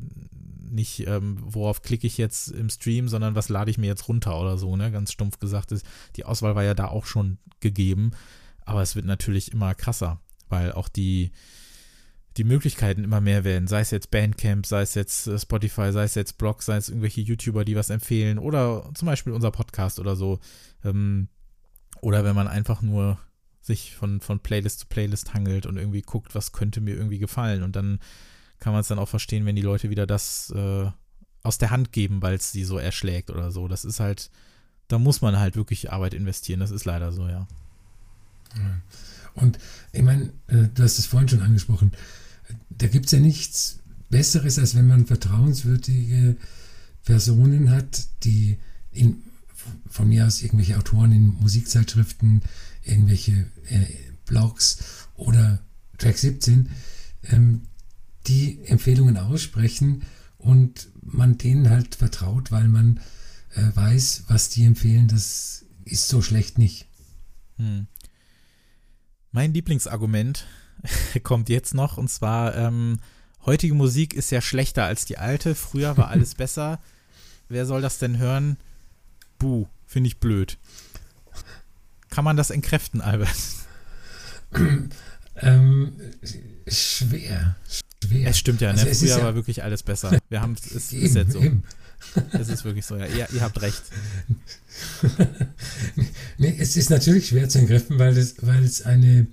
nicht, 0.69 1.07
ähm, 1.07 1.37
worauf 1.41 1.81
klicke 1.81 2.07
ich 2.07 2.17
jetzt 2.17 2.49
im 2.49 2.69
Stream, 2.69 3.07
sondern 3.07 3.35
was 3.35 3.49
lade 3.49 3.71
ich 3.71 3.77
mir 3.77 3.87
jetzt 3.87 4.07
runter 4.07 4.39
oder 4.39 4.57
so, 4.57 4.75
ne? 4.75 4.91
Ganz 4.91 5.11
stumpf 5.11 5.39
gesagt 5.39 5.71
ist, 5.71 5.85
die 6.15 6.25
Auswahl 6.25 6.55
war 6.55 6.63
ja 6.63 6.73
da 6.73 6.87
auch 6.87 7.05
schon 7.05 7.37
gegeben, 7.61 8.11
aber 8.65 8.81
es 8.81 8.95
wird 8.95 9.05
natürlich 9.05 9.53
immer 9.53 9.73
krasser, 9.75 10.19
weil 10.49 10.73
auch 10.73 10.89
die, 10.89 11.31
die 12.37 12.43
Möglichkeiten 12.43 13.03
immer 13.03 13.19
mehr 13.19 13.43
werden, 13.43 13.67
sei 13.67 13.81
es 13.81 13.91
jetzt 13.91 14.11
Bandcamp, 14.11 14.65
sei 14.65 14.81
es 14.81 14.93
jetzt 14.93 15.27
äh, 15.27 15.39
Spotify, 15.39 15.91
sei 15.91 16.03
es 16.03 16.15
jetzt 16.15 16.37
Blog, 16.37 16.61
sei 16.61 16.77
es 16.77 16.89
irgendwelche 16.89 17.21
YouTuber, 17.21 17.65
die 17.65 17.75
was 17.75 17.89
empfehlen 17.89 18.37
oder 18.37 18.89
zum 18.93 19.07
Beispiel 19.07 19.33
unser 19.33 19.51
Podcast 19.51 19.99
oder 19.99 20.15
so. 20.15 20.39
Ähm, 20.83 21.29
oder 22.01 22.23
wenn 22.23 22.35
man 22.35 22.47
einfach 22.47 22.81
nur 22.81 23.17
sich 23.61 23.95
von, 23.95 24.21
von 24.21 24.39
Playlist 24.39 24.79
zu 24.79 24.85
Playlist 24.87 25.33
hangelt 25.33 25.65
und 25.65 25.77
irgendwie 25.77 26.01
guckt, 26.01 26.35
was 26.35 26.51
könnte 26.51 26.79
mir 26.79 26.95
irgendwie 26.95 27.19
gefallen. 27.19 27.63
Und 27.63 27.75
dann 27.75 27.99
kann 28.59 28.71
man 28.71 28.81
es 28.81 28.87
dann 28.87 28.99
auch 28.99 29.09
verstehen, 29.09 29.45
wenn 29.45 29.55
die 29.55 29.61
Leute 29.61 29.89
wieder 29.89 30.07
das 30.07 30.51
äh, 30.55 30.89
aus 31.43 31.57
der 31.57 31.71
Hand 31.71 31.91
geben, 31.91 32.21
weil 32.21 32.35
es 32.35 32.51
sie 32.51 32.63
so 32.63 32.77
erschlägt 32.77 33.29
oder 33.29 33.51
so. 33.51 33.67
Das 33.67 33.83
ist 33.83 33.99
halt, 33.99 34.29
da 34.87 34.99
muss 34.99 35.21
man 35.21 35.37
halt 35.37 35.55
wirklich 35.55 35.91
Arbeit 35.91 36.13
investieren. 36.13 36.59
Das 36.59 36.71
ist 36.71 36.85
leider 36.85 37.11
so, 37.11 37.27
ja. 37.27 37.47
Und 39.35 39.59
ich 39.91 40.01
meine, 40.01 40.31
äh, 40.47 40.67
du 40.73 40.83
hast 40.83 40.97
es 40.97 41.05
vorhin 41.05 41.29
schon 41.29 41.41
angesprochen, 41.41 41.91
da 42.77 42.87
gibt 42.87 43.07
es 43.07 43.11
ja 43.11 43.19
nichts 43.19 43.79
Besseres, 44.09 44.59
als 44.59 44.75
wenn 44.75 44.87
man 44.87 45.05
vertrauenswürdige 45.05 46.37
Personen 47.03 47.71
hat, 47.71 48.07
die 48.23 48.57
in, 48.91 49.23
von 49.89 50.09
mir 50.09 50.25
aus 50.25 50.41
irgendwelche 50.41 50.77
Autoren 50.77 51.11
in 51.11 51.27
Musikzeitschriften, 51.39 52.41
irgendwelche 52.83 53.47
äh, 53.69 53.85
Blogs 54.25 55.07
oder 55.15 55.59
Track 55.97 56.17
17, 56.17 56.69
ähm, 57.23 57.63
die 58.27 58.59
Empfehlungen 58.65 59.17
aussprechen 59.17 60.03
und 60.37 60.89
man 61.01 61.37
denen 61.37 61.69
halt 61.69 61.95
vertraut, 61.95 62.51
weil 62.51 62.67
man 62.67 62.99
äh, 63.55 63.63
weiß, 63.73 64.25
was 64.27 64.49
die 64.49 64.65
empfehlen, 64.65 65.07
das 65.07 65.65
ist 65.85 66.07
so 66.07 66.21
schlecht 66.21 66.57
nicht. 66.57 66.87
Hm. 67.57 67.87
Mein 69.31 69.53
Lieblingsargument 69.53 70.45
kommt 71.23 71.49
jetzt 71.49 71.73
noch 71.73 71.97
und 71.97 72.09
zwar, 72.09 72.55
ähm, 72.55 72.99
heutige 73.45 73.73
Musik 73.73 74.13
ist 74.13 74.31
ja 74.31 74.41
schlechter 74.41 74.83
als 74.85 75.05
die 75.05 75.17
alte, 75.17 75.55
früher 75.55 75.97
war 75.97 76.09
alles 76.09 76.35
besser. 76.35 76.79
Wer 77.49 77.65
soll 77.65 77.81
das 77.81 77.97
denn 77.97 78.17
hören? 78.17 78.57
Buh, 79.39 79.67
finde 79.85 80.07
ich 80.07 80.17
blöd. 80.17 80.57
Kann 82.09 82.23
man 82.23 82.37
das 82.37 82.49
entkräften, 82.49 83.01
Albert? 83.01 83.29
ähm, 85.35 85.93
schwer. 86.67 87.55
schwer. 88.03 88.29
Es 88.29 88.37
stimmt 88.37 88.61
ja, 88.61 88.73
ne? 88.73 88.81
Also 88.81 89.05
Früher 89.05 89.17
ja 89.17 89.23
war 89.23 89.35
wirklich 89.35 89.63
alles 89.63 89.83
besser. 89.83 90.17
Wir 90.29 90.41
haben 90.41 90.55
es 90.57 90.71
ist, 90.71 90.93
ist 90.93 91.15
jetzt 91.15 91.33
so. 91.33 91.39
Eben. 91.39 91.63
Es 92.31 92.49
ist 92.49 92.63
wirklich 92.63 92.85
so, 92.85 92.95
ja. 92.95 93.05
Ihr, 93.05 93.27
ihr 93.33 93.41
habt 93.41 93.61
recht. 93.61 93.81
nee, 96.37 96.55
es 96.57 96.77
ist 96.77 96.89
natürlich 96.89 97.27
schwer 97.27 97.49
zu 97.49 97.59
entkräften, 97.59 97.99
weil 97.99 98.17
es, 98.17 98.35
weil 98.41 98.63
es 98.63 98.83
eine 98.83 99.27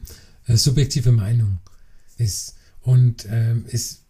subjektive 0.47 1.12
Meinung 1.12 1.59
ist. 2.18 2.57
Und 2.80 3.26
ähm, 3.30 3.64
es, 3.70 4.03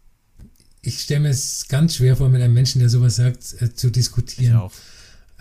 ich 0.82 1.00
stelle 1.02 1.20
mir 1.20 1.28
es 1.28 1.68
ganz 1.68 1.96
schwer 1.96 2.16
vor, 2.16 2.28
mit 2.28 2.42
einem 2.42 2.54
Menschen, 2.54 2.80
der 2.80 2.88
sowas 2.88 3.16
sagt, 3.16 3.60
äh, 3.60 3.72
zu 3.72 3.90
diskutieren. 3.90 4.56
Ich 4.56 4.60
auch. 4.60 4.72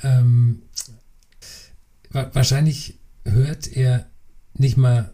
Ähm, 0.04 0.62
wa 2.12 2.30
wahrscheinlich 2.34 3.00
hört 3.26 3.68
er 3.76 4.08
nicht 4.54 4.78
mal 4.78 5.14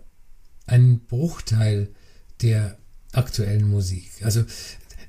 einen 0.66 1.00
Bruchteil 1.06 1.90
der 2.42 2.78
aktuellen 3.12 3.70
Musik. 3.70 4.10
Also 4.22 4.44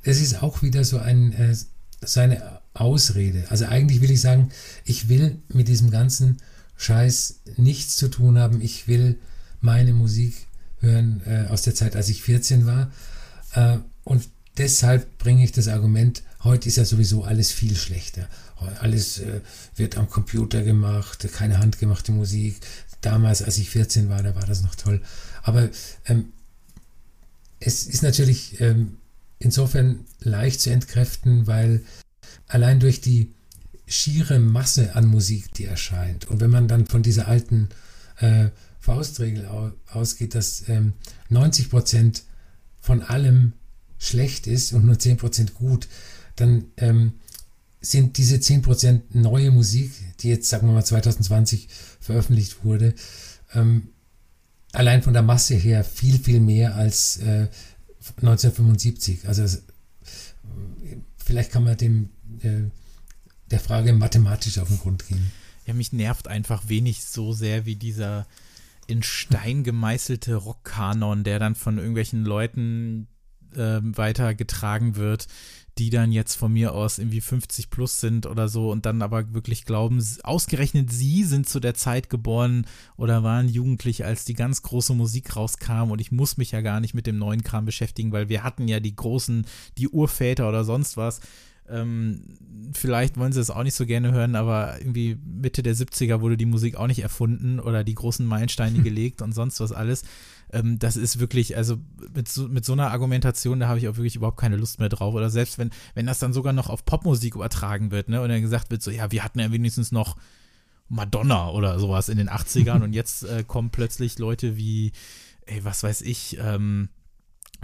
das 0.04 0.20
ist 0.20 0.42
auch 0.42 0.62
wieder 0.62 0.84
so 0.84 0.98
ein 0.98 1.32
äh, 1.32 1.54
seine 2.00 2.60
Ausrede. 2.72 3.44
Also 3.50 3.66
eigentlich 3.66 4.00
will 4.00 4.10
ich 4.10 4.20
sagen, 4.20 4.50
ich 4.84 5.08
will 5.08 5.42
mit 5.48 5.68
diesem 5.68 5.90
ganzen 5.90 6.38
Scheiß 6.76 7.40
nichts 7.56 7.96
zu 7.96 8.08
tun 8.08 8.38
haben. 8.38 8.62
Ich 8.62 8.88
will 8.88 9.18
meine 9.60 9.92
Musik 9.92 10.46
hören 10.80 11.22
äh, 11.26 11.46
aus 11.48 11.62
der 11.62 11.74
Zeit, 11.74 11.96
als 11.96 12.08
ich 12.08 12.22
14 12.22 12.66
war. 12.66 12.90
Äh, 13.54 13.78
und 14.04 14.28
deshalb 14.56 15.18
bringe 15.18 15.44
ich 15.44 15.52
das 15.52 15.68
Argument, 15.68 16.22
heute 16.42 16.68
ist 16.68 16.76
ja 16.76 16.84
sowieso 16.84 17.24
alles 17.24 17.52
viel 17.52 17.76
schlechter. 17.76 18.28
Alles 18.80 19.18
äh, 19.18 19.40
wird 19.76 19.96
am 19.96 20.10
Computer 20.10 20.62
gemacht, 20.62 21.26
keine 21.32 21.58
handgemachte 21.58 22.12
Musik. 22.12 22.60
Damals, 23.00 23.42
als 23.42 23.56
ich 23.58 23.70
14 23.70 24.08
war, 24.08 24.22
da 24.22 24.34
war 24.34 24.46
das 24.46 24.62
noch 24.62 24.74
toll. 24.74 25.00
Aber 25.42 25.70
ähm, 26.06 26.32
es 27.60 27.86
ist 27.86 28.02
natürlich 28.02 28.60
ähm, 28.60 28.98
insofern 29.38 30.04
leicht 30.20 30.60
zu 30.60 30.70
entkräften, 30.70 31.46
weil 31.46 31.82
allein 32.48 32.80
durch 32.80 33.00
die 33.00 33.32
schiere 33.86 34.38
Masse 34.38 34.94
an 34.94 35.06
Musik, 35.06 35.52
die 35.54 35.64
erscheint, 35.64 36.28
und 36.28 36.40
wenn 36.40 36.50
man 36.50 36.68
dann 36.68 36.86
von 36.86 37.02
dieser 37.02 37.26
alten 37.26 37.68
äh, 38.18 38.50
Faustregel 38.80 39.48
ausgeht, 39.92 40.34
dass 40.34 40.68
ähm, 40.68 40.94
90 41.28 41.70
Prozent 41.70 42.24
von 42.80 43.02
allem 43.02 43.52
schlecht 43.98 44.46
ist 44.46 44.72
und 44.72 44.86
nur 44.86 44.98
10 44.98 45.18
Prozent 45.18 45.54
gut, 45.54 45.86
dann 46.36 46.64
ähm, 46.78 47.12
sind 47.82 48.16
diese 48.16 48.40
10 48.40 48.62
Prozent 48.62 49.14
neue 49.14 49.50
Musik, 49.50 49.92
die 50.20 50.28
jetzt, 50.28 50.48
sagen 50.48 50.66
wir 50.66 50.72
mal, 50.74 50.84
2020 50.84 51.68
veröffentlicht 52.00 52.64
wurde, 52.64 52.94
ähm, 53.54 53.88
allein 54.72 55.02
von 55.02 55.12
der 55.12 55.22
Masse 55.22 55.54
her 55.54 55.84
viel, 55.84 56.18
viel 56.18 56.40
mehr 56.40 56.74
als 56.74 57.18
äh, 57.18 57.48
1975. 58.16 59.28
Also 59.28 59.44
vielleicht 61.16 61.52
kann 61.52 61.64
man 61.64 61.76
dem 61.76 62.10
äh, 62.42 62.70
der 63.50 63.60
Frage 63.60 63.92
mathematisch 63.92 64.58
auf 64.58 64.68
den 64.68 64.78
Grund 64.78 65.06
gehen. 65.06 65.30
Ja, 65.66 65.74
mich 65.74 65.92
nervt 65.92 66.28
einfach 66.28 66.68
wenig 66.68 67.04
so 67.04 67.32
sehr 67.32 67.66
wie 67.66 67.76
dieser 67.76 68.26
in 68.90 69.02
Stein 69.02 69.64
gemeißelte 69.64 70.34
Rockkanon, 70.34 71.24
der 71.24 71.38
dann 71.38 71.54
von 71.54 71.78
irgendwelchen 71.78 72.24
Leuten 72.24 73.08
äh, 73.54 73.80
weitergetragen 73.82 74.96
wird, 74.96 75.26
die 75.78 75.90
dann 75.90 76.12
jetzt 76.12 76.34
von 76.34 76.52
mir 76.52 76.74
aus 76.74 76.98
irgendwie 76.98 77.20
50 77.20 77.70
plus 77.70 78.00
sind 78.00 78.26
oder 78.26 78.48
so 78.48 78.70
und 78.70 78.86
dann 78.86 79.02
aber 79.02 79.32
wirklich 79.32 79.64
glauben, 79.64 80.04
ausgerechnet 80.22 80.92
sie 80.92 81.24
sind 81.24 81.48
zu 81.48 81.58
der 81.58 81.74
Zeit 81.74 82.10
geboren 82.10 82.66
oder 82.96 83.22
waren 83.22 83.48
jugendlich, 83.48 84.04
als 84.04 84.24
die 84.24 84.34
ganz 84.34 84.62
große 84.62 84.94
Musik 84.94 85.36
rauskam 85.36 85.90
und 85.90 86.00
ich 86.00 86.12
muss 86.12 86.36
mich 86.36 86.50
ja 86.50 86.60
gar 86.60 86.80
nicht 86.80 86.94
mit 86.94 87.06
dem 87.06 87.18
neuen 87.18 87.42
Kram 87.42 87.64
beschäftigen, 87.64 88.12
weil 88.12 88.28
wir 88.28 88.42
hatten 88.42 88.68
ja 88.68 88.80
die 88.80 88.94
großen, 88.94 89.46
die 89.78 89.88
Urväter 89.88 90.48
oder 90.48 90.64
sonst 90.64 90.96
was. 90.96 91.20
Ähm, 91.70 92.22
vielleicht 92.72 93.16
wollen 93.16 93.32
sie 93.32 93.40
es 93.40 93.50
auch 93.50 93.62
nicht 93.62 93.74
so 93.74 93.86
gerne 93.86 94.12
hören, 94.12 94.36
aber 94.36 94.78
irgendwie 94.78 95.18
Mitte 95.24 95.62
der 95.62 95.74
70er 95.74 96.20
wurde 96.20 96.36
die 96.36 96.46
Musik 96.46 96.76
auch 96.76 96.86
nicht 96.86 97.00
erfunden 97.00 97.60
oder 97.60 97.84
die 97.84 97.94
großen 97.94 98.26
Meilensteine 98.26 98.78
gelegt 98.82 99.22
und 99.22 99.32
sonst 99.32 99.60
was 99.60 99.72
alles. 99.72 100.02
Ähm, 100.52 100.78
das 100.78 100.96
ist 100.96 101.20
wirklich, 101.20 101.56
also 101.56 101.78
mit 102.14 102.28
so, 102.28 102.48
mit 102.48 102.64
so 102.64 102.72
einer 102.72 102.90
Argumentation, 102.90 103.60
da 103.60 103.68
habe 103.68 103.78
ich 103.78 103.88
auch 103.88 103.96
wirklich 103.96 104.16
überhaupt 104.16 104.38
keine 104.38 104.56
Lust 104.56 104.78
mehr 104.78 104.88
drauf. 104.88 105.14
Oder 105.14 105.30
selbst 105.30 105.58
wenn, 105.58 105.70
wenn 105.94 106.06
das 106.06 106.18
dann 106.18 106.32
sogar 106.32 106.52
noch 106.52 106.70
auf 106.70 106.84
Popmusik 106.84 107.34
übertragen 107.34 107.90
wird, 107.90 108.08
ne, 108.08 108.20
und 108.20 108.28
dann 108.28 108.42
gesagt 108.42 108.70
wird, 108.70 108.82
so, 108.82 108.90
ja, 108.90 109.10
wir 109.12 109.24
hatten 109.24 109.40
ja 109.40 109.52
wenigstens 109.52 109.92
noch 109.92 110.16
Madonna 110.88 111.50
oder 111.50 111.78
sowas 111.78 112.08
in 112.08 112.18
den 112.18 112.28
80ern 112.28 112.82
und 112.84 112.92
jetzt 112.92 113.24
äh, 113.24 113.44
kommen 113.46 113.70
plötzlich 113.70 114.18
Leute 114.18 114.56
wie, 114.56 114.92
ey, 115.46 115.64
was 115.64 115.82
weiß 115.82 116.02
ich, 116.02 116.36
ähm, 116.40 116.88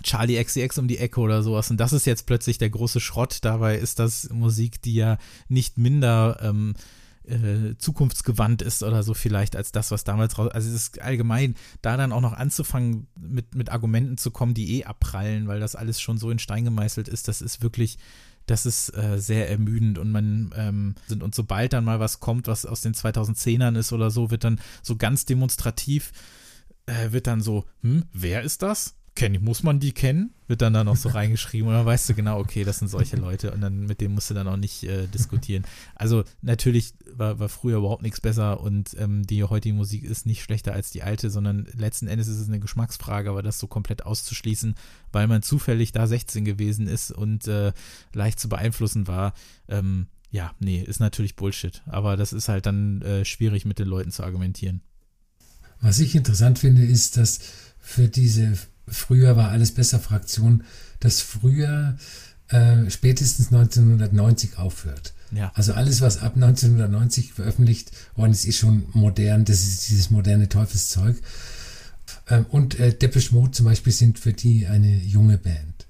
Charlie 0.03 0.43
XCX 0.43 0.79
um 0.79 0.89
die 0.89 0.99
Ecke 0.99 1.21
oder 1.21 1.43
sowas. 1.43 1.71
Und 1.71 1.79
das 1.79 1.93
ist 1.93 2.07
jetzt 2.07 2.27
plötzlich 2.27 2.59
der 2.59 2.71
große 2.71 3.01
Schrott. 3.01 3.39
Dabei 3.43 3.79
ist 3.79 3.99
das 3.99 4.31
Musik, 4.31 4.83
die 4.83 4.95
ja 4.95 5.19
nicht 5.49 5.79
minder 5.79 6.39
ähm, 6.43 6.75
äh, 7.25 7.77
zukunftsgewandt 7.79 8.63
ist 8.63 8.83
oder 8.83 9.03
so 9.03 9.15
vielleicht 9.15 9.57
als 9.57 9.73
das, 9.73 9.91
was 9.91 10.05
damals 10.05 10.39
raus. 10.39 10.51
Also 10.53 10.69
es 10.69 10.75
ist 10.75 11.01
allgemein, 11.01 11.55
da 11.83 11.97
dann 11.97 12.13
auch 12.13 12.21
noch 12.21 12.35
anzufangen, 12.35 13.09
mit, 13.19 13.55
mit 13.55 13.71
Argumenten 13.71 14.17
zu 14.17 14.31
kommen, 14.31 14.55
die 14.55 14.79
eh 14.79 14.85
abprallen, 14.85 15.49
weil 15.49 15.61
das 15.61 15.77
alles 15.77 16.01
schon 16.01 16.19
so 16.19 16.31
in 16.31 16.39
Stein 16.39 16.65
gemeißelt 16.65 17.09
ist, 17.09 17.29
das 17.29 17.43
ist 17.43 17.63
wirklich. 17.63 17.99
Das 18.49 18.65
ist 18.65 18.97
äh, 18.97 19.19
sehr 19.19 19.51
ermüdend 19.51 19.99
und 19.99 20.13
man 20.13 20.55
ähm, 20.57 20.95
sind 21.09 21.25
und 21.25 21.35
sobald 21.35 21.73
dann 21.73 21.83
mal 21.83 21.99
was 21.99 22.21
kommt, 22.21 22.47
was 22.47 22.65
aus 22.65 22.81
den 22.81 22.95
2010ern 22.95 23.77
ist 23.77 23.93
oder 23.93 24.13
so, 24.13 24.31
wird 24.31 24.45
dann 24.45 24.61
so 24.85 24.95
ganz 24.95 25.25
demonstrativ 25.25 26.13
äh, 26.87 27.13
wird 27.13 27.27
dann 27.27 27.41
so, 27.41 27.65
hm, 27.83 28.05
wer 28.13 28.43
ist 28.43 28.63
das? 28.63 28.96
Kenn, 29.17 29.43
muss 29.43 29.63
man 29.63 29.81
die 29.81 29.93
kennen? 29.93 30.31
Wird 30.47 30.63
dann 30.63 30.73
da 30.73 30.85
noch 30.85 30.97
so 30.97 31.09
reingeschrieben 31.11 31.69
und 31.69 31.75
dann 31.75 31.87
weißt 31.87 32.09
du 32.09 32.15
genau, 32.15 32.39
okay, 32.39 32.63
das 32.63 32.79
sind 32.79 32.89
solche 32.89 33.17
Leute 33.17 33.51
und 33.51 33.61
dann 33.61 33.87
mit 33.87 34.01
denen 34.01 34.15
musst 34.15 34.31
du 34.31 34.35
dann 34.35 34.47
auch 34.47 34.57
nicht 34.57 34.85
äh, 34.85 35.09
diskutieren. 35.09 35.65
Also 35.97 36.23
natürlich 36.43 36.95
war, 37.13 37.41
war 37.41 37.49
früher 37.49 37.79
überhaupt 37.79 38.03
nichts 38.03 38.21
besser 38.21 38.61
und 38.61 38.95
ähm, 38.99 39.27
die 39.27 39.43
heutige 39.43 39.75
Musik 39.75 40.05
ist 40.05 40.27
nicht 40.27 40.43
schlechter 40.43 40.73
als 40.73 40.93
die 40.93 41.03
alte, 41.03 41.31
sondern 41.31 41.67
letzten 41.77 42.07
Endes 42.07 42.29
ist 42.29 42.39
es 42.39 42.49
eine 42.49 42.61
Geschmacksfrage, 42.61 43.31
aber 43.31 43.43
das 43.43 43.59
so 43.59 43.67
komplett 43.67 44.07
auszuschließen, 44.07 44.77
weil 45.11 45.27
man 45.27 45.43
zufällig 45.43 45.91
da 45.91 46.07
16 46.07 46.45
gewesen 46.45 46.87
ist 46.87 47.11
und 47.11 47.49
äh, 47.49 47.73
leicht 48.13 48.39
zu 48.39 48.49
beeinflussen 48.49 49.09
war, 49.09 49.35
ähm, 49.69 50.07
ja, 50.31 50.55
nee, 50.59 50.83
ist 50.83 51.01
natürlich 51.01 51.35
Bullshit. 51.35 51.83
Aber 51.87 52.17
das 52.17 52.33
ist 52.33 52.49
halt 52.49 52.67
dann 52.67 53.01
äh, 53.03 53.25
schwierig 53.25 53.65
mit 53.65 53.79
den 53.79 53.89
Leuten 53.89 54.11
zu 54.11 54.23
argumentieren. 54.23 54.83
Was 55.81 55.99
ich 55.99 56.15
interessant 56.15 56.59
finde, 56.59 56.85
ist, 56.85 57.17
dass 57.17 57.41
für 57.79 58.09
diese 58.09 58.59
früher 58.89 59.37
war 59.37 59.51
alles 59.51 59.73
besser 59.73 60.01
Fraktion, 60.01 60.65
dass 61.01 61.21
früher 61.21 61.97
äh, 62.49 62.89
spätestens 62.91 63.53
1990 63.53 64.59
aufhört. 64.59 65.15
Ja. 65.33 65.51
Also 65.55 65.73
alles, 65.73 66.01
was 66.01 66.19
ab 66.19 66.35
1990 66.37 67.33
veröffentlicht 67.33 67.91
worden 68.15 68.33
ist, 68.33 68.45
ist 68.45 68.59
schon 68.59 68.87
modern. 68.93 69.45
Das 69.45 69.67
ist 69.67 69.89
dieses 69.89 70.11
moderne 70.11 70.49
Teufelszeug. 70.49 71.17
Ähm, 72.29 72.47
und 72.47 72.79
äh, 72.79 72.95
Depeche 72.97 73.35
Mode 73.35 73.51
zum 73.51 73.67
Beispiel 73.67 73.93
sind 73.93 74.19
für 74.19 74.33
die 74.33 74.67
eine 74.67 74.97
junge 74.99 75.39
Band. 75.39 75.87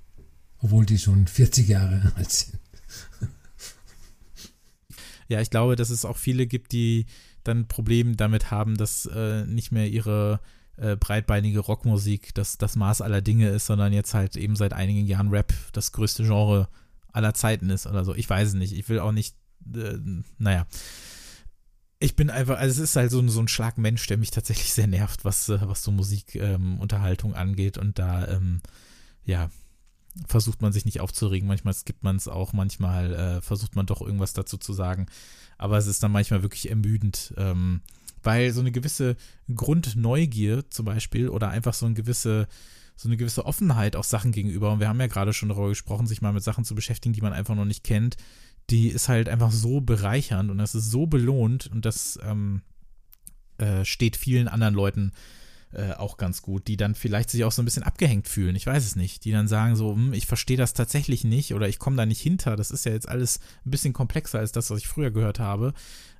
Obwohl 0.58 0.86
die 0.86 0.98
schon 0.98 1.26
40 1.26 1.68
Jahre 1.68 2.12
alt 2.16 2.32
sind. 2.32 2.58
Ja, 5.28 5.40
ich 5.40 5.50
glaube, 5.50 5.76
dass 5.76 5.90
es 5.90 6.04
auch 6.04 6.16
viele 6.16 6.46
gibt, 6.46 6.72
die 6.72 7.06
dann 7.42 7.68
Probleme 7.68 8.16
damit 8.16 8.50
haben, 8.50 8.76
dass 8.76 9.06
äh, 9.06 9.44
nicht 9.46 9.72
mehr 9.72 9.88
ihre 9.88 10.40
äh, 10.76 10.96
breitbeinige 10.96 11.60
Rockmusik 11.60 12.34
das, 12.34 12.58
das 12.58 12.76
Maß 12.76 13.00
aller 13.00 13.22
Dinge 13.22 13.48
ist, 13.48 13.66
sondern 13.66 13.92
jetzt 13.92 14.14
halt 14.14 14.36
eben 14.36 14.56
seit 14.56 14.72
einigen 14.72 15.06
Jahren 15.06 15.30
Rap 15.30 15.52
das 15.72 15.92
größte 15.92 16.24
Genre 16.24 16.68
aller 17.12 17.34
Zeiten 17.34 17.70
ist 17.70 17.86
oder 17.86 18.04
so. 18.04 18.14
Ich 18.14 18.28
weiß 18.28 18.48
es 18.48 18.54
nicht. 18.54 18.72
Ich 18.72 18.88
will 18.88 19.00
auch 19.00 19.12
nicht, 19.12 19.36
äh, 19.74 19.98
naja. 20.38 20.66
Ich 21.98 22.14
bin 22.14 22.28
einfach, 22.28 22.58
also 22.58 22.82
es 22.82 22.90
ist 22.90 22.96
halt 22.96 23.10
so, 23.10 23.26
so 23.28 23.40
ein 23.40 23.48
Schlag 23.48 23.78
Mensch, 23.78 24.06
der 24.06 24.18
mich 24.18 24.30
tatsächlich 24.30 24.74
sehr 24.74 24.86
nervt, 24.86 25.24
was, 25.24 25.48
äh, 25.48 25.58
was 25.62 25.82
so 25.82 25.90
Musikunterhaltung 25.90 27.30
ähm, 27.30 27.36
angeht. 27.36 27.78
Und 27.78 27.98
da, 27.98 28.28
ähm, 28.28 28.60
ja, 29.24 29.50
versucht 30.26 30.62
man 30.62 30.72
sich 30.72 30.84
nicht 30.84 31.00
aufzuregen. 31.00 31.48
Manchmal 31.48 31.74
skippt 31.74 32.02
man 32.02 32.16
es 32.16 32.28
auch, 32.28 32.52
manchmal 32.52 33.14
äh, 33.14 33.40
versucht 33.40 33.76
man 33.76 33.86
doch 33.86 34.00
irgendwas 34.02 34.34
dazu 34.34 34.56
zu 34.58 34.72
sagen. 34.72 35.06
Aber 35.58 35.78
es 35.78 35.86
ist 35.86 36.02
dann 36.02 36.12
manchmal 36.12 36.42
wirklich 36.42 36.68
ermüdend, 36.68 37.34
ähm, 37.38 37.80
weil 38.26 38.52
so 38.52 38.60
eine 38.60 38.72
gewisse 38.72 39.16
Grundneugier 39.54 40.68
zum 40.68 40.84
Beispiel 40.84 41.28
oder 41.28 41.48
einfach 41.48 41.74
so 41.74 41.86
eine 41.86 41.94
gewisse 41.94 42.48
so 42.98 43.08
eine 43.08 43.18
gewisse 43.18 43.44
Offenheit 43.44 43.94
auch 43.94 44.04
Sachen 44.04 44.32
gegenüber. 44.32 44.72
Und 44.72 44.80
wir 44.80 44.88
haben 44.88 45.00
ja 45.00 45.06
gerade 45.06 45.34
schon 45.34 45.50
darüber 45.50 45.68
gesprochen, 45.68 46.06
sich 46.06 46.22
mal 46.22 46.32
mit 46.32 46.42
Sachen 46.42 46.64
zu 46.64 46.74
beschäftigen, 46.74 47.12
die 47.12 47.20
man 47.20 47.34
einfach 47.34 47.54
noch 47.54 47.66
nicht 47.66 47.84
kennt. 47.84 48.16
Die 48.70 48.88
ist 48.88 49.08
halt 49.08 49.28
einfach 49.28 49.52
so 49.52 49.82
bereichernd 49.82 50.50
und 50.50 50.56
das 50.56 50.74
ist 50.74 50.90
so 50.90 51.06
belohnt 51.06 51.70
und 51.70 51.84
das 51.84 52.18
ähm, 52.22 52.62
äh, 53.58 53.84
steht 53.84 54.16
vielen 54.16 54.48
anderen 54.48 54.74
Leuten 54.74 55.12
äh, 55.72 55.92
auch 55.92 56.16
ganz 56.16 56.42
gut, 56.42 56.68
die 56.68 56.76
dann 56.76 56.94
vielleicht 56.94 57.28
sich 57.28 57.44
auch 57.44 57.52
so 57.52 57.60
ein 57.60 57.66
bisschen 57.66 57.82
abgehängt 57.82 58.28
fühlen. 58.28 58.56
Ich 58.56 58.66
weiß 58.66 58.84
es 58.84 58.96
nicht. 58.96 59.24
Die 59.24 59.32
dann 59.32 59.46
sagen 59.46 59.76
so, 59.76 59.94
hm, 59.94 60.14
ich 60.14 60.26
verstehe 60.26 60.56
das 60.56 60.72
tatsächlich 60.72 61.22
nicht 61.22 61.54
oder 61.54 61.68
ich 61.68 61.78
komme 61.78 61.96
da 61.96 62.06
nicht 62.06 62.20
hinter. 62.20 62.56
Das 62.56 62.70
ist 62.70 62.86
ja 62.86 62.92
jetzt 62.92 63.08
alles 63.08 63.40
ein 63.66 63.70
bisschen 63.70 63.92
komplexer 63.92 64.38
als 64.38 64.52
das, 64.52 64.70
was 64.70 64.78
ich 64.78 64.88
früher 64.88 65.10
gehört 65.10 65.38
habe. 65.38 65.74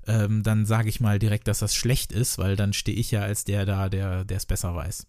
Ähm, 0.06 0.42
dann 0.42 0.66
sage 0.66 0.88
ich 0.88 1.00
mal 1.00 1.18
direkt, 1.18 1.48
dass 1.48 1.58
das 1.58 1.74
schlecht 1.74 2.12
ist, 2.12 2.38
weil 2.38 2.56
dann 2.56 2.72
stehe 2.72 2.96
ich 2.96 3.10
ja 3.10 3.22
als 3.22 3.44
der 3.44 3.66
da, 3.66 3.88
der 3.88 4.24
es 4.28 4.46
besser 4.46 4.74
weiß 4.74 5.06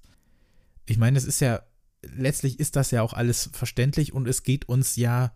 ich 0.88 0.98
meine, 0.98 1.18
es 1.18 1.26
ist 1.26 1.41
ja, 1.41 1.62
letztlich 2.02 2.60
ist 2.60 2.76
das 2.76 2.91
ja 2.91 3.02
auch 3.04 3.14
alles 3.14 3.50
verständlich 3.54 4.14
und 4.14 4.28
es 4.28 4.43
geht 4.43 4.68
uns 4.68 4.95
ja 4.95 5.34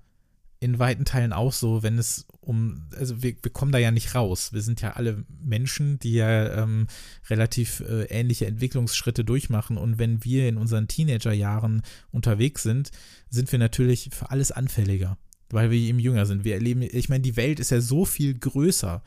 in 0.59 0.77
weiten 0.77 1.05
Teilen 1.05 1.33
auch 1.33 1.53
so, 1.53 1.81
wenn 1.81 1.97
es 1.97 2.27
um, 2.39 2.87
also 2.95 3.23
wir, 3.23 3.35
wir 3.41 3.51
kommen 3.51 3.71
da 3.71 3.79
ja 3.79 3.89
nicht 3.89 4.13
raus. 4.13 4.53
Wir 4.53 4.61
sind 4.61 4.79
ja 4.81 4.91
alle 4.91 5.25
Menschen, 5.43 5.97
die 5.99 6.13
ja 6.13 6.63
ähm, 6.63 6.87
relativ 7.29 7.81
äh, 7.81 8.03
ähnliche 8.05 8.45
Entwicklungsschritte 8.45 9.25
durchmachen. 9.25 9.77
Und 9.77 9.97
wenn 9.97 10.23
wir 10.23 10.47
in 10.47 10.57
unseren 10.57 10.87
Teenagerjahren 10.87 11.81
unterwegs 12.11 12.61
sind, 12.61 12.91
sind 13.29 13.51
wir 13.51 13.57
natürlich 13.57 14.11
für 14.13 14.29
alles 14.29 14.51
anfälliger, 14.51 15.17
weil 15.49 15.71
wir 15.71 15.79
eben 15.79 15.99
jünger 15.99 16.27
sind. 16.27 16.43
Wir 16.43 16.53
erleben, 16.53 16.83
ich 16.83 17.09
meine, 17.09 17.23
die 17.23 17.37
Welt 17.37 17.59
ist 17.59 17.71
ja 17.71 17.81
so 17.81 18.05
viel 18.05 18.37
größer 18.37 19.01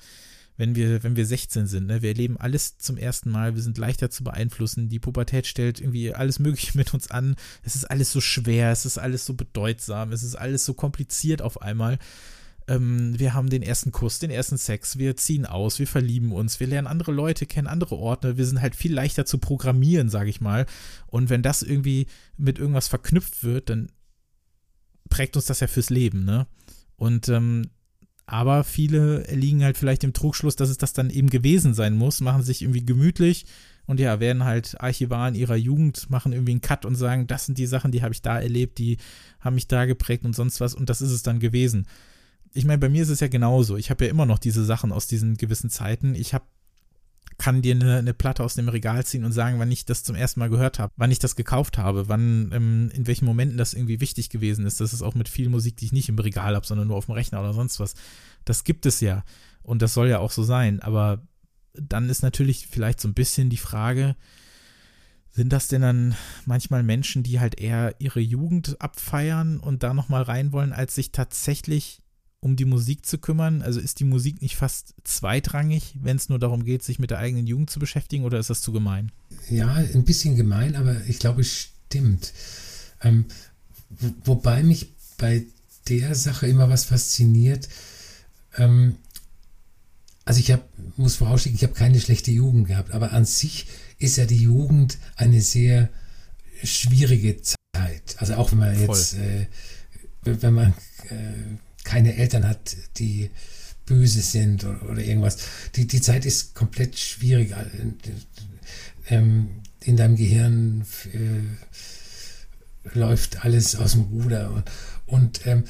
wenn 0.56 0.74
wir, 0.76 1.02
wenn 1.02 1.16
wir 1.16 1.26
16 1.26 1.66
sind. 1.66 1.86
Ne? 1.86 2.02
Wir 2.02 2.10
erleben 2.10 2.36
alles 2.36 2.78
zum 2.78 2.96
ersten 2.96 3.30
Mal, 3.30 3.54
wir 3.54 3.62
sind 3.62 3.78
leichter 3.78 4.10
zu 4.10 4.22
beeinflussen. 4.24 4.88
Die 4.88 5.00
Pubertät 5.00 5.46
stellt 5.46 5.80
irgendwie 5.80 6.14
alles 6.14 6.38
Mögliche 6.38 6.76
mit 6.78 6.94
uns 6.94 7.10
an. 7.10 7.36
Es 7.62 7.74
ist 7.74 7.90
alles 7.90 8.12
so 8.12 8.20
schwer, 8.20 8.70
es 8.70 8.86
ist 8.86 8.98
alles 8.98 9.26
so 9.26 9.34
bedeutsam, 9.34 10.12
es 10.12 10.22
ist 10.22 10.36
alles 10.36 10.64
so 10.64 10.74
kompliziert 10.74 11.42
auf 11.42 11.60
einmal. 11.62 11.98
Ähm, 12.66 13.18
wir 13.18 13.34
haben 13.34 13.50
den 13.50 13.62
ersten 13.62 13.92
Kuss, 13.92 14.20
den 14.20 14.30
ersten 14.30 14.56
Sex, 14.56 14.96
wir 14.96 15.16
ziehen 15.16 15.44
aus, 15.44 15.78
wir 15.78 15.86
verlieben 15.86 16.32
uns, 16.32 16.60
wir 16.60 16.66
lernen 16.66 16.86
andere 16.86 17.12
Leute 17.12 17.46
kennen, 17.46 17.66
andere 17.66 17.96
Orte. 17.96 18.38
Wir 18.38 18.46
sind 18.46 18.62
halt 18.62 18.74
viel 18.74 18.94
leichter 18.94 19.26
zu 19.26 19.38
programmieren, 19.38 20.08
sage 20.08 20.30
ich 20.30 20.40
mal. 20.40 20.66
Und 21.06 21.30
wenn 21.30 21.42
das 21.42 21.62
irgendwie 21.62 22.06
mit 22.36 22.58
irgendwas 22.58 22.88
verknüpft 22.88 23.44
wird, 23.44 23.70
dann 23.70 23.90
prägt 25.10 25.36
uns 25.36 25.46
das 25.46 25.60
ja 25.60 25.66
fürs 25.66 25.90
Leben, 25.90 26.24
ne? 26.24 26.46
Und 26.96 27.28
ähm, 27.28 27.70
aber 28.26 28.64
viele 28.64 29.24
liegen 29.32 29.62
halt 29.62 29.76
vielleicht 29.76 30.04
im 30.04 30.12
Trugschluss, 30.12 30.56
dass 30.56 30.70
es 30.70 30.78
das 30.78 30.92
dann 30.92 31.10
eben 31.10 31.28
gewesen 31.28 31.74
sein 31.74 31.96
muss, 31.96 32.20
machen 32.20 32.42
sich 32.42 32.62
irgendwie 32.62 32.84
gemütlich 32.84 33.46
und 33.86 34.00
ja, 34.00 34.18
werden 34.18 34.44
halt 34.44 34.80
Archivaren 34.80 35.34
ihrer 35.34 35.56
Jugend, 35.56 36.08
machen 36.08 36.32
irgendwie 36.32 36.52
einen 36.52 36.60
Cut 36.62 36.86
und 36.86 36.94
sagen, 36.94 37.26
das 37.26 37.46
sind 37.46 37.58
die 37.58 37.66
Sachen, 37.66 37.92
die 37.92 38.02
habe 38.02 38.14
ich 38.14 38.22
da 38.22 38.40
erlebt, 38.40 38.78
die 38.78 38.96
haben 39.40 39.54
mich 39.54 39.68
da 39.68 39.84
geprägt 39.84 40.24
und 40.24 40.34
sonst 40.34 40.60
was 40.60 40.74
und 40.74 40.88
das 40.88 41.02
ist 41.02 41.10
es 41.10 41.22
dann 41.22 41.38
gewesen. 41.38 41.86
Ich 42.54 42.64
meine, 42.64 42.78
bei 42.78 42.88
mir 42.88 43.02
ist 43.02 43.08
es 43.10 43.20
ja 43.20 43.28
genauso. 43.28 43.76
Ich 43.76 43.90
habe 43.90 44.04
ja 44.04 44.10
immer 44.10 44.26
noch 44.26 44.38
diese 44.38 44.64
Sachen 44.64 44.92
aus 44.92 45.06
diesen 45.08 45.36
gewissen 45.36 45.70
Zeiten. 45.70 46.14
Ich 46.14 46.34
habe 46.34 46.44
kann 47.38 47.62
dir 47.62 47.74
eine, 47.74 47.98
eine, 47.98 48.14
Platte 48.14 48.44
aus 48.44 48.54
dem 48.54 48.68
Regal 48.68 49.04
ziehen 49.04 49.24
und 49.24 49.32
sagen, 49.32 49.58
wann 49.58 49.72
ich 49.72 49.84
das 49.84 50.04
zum 50.04 50.14
ersten 50.14 50.40
Mal 50.40 50.50
gehört 50.50 50.78
habe, 50.78 50.92
wann 50.96 51.10
ich 51.10 51.18
das 51.18 51.36
gekauft 51.36 51.78
habe, 51.78 52.08
wann, 52.08 52.50
ähm, 52.52 52.90
in 52.94 53.06
welchen 53.06 53.24
Momenten 53.24 53.58
das 53.58 53.74
irgendwie 53.74 54.00
wichtig 54.00 54.30
gewesen 54.30 54.66
ist. 54.66 54.80
Das 54.80 54.92
ist 54.92 55.02
auch 55.02 55.14
mit 55.14 55.28
viel 55.28 55.48
Musik, 55.48 55.76
die 55.76 55.86
ich 55.86 55.92
nicht 55.92 56.08
im 56.08 56.18
Regal 56.18 56.54
habe, 56.54 56.66
sondern 56.66 56.88
nur 56.88 56.96
auf 56.96 57.06
dem 57.06 57.14
Rechner 57.14 57.40
oder 57.40 57.52
sonst 57.52 57.80
was. 57.80 57.94
Das 58.44 58.64
gibt 58.64 58.86
es 58.86 59.00
ja. 59.00 59.24
Und 59.62 59.82
das 59.82 59.94
soll 59.94 60.08
ja 60.08 60.18
auch 60.18 60.30
so 60.30 60.42
sein. 60.42 60.80
Aber 60.80 61.22
dann 61.72 62.08
ist 62.08 62.22
natürlich 62.22 62.68
vielleicht 62.68 63.00
so 63.00 63.08
ein 63.08 63.14
bisschen 63.14 63.50
die 63.50 63.56
Frage, 63.56 64.16
sind 65.30 65.52
das 65.52 65.66
denn 65.66 65.82
dann 65.82 66.14
manchmal 66.46 66.84
Menschen, 66.84 67.24
die 67.24 67.40
halt 67.40 67.60
eher 67.60 67.96
ihre 67.98 68.20
Jugend 68.20 68.80
abfeiern 68.80 69.58
und 69.58 69.82
da 69.82 69.92
nochmal 69.92 70.22
rein 70.22 70.52
wollen, 70.52 70.72
als 70.72 70.94
sich 70.94 71.10
tatsächlich 71.10 72.03
um 72.44 72.56
die 72.56 72.66
Musik 72.66 73.06
zu 73.06 73.16
kümmern? 73.16 73.62
Also 73.62 73.80
ist 73.80 74.00
die 74.00 74.04
Musik 74.04 74.42
nicht 74.42 74.56
fast 74.56 74.94
zweitrangig, 75.02 75.94
wenn 76.02 76.18
es 76.18 76.28
nur 76.28 76.38
darum 76.38 76.64
geht, 76.64 76.82
sich 76.82 76.98
mit 76.98 77.10
der 77.10 77.18
eigenen 77.18 77.46
Jugend 77.46 77.70
zu 77.70 77.80
beschäftigen 77.80 78.24
oder 78.24 78.38
ist 78.38 78.50
das 78.50 78.60
zu 78.60 78.70
gemein? 78.70 79.10
Ja, 79.48 79.72
ein 79.72 80.04
bisschen 80.04 80.36
gemein, 80.36 80.76
aber 80.76 80.94
ich 81.08 81.18
glaube, 81.18 81.40
es 81.40 81.70
stimmt. 81.88 82.34
Ähm, 83.02 83.24
wobei 84.24 84.62
mich 84.62 84.88
bei 85.16 85.44
der 85.88 86.14
Sache 86.14 86.46
immer 86.46 86.68
was 86.68 86.84
fasziniert. 86.84 87.70
Ähm, 88.58 88.96
also 90.26 90.38
ich 90.38 90.52
habe, 90.52 90.64
muss 90.98 91.16
vorausschicken, 91.16 91.56
ich 91.56 91.62
habe 91.62 91.72
keine 91.72 91.98
schlechte 91.98 92.30
Jugend 92.30 92.68
gehabt, 92.68 92.92
aber 92.92 93.12
an 93.12 93.24
sich 93.24 93.66
ist 93.98 94.16
ja 94.16 94.26
die 94.26 94.42
Jugend 94.42 94.98
eine 95.16 95.40
sehr 95.40 95.88
schwierige 96.62 97.40
Zeit. 97.40 98.16
Also 98.18 98.34
auch 98.34 98.52
wenn 98.52 98.58
man 98.58 98.78
jetzt, 98.78 99.14
äh, 99.14 99.46
wenn 100.24 100.52
man 100.54 100.74
äh, 101.08 101.56
keine 101.84 102.16
Eltern 102.16 102.48
hat, 102.48 102.76
die 102.98 103.30
böse 103.86 104.22
sind 104.22 104.64
oder, 104.64 104.90
oder 104.90 105.02
irgendwas. 105.02 105.38
Die, 105.76 105.86
die 105.86 106.00
Zeit 106.00 106.24
ist 106.24 106.54
komplett 106.54 106.98
schwierig. 106.98 107.54
Ähm, 109.08 109.62
in 109.84 109.96
deinem 109.96 110.16
Gehirn 110.16 110.86
äh, 111.12 112.98
läuft 112.98 113.44
alles 113.44 113.76
aus 113.76 113.92
dem 113.92 114.02
Ruder. 114.02 114.50
Und, 114.50 114.64
und 115.06 115.46
ähm, 115.46 115.64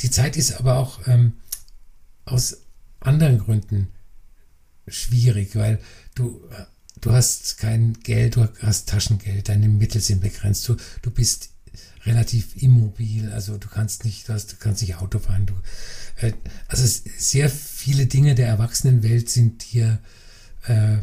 die 0.00 0.10
Zeit 0.10 0.36
ist 0.36 0.52
aber 0.52 0.76
auch 0.78 1.06
ähm, 1.06 1.34
aus 2.24 2.58
anderen 3.00 3.38
Gründen 3.38 3.88
schwierig, 4.86 5.56
weil 5.56 5.80
du, 6.14 6.40
du 7.00 7.12
hast 7.12 7.58
kein 7.58 7.94
Geld, 7.94 8.36
du 8.36 8.48
hast 8.60 8.88
Taschengeld, 8.88 9.48
deine 9.48 9.68
Mittel 9.68 10.00
sind 10.00 10.20
begrenzt, 10.20 10.68
du, 10.68 10.76
du 11.02 11.10
bist 11.10 11.50
relativ 12.04 12.60
immobil, 12.62 13.32
also 13.32 13.58
du 13.58 13.68
kannst 13.68 14.04
nicht, 14.04 14.28
du, 14.28 14.32
hast, 14.32 14.52
du 14.52 14.56
kannst 14.58 14.82
nicht 14.82 14.96
Auto 14.96 15.18
fahren. 15.18 15.46
Du, 15.46 15.54
äh, 16.16 16.32
also 16.68 16.86
sehr 17.16 17.50
viele 17.50 18.06
Dinge 18.06 18.34
der 18.34 18.48
Erwachsenenwelt 18.48 19.28
sind 19.28 19.72
dir 19.72 19.98
äh, 20.66 20.98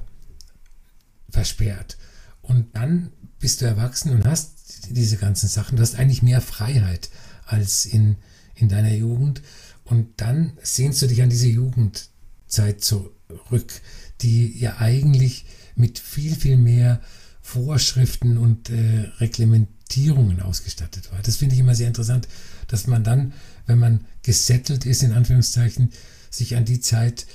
versperrt. 1.29 1.97
Und 2.41 2.75
dann 2.75 3.11
bist 3.39 3.61
du 3.61 3.65
erwachsen 3.65 4.11
und 4.11 4.25
hast 4.25 4.89
diese 4.89 5.17
ganzen 5.17 5.49
Sachen. 5.49 5.77
Du 5.77 5.81
hast 5.81 5.95
eigentlich 5.95 6.21
mehr 6.21 6.41
Freiheit 6.41 7.09
als 7.45 7.85
in, 7.85 8.17
in 8.55 8.69
deiner 8.69 8.93
Jugend. 8.93 9.41
Und 9.83 10.21
dann 10.21 10.57
sehnst 10.61 11.01
du 11.01 11.07
dich 11.07 11.21
an 11.21 11.29
diese 11.29 11.47
Jugendzeit 11.47 12.81
zurück, 12.81 13.73
die 14.21 14.57
ja 14.57 14.77
eigentlich 14.77 15.45
mit 15.75 15.99
viel, 15.99 16.35
viel 16.35 16.57
mehr 16.57 17.01
Vorschriften 17.41 18.37
und 18.37 18.69
äh, 18.69 19.09
Reglementierungen 19.19 19.82
Limitierungen 19.95 20.41
ausgestattet 20.41 21.11
war. 21.11 21.21
Das 21.21 21.37
finde 21.37 21.55
ich 21.55 21.61
immer 21.61 21.75
sehr 21.75 21.87
interessant, 21.87 22.27
dass 22.67 22.87
man 22.87 23.03
dann, 23.03 23.33
wenn 23.65 23.79
man 23.79 24.05
gesettelt 24.23 24.85
ist, 24.85 25.03
in 25.03 25.13
Anführungszeichen, 25.13 25.91
sich 26.29 26.55
an 26.55 26.65
die 26.65 26.79
Zeit 26.79 27.25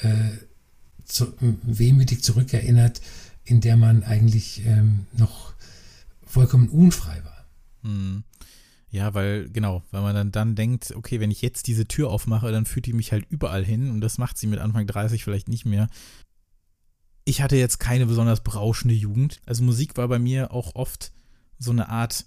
äh, 0.00 0.30
zu, 1.04 1.32
wehmütig 1.62 2.22
zurückerinnert, 2.22 3.00
in 3.44 3.60
der 3.60 3.76
man 3.76 4.02
eigentlich 4.02 4.64
ähm, 4.66 5.06
noch 5.16 5.52
vollkommen 6.26 6.68
unfrei 6.68 7.22
war. 7.24 7.46
Hm. 7.82 8.24
Ja, 8.90 9.12
weil, 9.12 9.50
genau, 9.50 9.82
weil 9.90 10.02
man 10.02 10.14
dann, 10.14 10.32
dann 10.32 10.54
denkt, 10.54 10.94
okay, 10.96 11.20
wenn 11.20 11.30
ich 11.30 11.42
jetzt 11.42 11.66
diese 11.66 11.86
Tür 11.86 12.10
aufmache, 12.10 12.50
dann 12.50 12.64
führt 12.64 12.86
die 12.86 12.94
mich 12.94 13.12
halt 13.12 13.26
überall 13.28 13.64
hin 13.64 13.90
und 13.90 14.00
das 14.00 14.18
macht 14.18 14.38
sie 14.38 14.46
mit 14.46 14.60
Anfang 14.60 14.86
30 14.86 15.24
vielleicht 15.24 15.48
nicht 15.48 15.66
mehr. 15.66 15.88
Ich 17.24 17.42
hatte 17.42 17.56
jetzt 17.56 17.78
keine 17.78 18.06
besonders 18.06 18.42
berauschende 18.42 18.94
Jugend. 18.94 19.40
Also 19.44 19.62
Musik 19.62 19.98
war 19.98 20.08
bei 20.08 20.18
mir 20.18 20.52
auch 20.52 20.74
oft 20.74 21.12
so 21.58 21.70
eine 21.70 21.88
Art 21.88 22.26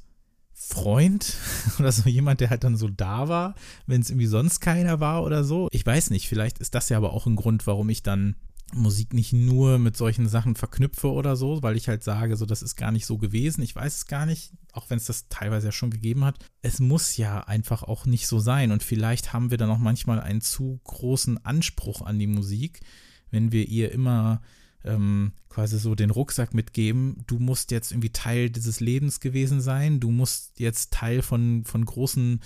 Freund 0.53 1.36
oder 1.79 1.91
so 1.91 2.07
jemand, 2.07 2.39
der 2.39 2.49
halt 2.49 2.63
dann 2.63 2.77
so 2.77 2.88
da 2.88 3.27
war, 3.27 3.55
wenn 3.88 4.01
es 4.01 4.09
irgendwie 4.09 4.27
sonst 4.27 4.59
keiner 4.59 4.99
war 4.99 5.23
oder 5.23 5.43
so. 5.43 5.67
Ich 5.71 5.86
weiß 5.86 6.11
nicht, 6.11 6.29
vielleicht 6.29 6.59
ist 6.59 6.75
das 6.75 6.89
ja 6.89 6.97
aber 6.97 7.13
auch 7.13 7.25
ein 7.25 7.36
Grund, 7.36 7.65
warum 7.65 7.89
ich 7.89 8.03
dann 8.03 8.36
Musik 8.73 9.13
nicht 9.13 9.34
nur 9.34 9.79
mit 9.79 9.97
solchen 9.97 10.29
Sachen 10.29 10.55
verknüpfe 10.55 11.11
oder 11.11 11.36
so, 11.36 11.61
weil 11.61 11.75
ich 11.75 11.88
halt 11.88 12.03
sage, 12.03 12.38
so 12.38 12.45
das 12.45 12.61
ist 12.61 12.75
gar 12.75 12.91
nicht 12.91 13.05
so 13.05 13.17
gewesen. 13.17 13.61
Ich 13.61 13.75
weiß 13.75 13.95
es 13.97 14.05
gar 14.05 14.25
nicht, 14.25 14.53
auch 14.71 14.89
wenn 14.89 14.97
es 14.97 15.05
das 15.05 15.27
teilweise 15.27 15.67
ja 15.67 15.71
schon 15.71 15.91
gegeben 15.91 16.23
hat. 16.23 16.38
Es 16.61 16.79
muss 16.79 17.17
ja 17.17 17.41
einfach 17.41 17.84
auch 17.84 18.05
nicht 18.05 18.27
so 18.27 18.39
sein 18.39 18.71
und 18.71 18.84
vielleicht 18.84 19.34
haben 19.34 19.51
wir 19.51 19.57
dann 19.57 19.69
auch 19.69 19.77
manchmal 19.77 20.21
einen 20.21 20.41
zu 20.41 20.79
großen 20.86 21.43
Anspruch 21.45 22.01
an 22.01 22.19
die 22.19 22.27
Musik, 22.27 22.82
wenn 23.29 23.51
wir 23.51 23.67
ihr 23.67 23.91
immer 23.91 24.41
ähm, 24.84 25.34
quasi 25.49 25.77
so 25.79 25.95
den 25.95 26.09
Rucksack 26.09 26.53
mitgeben, 26.53 27.23
du 27.27 27.39
musst 27.39 27.71
jetzt 27.71 27.91
irgendwie 27.91 28.11
Teil 28.11 28.49
dieses 28.49 28.79
Lebens 28.79 29.19
gewesen 29.19 29.61
sein, 29.61 29.99
du 29.99 30.11
musst 30.11 30.59
jetzt 30.59 30.91
Teil 30.91 31.21
von, 31.21 31.63
von 31.65 31.86
großen 31.86 32.39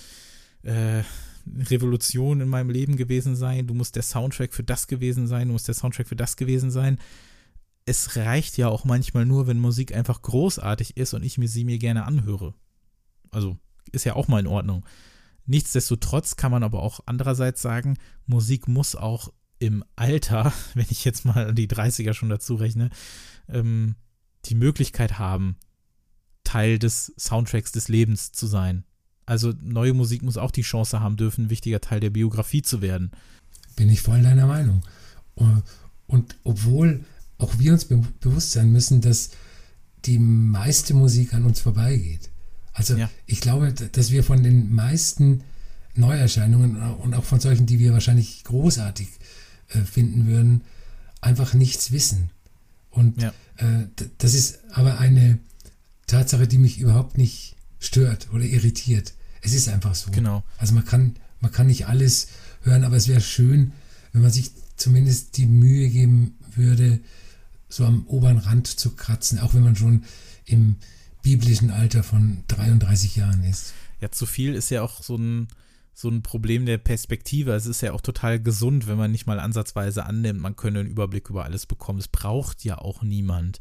äh, 0.64 1.04
Revolutionen 1.48 2.42
in 2.42 2.50
meinem 2.50 2.70
Leben 2.70 2.98
gewesen 2.98 3.36
sein, 3.36 3.68
du 3.68 3.74
musst 3.74 3.96
der 3.96 4.04
Soundtrack 4.04 4.54
für 4.54 4.64
das 4.64 4.88
gewesen 4.88 5.28
sein, 5.28 5.48
du 5.48 5.54
musst 5.54 5.68
der 5.68 5.76
Soundtrack 5.76 6.08
für 6.08 6.16
das 6.16 6.38
gewesen 6.38 6.72
sein. 6.72 7.00
Es 7.86 8.16
reicht 8.16 8.58
ja 8.58 8.68
auch 8.68 8.84
manchmal 8.84 9.26
nur, 9.26 9.46
wenn 9.46 9.60
Musik 9.60 9.94
einfach 9.94 10.22
großartig 10.24 10.98
ist 10.98 11.14
und 11.14 11.24
ich 11.24 11.38
mir 11.38 11.48
sie 11.48 11.64
mir 11.64 11.78
gerne 11.78 12.06
anhöre. 12.06 12.56
Also 13.30 13.58
ist 13.92 14.06
ja 14.06 14.16
auch 14.16 14.28
mal 14.28 14.40
in 14.40 14.48
Ordnung. 14.48 14.84
Nichtsdestotrotz 15.46 16.36
kann 16.36 16.52
man 16.52 16.64
aber 16.64 16.82
auch 16.82 17.02
andererseits 17.06 17.62
sagen, 17.62 17.98
Musik 18.26 18.68
muss 18.68 18.96
auch 18.96 19.32
im 19.60 19.84
Alter, 19.96 20.54
wenn 20.74 20.88
ich 20.90 21.06
jetzt 21.06 21.26
mal 21.26 21.54
die 21.54 21.68
30er 21.68 22.14
schon 22.14 22.30
dazu 22.30 22.56
rechne, 22.56 22.90
ähm, 23.50 23.96
die 24.46 24.56
Möglichkeit 24.56 25.18
haben, 25.18 25.58
Teil 26.44 26.80
des 26.80 27.14
Soundtracks 27.18 27.72
des 27.72 27.88
Lebens 27.88 28.32
zu 28.32 28.48
sein. 28.48 28.84
Also 29.26 29.54
neue 29.60 29.94
Musik 29.94 30.22
muss 30.22 30.38
auch 30.38 30.52
die 30.52 30.62
Chance 30.62 31.00
haben 31.00 31.18
dürfen, 31.18 31.46
ein 31.46 31.50
wichtiger 31.50 31.82
Teil 31.82 32.00
der 32.00 32.12
Biografie 32.12 32.62
zu 32.62 32.82
werden. 32.82 33.12
Bin 33.76 33.90
ich 33.90 34.02
voll 34.02 34.22
deiner 34.22 34.46
Meinung. 34.46 34.82
Und 36.06 36.36
obwohl 36.44 37.04
auch 37.38 37.58
wir 37.58 37.74
uns 37.74 37.86
be 37.86 38.02
bewusst 38.20 38.52
sein 38.52 38.72
müssen, 38.72 39.02
dass 39.02 39.32
die 40.06 40.20
meiste 40.20 40.94
Musik 40.94 41.34
an 41.34 41.46
uns 41.46 41.60
vorbeigeht. 41.60 42.30
Also 42.74 42.96
ja. 42.96 43.10
ich 43.26 43.42
glaube, 43.42 43.74
dass 43.74 44.12
wir 44.12 44.24
von 44.24 44.44
den 44.44 44.74
meisten 44.74 45.44
Neuerscheinungen 45.96 46.76
und 46.78 47.14
auch 47.16 47.24
von 47.24 47.40
solchen, 47.40 47.66
die 47.66 47.80
wir 47.80 47.94
wahrscheinlich 47.94 48.44
großartig 48.44 49.08
äh, 49.08 49.25
finden 49.68 50.28
würden, 50.28 50.62
einfach 51.22 51.54
nichts 51.54 51.92
wissen. 51.92 52.30
Und 52.92 53.22
ja. 53.22 53.34
äh, 53.58 53.88
das 54.18 54.34
ist 54.34 54.60
aber 54.72 55.00
eine 55.00 55.40
Tatsache, 56.08 56.48
die 56.48 56.58
mich 56.58 56.80
überhaupt 56.80 57.18
nicht 57.18 57.56
stört 57.80 58.30
oder 58.32 58.44
irritiert. 58.44 59.14
Es 59.42 59.54
ist 59.54 59.68
einfach 59.70 59.96
so. 59.96 60.12
Genau. 60.12 60.44
Also 60.58 60.74
man 60.74 60.86
kann, 60.86 61.16
man 61.40 61.52
kann 61.52 61.68
nicht 61.68 61.88
alles 61.88 62.28
hören, 62.64 62.84
aber 62.84 62.96
es 62.96 63.08
wäre 63.08 63.22
schön, 63.22 63.74
wenn 64.14 64.22
man 64.22 64.32
sich 64.32 64.52
zumindest 64.76 65.38
die 65.38 65.46
Mühe 65.46 65.90
geben 65.90 66.36
würde, 66.56 67.00
so 67.70 67.86
am 67.86 68.06
oberen 68.08 68.38
Rand 68.38 68.68
zu 68.68 68.92
kratzen, 68.92 69.40
auch 69.40 69.54
wenn 69.54 69.64
man 69.64 69.76
schon 69.76 70.04
im 70.46 70.78
biblischen 71.22 71.72
Alter 71.72 72.04
von 72.04 72.44
33 72.48 73.16
Jahren 73.16 73.44
ist. 73.44 73.74
Ja, 74.00 74.12
zu 74.12 74.26
viel 74.26 74.54
ist 74.54 74.70
ja 74.70 74.82
auch 74.82 75.04
so 75.04 75.18
ein, 75.18 75.48
so 75.96 76.10
ein 76.10 76.22
Problem 76.22 76.66
der 76.66 76.78
Perspektive. 76.78 77.54
Es 77.54 77.66
ist 77.66 77.82
ja 77.82 77.94
auch 77.94 78.02
total 78.02 78.40
gesund, 78.40 78.86
wenn 78.86 78.98
man 78.98 79.12
nicht 79.12 79.26
mal 79.26 79.40
ansatzweise 79.40 80.06
annimmt, 80.06 80.42
man 80.42 80.58
könne 80.58 80.82
einen 80.82 80.90
Überblick 80.90 81.30
über 81.30 81.46
alles 81.46 81.66
bekommen. 81.66 82.00
Es 82.00 82.10
braucht 82.10 82.64
ja 82.64 82.78
auch 82.78 83.02
niemand. 83.02 83.60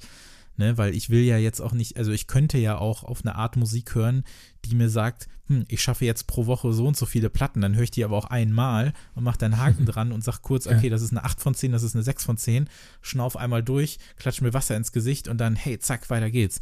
Ne, 0.57 0.79
weil 0.79 0.95
ich 0.95 1.11
will 1.11 1.23
ja 1.23 1.37
jetzt 1.37 1.61
auch 1.61 1.73
nicht, 1.73 1.97
also 1.97 2.13
ich 2.13 2.29
könnte 2.29 2.59
ja 2.59 2.79
auch 2.79 3.03
auf 3.03 3.23
eine 3.23 3.35
Art 3.35 3.57
Musik 3.57 3.97
hören, 3.97 4.23
die 4.65 4.77
mir 4.77 4.89
sagt, 4.89 5.27
hm, 5.49 5.65
ich 5.67 5.83
schaffe 5.83 6.05
jetzt 6.05 6.29
pro 6.29 6.47
Woche 6.47 6.73
so 6.73 6.87
und 6.87 6.97
so 6.97 7.07
viele 7.07 7.29
Platten, 7.29 7.61
dann 7.61 7.75
höre 7.75 7.83
ich 7.83 7.91
die 7.91 8.05
aber 8.05 8.17
auch 8.17 8.27
einmal 8.27 8.93
und 9.17 9.25
mache 9.25 9.39
dann 9.39 9.59
Haken 9.59 9.85
dran 9.87 10.13
und 10.13 10.23
sage 10.23 10.39
kurz, 10.43 10.69
okay, 10.69 10.91
das 10.91 11.03
ist 11.03 11.11
eine 11.11 11.25
8 11.25 11.41
von 11.41 11.57
10, 11.57 11.73
das 11.73 11.83
ist 11.83 11.97
eine 11.97 12.05
6 12.05 12.25
von 12.25 12.37
10, 12.37 12.71
schnauf 13.01 13.37
einmal 13.37 13.65
durch, 13.65 13.99
klatsch 14.17 14.43
mir 14.43 14.55
Wasser 14.55 14.77
ins 14.77 14.93
Gesicht 14.93 15.27
und 15.27 15.39
dann, 15.39 15.57
hey, 15.57 15.81
zack, 15.81 16.09
weiter 16.09 16.31
geht's 16.31 16.61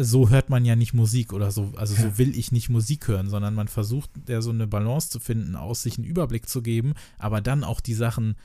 so 0.00 0.28
hört 0.28 0.50
man 0.50 0.64
ja 0.64 0.76
nicht 0.76 0.94
Musik 0.94 1.32
oder 1.32 1.50
so, 1.50 1.72
also 1.76 1.94
ja. 1.94 2.02
so 2.02 2.18
will 2.18 2.36
ich 2.36 2.52
nicht 2.52 2.68
Musik 2.68 3.08
hören, 3.08 3.28
sondern 3.28 3.54
man 3.54 3.68
versucht 3.68 4.10
ja 4.28 4.40
so 4.40 4.50
eine 4.50 4.66
Balance 4.66 5.10
zu 5.10 5.20
finden, 5.20 5.56
aus 5.56 5.82
sich 5.82 5.98
einen 5.98 6.06
Überblick 6.06 6.48
zu 6.48 6.62
geben, 6.62 6.94
aber 7.18 7.40
dann 7.40 7.64
auch 7.64 7.80
die 7.80 7.94
Sachen 7.94 8.36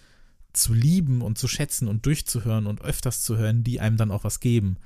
zu 0.53 0.73
lieben 0.73 1.21
und 1.21 1.37
zu 1.37 1.47
schätzen 1.47 1.87
und 1.87 2.05
durchzuhören 2.05 2.67
und 2.67 2.81
öfters 2.81 3.23
zu 3.23 3.37
hören, 3.37 3.63
die 3.63 3.79
einem 3.79 3.97
dann 3.97 4.11
auch 4.11 4.23
was 4.23 4.39
geben. 4.39 4.77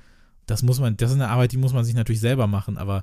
Das 0.46 0.62
muss 0.62 0.80
man, 0.80 0.96
das 0.96 1.10
ist 1.10 1.16
eine 1.16 1.28
Arbeit, 1.28 1.52
die 1.52 1.58
muss 1.58 1.74
man 1.74 1.84
sich 1.84 1.94
natürlich 1.94 2.20
selber 2.20 2.46
machen, 2.46 2.78
aber 2.78 3.02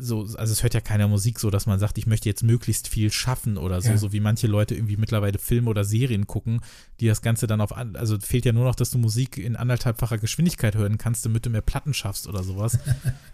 so, 0.00 0.22
also 0.36 0.52
es 0.52 0.62
hört 0.62 0.74
ja 0.74 0.80
keiner 0.80 1.08
Musik 1.08 1.38
so, 1.38 1.50
dass 1.50 1.66
man 1.66 1.78
sagt, 1.78 1.98
ich 1.98 2.06
möchte 2.06 2.28
jetzt 2.28 2.42
möglichst 2.42 2.88
viel 2.88 3.12
schaffen 3.12 3.56
oder 3.56 3.80
so, 3.82 3.90
ja. 3.90 3.96
so 3.96 4.12
wie 4.12 4.20
manche 4.20 4.46
Leute 4.46 4.74
irgendwie 4.74 4.96
mittlerweile 4.96 5.38
Filme 5.38 5.70
oder 5.70 5.84
Serien 5.84 6.26
gucken, 6.26 6.60
die 7.00 7.06
das 7.06 7.22
Ganze 7.22 7.46
dann 7.46 7.60
auf, 7.60 7.76
also 7.76 8.18
fehlt 8.18 8.44
ja 8.44 8.52
nur 8.52 8.64
noch, 8.64 8.74
dass 8.74 8.90
du 8.90 8.98
Musik 8.98 9.36
in 9.38 9.56
anderthalbfacher 9.56 10.18
Geschwindigkeit 10.18 10.74
hören 10.74 10.98
kannst, 10.98 11.24
damit 11.24 11.46
du 11.46 11.50
mehr 11.50 11.60
Platten 11.60 11.94
schaffst 11.94 12.26
oder 12.26 12.42
sowas. 12.42 12.78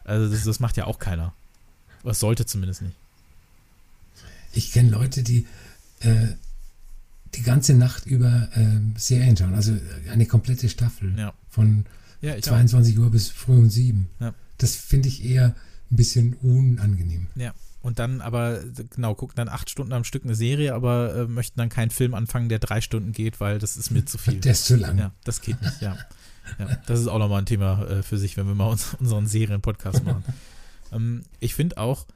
Also 0.04 0.32
das, 0.32 0.44
das 0.44 0.60
macht 0.60 0.76
ja 0.76 0.86
auch 0.86 1.00
keiner. 1.00 1.34
Was 2.04 2.20
sollte 2.20 2.46
zumindest 2.46 2.82
nicht. 2.82 2.94
Ich 4.52 4.70
kenne 4.70 4.90
Leute, 4.90 5.24
die 5.24 5.46
äh, 6.00 6.28
die 7.34 7.42
ganze 7.42 7.74
Nacht 7.74 8.06
über 8.06 8.48
äh, 8.54 8.80
Serien 8.96 9.36
schauen, 9.36 9.54
also 9.54 9.76
eine 10.10 10.26
komplette 10.26 10.68
Staffel 10.68 11.12
ja. 11.18 11.34
von 11.50 11.86
ja, 12.20 12.40
22 12.40 12.96
auch. 12.96 13.02
Uhr 13.02 13.10
bis 13.10 13.28
früh 13.28 13.56
um 13.56 13.68
sieben. 13.68 14.08
Das 14.58 14.74
finde 14.74 15.08
ich 15.08 15.24
eher 15.24 15.54
ein 15.90 15.96
bisschen 15.96 16.34
unangenehm. 16.34 17.26
Ja. 17.36 17.52
Und 17.82 18.00
dann 18.00 18.20
aber, 18.20 18.64
genau, 18.90 19.14
gucken 19.14 19.36
dann 19.36 19.48
acht 19.48 19.70
Stunden 19.70 19.92
am 19.92 20.02
Stück 20.02 20.24
eine 20.24 20.34
Serie, 20.34 20.74
aber 20.74 21.14
äh, 21.14 21.26
möchten 21.26 21.58
dann 21.58 21.68
keinen 21.68 21.90
Film 21.90 22.14
anfangen, 22.14 22.48
der 22.48 22.58
drei 22.58 22.80
Stunden 22.80 23.12
geht, 23.12 23.38
weil 23.38 23.60
das 23.60 23.76
ist 23.76 23.92
mir 23.92 24.04
zu 24.04 24.18
viel. 24.18 24.40
Der 24.40 24.52
ist 24.52 24.64
zu 24.64 24.74
lang. 24.74 24.98
Ja, 24.98 25.12
das 25.22 25.40
geht 25.40 25.62
nicht, 25.62 25.80
ja. 25.80 25.96
ja 26.58 26.78
das 26.86 26.98
ist 26.98 27.06
auch 27.06 27.20
nochmal 27.20 27.42
ein 27.42 27.46
Thema 27.46 27.86
äh, 27.86 28.02
für 28.02 28.18
sich, 28.18 28.36
wenn 28.36 28.48
wir 28.48 28.56
mal 28.56 28.66
uns, 28.66 28.94
unseren 28.98 29.28
Serien-Podcast 29.28 30.04
machen. 30.04 30.24
ähm, 30.92 31.22
ich 31.38 31.54
finde 31.54 31.78
auch, 31.78 32.06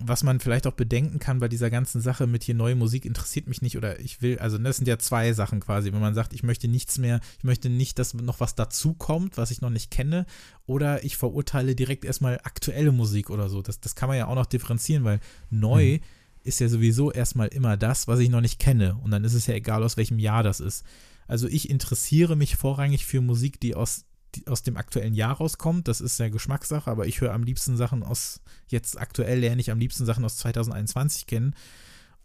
was 0.00 0.22
man 0.22 0.38
vielleicht 0.38 0.68
auch 0.68 0.74
bedenken 0.74 1.18
kann 1.18 1.40
bei 1.40 1.48
dieser 1.48 1.70
ganzen 1.70 2.00
Sache 2.00 2.28
mit 2.28 2.44
hier 2.44 2.54
neue 2.54 2.76
Musik 2.76 3.04
interessiert 3.04 3.48
mich 3.48 3.62
nicht 3.62 3.76
oder 3.76 3.98
ich 3.98 4.22
will, 4.22 4.38
also 4.38 4.56
das 4.56 4.76
sind 4.76 4.86
ja 4.86 4.98
zwei 4.98 5.32
Sachen 5.32 5.58
quasi, 5.58 5.92
wenn 5.92 6.00
man 6.00 6.14
sagt, 6.14 6.32
ich 6.32 6.44
möchte 6.44 6.68
nichts 6.68 6.98
mehr, 6.98 7.20
ich 7.38 7.44
möchte 7.44 7.68
nicht, 7.68 7.98
dass 7.98 8.14
noch 8.14 8.38
was 8.38 8.54
dazukommt, 8.54 9.36
was 9.36 9.50
ich 9.50 9.60
noch 9.60 9.70
nicht 9.70 9.90
kenne 9.90 10.24
oder 10.66 11.04
ich 11.04 11.16
verurteile 11.16 11.74
direkt 11.74 12.04
erstmal 12.04 12.38
aktuelle 12.44 12.92
Musik 12.92 13.28
oder 13.28 13.48
so. 13.48 13.60
Das, 13.60 13.80
das 13.80 13.96
kann 13.96 14.08
man 14.08 14.18
ja 14.18 14.28
auch 14.28 14.36
noch 14.36 14.46
differenzieren, 14.46 15.02
weil 15.02 15.18
neu 15.50 15.94
mhm. 15.94 16.00
ist 16.44 16.60
ja 16.60 16.68
sowieso 16.68 17.10
erstmal 17.10 17.48
immer 17.48 17.76
das, 17.76 18.06
was 18.06 18.20
ich 18.20 18.28
noch 18.28 18.40
nicht 18.40 18.60
kenne 18.60 18.96
und 19.02 19.10
dann 19.10 19.24
ist 19.24 19.34
es 19.34 19.48
ja 19.48 19.54
egal, 19.54 19.82
aus 19.82 19.96
welchem 19.96 20.20
Jahr 20.20 20.44
das 20.44 20.60
ist. 20.60 20.84
Also 21.26 21.48
ich 21.48 21.68
interessiere 21.68 22.36
mich 22.36 22.56
vorrangig 22.56 23.04
für 23.04 23.20
Musik, 23.20 23.58
die 23.60 23.74
aus 23.74 24.04
aus 24.46 24.62
dem 24.62 24.76
aktuellen 24.76 25.14
Jahr 25.14 25.36
rauskommt. 25.36 25.88
Das 25.88 26.00
ist 26.00 26.18
ja 26.18 26.28
Geschmackssache, 26.28 26.90
aber 26.90 27.06
ich 27.06 27.20
höre 27.20 27.32
am 27.32 27.42
liebsten 27.42 27.76
Sachen 27.76 28.02
aus, 28.02 28.40
jetzt 28.68 28.98
aktuell 28.98 29.40
lerne 29.40 29.60
ich 29.60 29.70
am 29.70 29.78
liebsten 29.78 30.06
Sachen 30.06 30.24
aus 30.24 30.36
2021 30.38 31.26
kennen. 31.26 31.54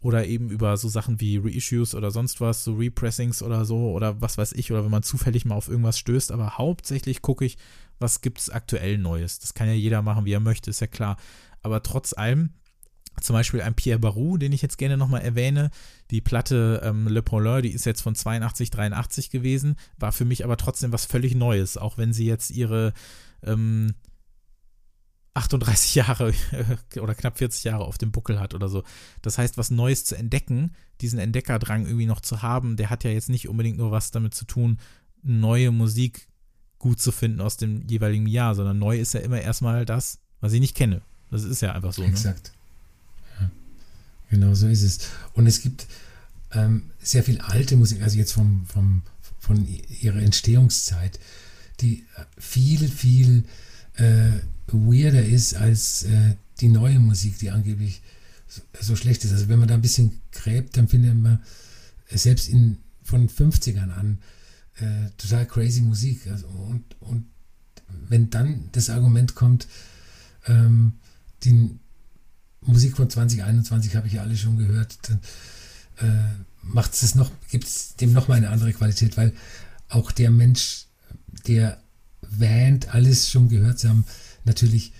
Oder 0.00 0.26
eben 0.26 0.50
über 0.50 0.76
so 0.76 0.88
Sachen 0.88 1.18
wie 1.20 1.38
Reissues 1.38 1.94
oder 1.94 2.10
sonst 2.10 2.38
was, 2.42 2.62
so 2.62 2.74
Repressings 2.74 3.42
oder 3.42 3.64
so, 3.64 3.90
oder 3.90 4.20
was 4.20 4.36
weiß 4.36 4.52
ich, 4.52 4.70
oder 4.70 4.84
wenn 4.84 4.90
man 4.90 5.02
zufällig 5.02 5.46
mal 5.46 5.54
auf 5.54 5.68
irgendwas 5.68 5.98
stößt. 5.98 6.30
Aber 6.30 6.58
hauptsächlich 6.58 7.22
gucke 7.22 7.46
ich, 7.46 7.56
was 7.98 8.20
gibt 8.20 8.38
es 8.38 8.50
aktuell 8.50 8.98
Neues. 8.98 9.38
Das 9.38 9.54
kann 9.54 9.66
ja 9.66 9.72
jeder 9.72 10.02
machen, 10.02 10.26
wie 10.26 10.32
er 10.32 10.40
möchte, 10.40 10.68
ist 10.68 10.80
ja 10.80 10.86
klar. 10.86 11.16
Aber 11.62 11.82
trotz 11.82 12.12
allem 12.12 12.50
zum 13.20 13.34
Beispiel 13.34 13.62
ein 13.62 13.74
Pierre 13.74 13.98
Barou, 13.98 14.36
den 14.36 14.52
ich 14.52 14.62
jetzt 14.62 14.78
gerne 14.78 14.96
nochmal 14.96 15.22
erwähne. 15.22 15.70
Die 16.10 16.20
Platte 16.20 16.80
ähm, 16.84 17.06
Le 17.06 17.22
Paulin, 17.22 17.62
die 17.62 17.72
ist 17.72 17.86
jetzt 17.86 18.02
von 18.02 18.14
82, 18.14 18.70
83 18.70 19.30
gewesen, 19.30 19.76
war 19.98 20.12
für 20.12 20.24
mich 20.24 20.44
aber 20.44 20.56
trotzdem 20.56 20.92
was 20.92 21.06
völlig 21.06 21.34
Neues, 21.34 21.76
auch 21.76 21.98
wenn 21.98 22.12
sie 22.12 22.26
jetzt 22.26 22.50
ihre 22.50 22.92
ähm, 23.42 23.94
38 25.34 25.94
Jahre 25.94 26.32
oder 27.00 27.14
knapp 27.14 27.38
40 27.38 27.64
Jahre 27.64 27.84
auf 27.84 27.98
dem 27.98 28.12
Buckel 28.12 28.40
hat 28.40 28.54
oder 28.54 28.68
so. 28.68 28.82
Das 29.22 29.38
heißt, 29.38 29.58
was 29.58 29.70
Neues 29.70 30.04
zu 30.04 30.16
entdecken, 30.16 30.72
diesen 31.00 31.18
Entdeckerdrang 31.18 31.86
irgendwie 31.86 32.06
noch 32.06 32.20
zu 32.20 32.42
haben, 32.42 32.76
der 32.76 32.90
hat 32.90 33.04
ja 33.04 33.10
jetzt 33.10 33.28
nicht 33.28 33.48
unbedingt 33.48 33.78
nur 33.78 33.90
was 33.90 34.10
damit 34.10 34.34
zu 34.34 34.44
tun, 34.44 34.78
neue 35.22 35.70
Musik 35.70 36.28
gut 36.78 37.00
zu 37.00 37.12
finden 37.12 37.40
aus 37.40 37.56
dem 37.56 37.86
jeweiligen 37.88 38.26
Jahr, 38.26 38.54
sondern 38.54 38.78
neu 38.78 38.98
ist 38.98 39.14
ja 39.14 39.20
immer 39.20 39.40
erstmal 39.40 39.86
das, 39.86 40.18
was 40.40 40.52
ich 40.52 40.60
nicht 40.60 40.76
kenne. 40.76 41.02
Das 41.30 41.42
ist 41.42 41.62
ja 41.62 41.72
einfach 41.72 41.92
so. 41.92 42.02
Ne? 42.02 42.08
Exakt. 42.08 42.52
Ne? 42.54 42.63
Genau 44.34 44.52
so 44.54 44.66
ist 44.66 44.82
es. 44.82 44.98
Und 45.34 45.46
es 45.46 45.62
gibt 45.62 45.86
ähm, 46.50 46.90
sehr 47.00 47.22
viel 47.22 47.40
alte 47.40 47.76
Musik, 47.76 48.02
also 48.02 48.18
jetzt 48.18 48.32
vom, 48.32 48.66
vom, 48.66 49.02
von 49.38 49.64
ihrer 50.00 50.20
Entstehungszeit, 50.20 51.20
die 51.80 52.04
viel, 52.36 52.88
viel 52.88 53.44
äh, 53.94 54.32
weirder 54.66 55.24
ist 55.24 55.54
als 55.54 56.02
äh, 56.02 56.34
die 56.60 56.66
neue 56.66 56.98
Musik, 56.98 57.38
die 57.38 57.52
angeblich 57.52 58.02
so, 58.48 58.62
so, 58.80 58.96
schlecht 58.96 59.24
ist. 59.24 59.30
Also 59.30 59.48
wenn 59.48 59.60
man 59.60 59.68
da 59.68 59.74
ein 59.74 59.82
bisschen 59.82 60.18
gräbt, 60.32 60.76
dann 60.76 60.88
findet 60.88 61.14
man 61.14 61.40
selbst 62.10 62.48
in, 62.48 62.78
von 63.04 63.28
50ern 63.28 63.92
an 63.92 64.18
äh, 64.80 65.10
total 65.16 65.46
crazy 65.46 65.80
Musik. 65.80 66.26
Also 66.26 66.48
und, 66.48 66.82
und 66.98 67.26
wenn 68.08 68.30
dann 68.30 68.68
das 68.72 68.90
Argument 68.90 69.36
kommt, 69.36 69.68
ähm, 70.46 70.94
die 71.44 71.78
Musik 72.66 72.96
von 72.96 73.10
2021 73.10 73.96
habe 73.96 74.06
ich 74.06 74.14
ja 74.14 74.22
alle 74.22 74.36
schon 74.36 74.56
gehört, 74.58 74.98
dann 75.08 75.20
äh, 75.98 76.34
macht 76.62 76.94
es 76.94 77.14
noch, 77.14 77.30
gibt 77.50 77.64
es 77.64 77.96
dem 77.96 78.12
nochmal 78.12 78.38
eine 78.38 78.50
andere 78.50 78.72
Qualität, 78.72 79.16
weil 79.16 79.32
auch 79.88 80.10
der 80.12 80.30
Mensch, 80.30 80.86
der 81.46 81.78
wähnt, 82.22 82.94
alles 82.94 83.30
schon 83.30 83.48
gehört 83.48 83.78
zu 83.78 83.88
haben, 83.88 84.04
natürlich 84.44 84.92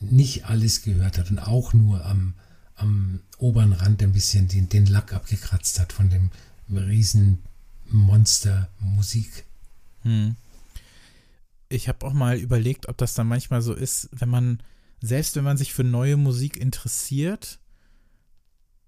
nicht 0.00 0.46
alles 0.46 0.82
gehört 0.82 1.18
hat 1.18 1.30
und 1.30 1.38
auch 1.38 1.72
nur 1.72 2.04
am, 2.04 2.34
am 2.74 3.20
oberen 3.38 3.72
Rand 3.72 4.02
ein 4.02 4.12
bisschen 4.12 4.48
den, 4.48 4.68
den 4.68 4.86
Lack 4.86 5.12
abgekratzt 5.12 5.80
hat 5.80 5.92
von 5.92 6.10
dem 6.10 6.30
riesen 6.68 7.38
Monster 7.86 8.68
Musik. 8.80 9.44
Hm. 10.02 10.36
Ich 11.68 11.88
habe 11.88 12.06
auch 12.06 12.12
mal 12.12 12.38
überlegt, 12.38 12.88
ob 12.88 12.96
das 12.98 13.14
dann 13.14 13.26
manchmal 13.26 13.62
so 13.62 13.72
ist, 13.72 14.08
wenn 14.12 14.28
man, 14.28 14.58
selbst 15.06 15.36
wenn 15.36 15.44
man 15.44 15.56
sich 15.56 15.72
für 15.72 15.84
neue 15.84 16.16
Musik 16.16 16.56
interessiert, 16.56 17.58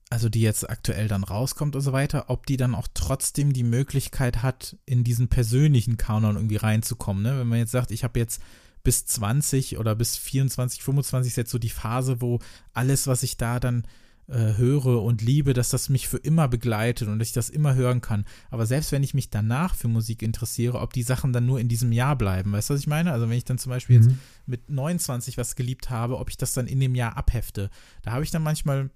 also 0.09 0.29
die 0.29 0.41
jetzt 0.41 0.69
aktuell 0.69 1.09
dann 1.09 1.25
rauskommt 1.25 1.75
und 1.75 1.83
so 1.83 1.93
weiter, 1.93 2.27
ob 2.29 2.47
die 2.47 2.57
dann 2.57 2.75
auch 2.75 2.87
trotzdem 2.95 3.53
die 3.53 3.65
Möglichkeit 3.65 4.43
hat, 4.43 4.77
in 4.87 5.03
diesen 5.03 5.29
persönlichen 5.29 5.97
Kanon 5.97 6.37
irgendwie 6.37 6.57
reinzukommen. 6.57 7.23
Ne? 7.23 7.39
Wenn 7.39 7.49
man 7.49 7.59
jetzt 7.59 7.73
sagt, 7.73 7.91
ich 7.91 8.05
habe 8.05 8.19
jetzt 8.19 8.41
bis 8.85 9.05
20 9.05 9.79
oder 9.79 9.97
bis 9.97 10.17
24, 10.17 10.83
25 10.83 11.33
ist 11.33 11.37
jetzt 11.37 11.51
so 11.51 11.59
die 11.59 11.71
Phase, 11.71 12.21
wo 12.21 12.39
alles, 12.73 13.09
was 13.09 13.25
ich 13.25 13.37
da 13.37 13.59
dann 13.59 13.85
äh, 14.29 14.57
höre 14.57 15.03
und 15.03 15.23
liebe, 15.23 15.53
dass 15.53 15.69
das 15.69 15.89
mich 15.89 16.09
für 16.09 16.17
immer 16.17 16.49
begleitet 16.49 17.09
und 17.09 17.19
dass 17.19 17.29
ich 17.29 17.35
das 17.35 17.49
immer 17.49 17.75
hören 17.75 18.01
kann. 18.01 18.25
Aber 18.51 18.67
selbst 18.67 18.93
wenn 18.93 19.03
ich 19.03 19.15
mich 19.15 19.31
danach 19.31 19.75
für 19.75 19.89
Musik 19.89 20.23
interessiere, 20.23 20.81
ob 20.81 20.93
die 20.93 21.03
Sachen 21.03 21.33
dann 21.33 21.47
nur 21.47 21.61
in 21.61 21.69
diesem 21.69 21.93
Jahr 21.93 22.17
bleiben, 22.17 22.53
weißt 22.53 22.71
du, 22.71 22.75
was 22.75 22.81
ich 22.81 22.87
meine? 22.87 23.13
Also 23.13 23.29
wenn 23.29 23.37
ich 23.37 23.45
dann 23.45 23.59
zum 23.59 23.71
Beispiel 23.71 24.01
mhm. 24.01 24.09
jetzt 24.09 24.17
mit 24.47 24.71
29 24.71 25.39
was 25.39 25.57
geliebt 25.57 25.91
habe, 25.91 26.19
ob 26.19 26.31
ich 26.31 26.37
das 26.37 26.53
dann 26.53 26.67
in 26.67 26.81
dem 26.81 26.95
Jahr 26.95 27.17
abhefte. 27.17 27.71
Da 28.03 28.13
habe 28.13 28.25
ich 28.25 28.31
dann 28.31 28.43
manchmal 28.43 28.91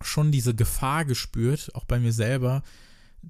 schon 0.00 0.32
diese 0.32 0.54
Gefahr 0.54 1.04
gespürt, 1.04 1.70
auch 1.74 1.84
bei 1.84 1.98
mir 1.98 2.12
selber, 2.12 2.62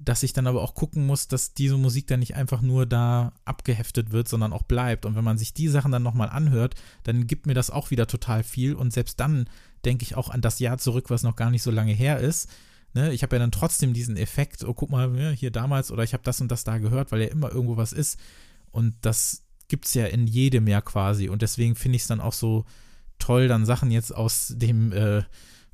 dass 0.03 0.23
ich 0.23 0.33
dann 0.33 0.47
aber 0.47 0.61
auch 0.61 0.75
gucken 0.75 1.05
muss, 1.05 1.27
dass 1.27 1.53
diese 1.53 1.77
Musik 1.77 2.07
dann 2.07 2.19
nicht 2.19 2.35
einfach 2.35 2.61
nur 2.61 2.85
da 2.85 3.33
abgeheftet 3.45 4.11
wird, 4.11 4.27
sondern 4.27 4.53
auch 4.53 4.63
bleibt. 4.63 5.05
Und 5.05 5.15
wenn 5.15 5.23
man 5.23 5.37
sich 5.37 5.53
die 5.53 5.67
Sachen 5.67 5.91
dann 5.91 6.03
nochmal 6.03 6.29
anhört, 6.29 6.75
dann 7.03 7.27
gibt 7.27 7.45
mir 7.45 7.53
das 7.53 7.69
auch 7.69 7.91
wieder 7.91 8.07
total 8.07 8.43
viel. 8.43 8.73
Und 8.73 8.93
selbst 8.93 9.19
dann 9.19 9.47
denke 9.85 10.03
ich 10.03 10.15
auch 10.15 10.29
an 10.29 10.41
das 10.41 10.59
Jahr 10.59 10.77
zurück, 10.77 11.09
was 11.09 11.23
noch 11.23 11.35
gar 11.35 11.51
nicht 11.51 11.63
so 11.63 11.71
lange 11.71 11.93
her 11.93 12.19
ist. 12.19 12.49
Ne? 12.93 13.13
Ich 13.13 13.23
habe 13.23 13.35
ja 13.35 13.39
dann 13.39 13.51
trotzdem 13.51 13.93
diesen 13.93 14.17
Effekt, 14.17 14.63
oh, 14.63 14.73
guck 14.73 14.89
mal, 14.89 15.33
hier 15.33 15.51
damals 15.51 15.91
oder 15.91 16.03
ich 16.03 16.13
habe 16.13 16.23
das 16.23 16.41
und 16.41 16.51
das 16.51 16.63
da 16.63 16.77
gehört, 16.77 17.11
weil 17.11 17.21
ja 17.21 17.27
immer 17.27 17.51
irgendwo 17.51 17.77
was 17.77 17.93
ist. 17.93 18.19
Und 18.71 18.95
das 19.01 19.43
gibt 19.67 19.85
es 19.85 19.93
ja 19.93 20.05
in 20.05 20.27
jedem 20.27 20.67
Jahr 20.67 20.81
quasi. 20.81 21.29
Und 21.29 21.41
deswegen 21.41 21.75
finde 21.75 21.95
ich 21.97 22.03
es 22.03 22.07
dann 22.07 22.21
auch 22.21 22.33
so 22.33 22.65
toll, 23.19 23.47
dann 23.47 23.65
Sachen 23.65 23.91
jetzt 23.91 24.13
aus 24.13 24.53
dem 24.55 24.91
äh, 24.91 25.23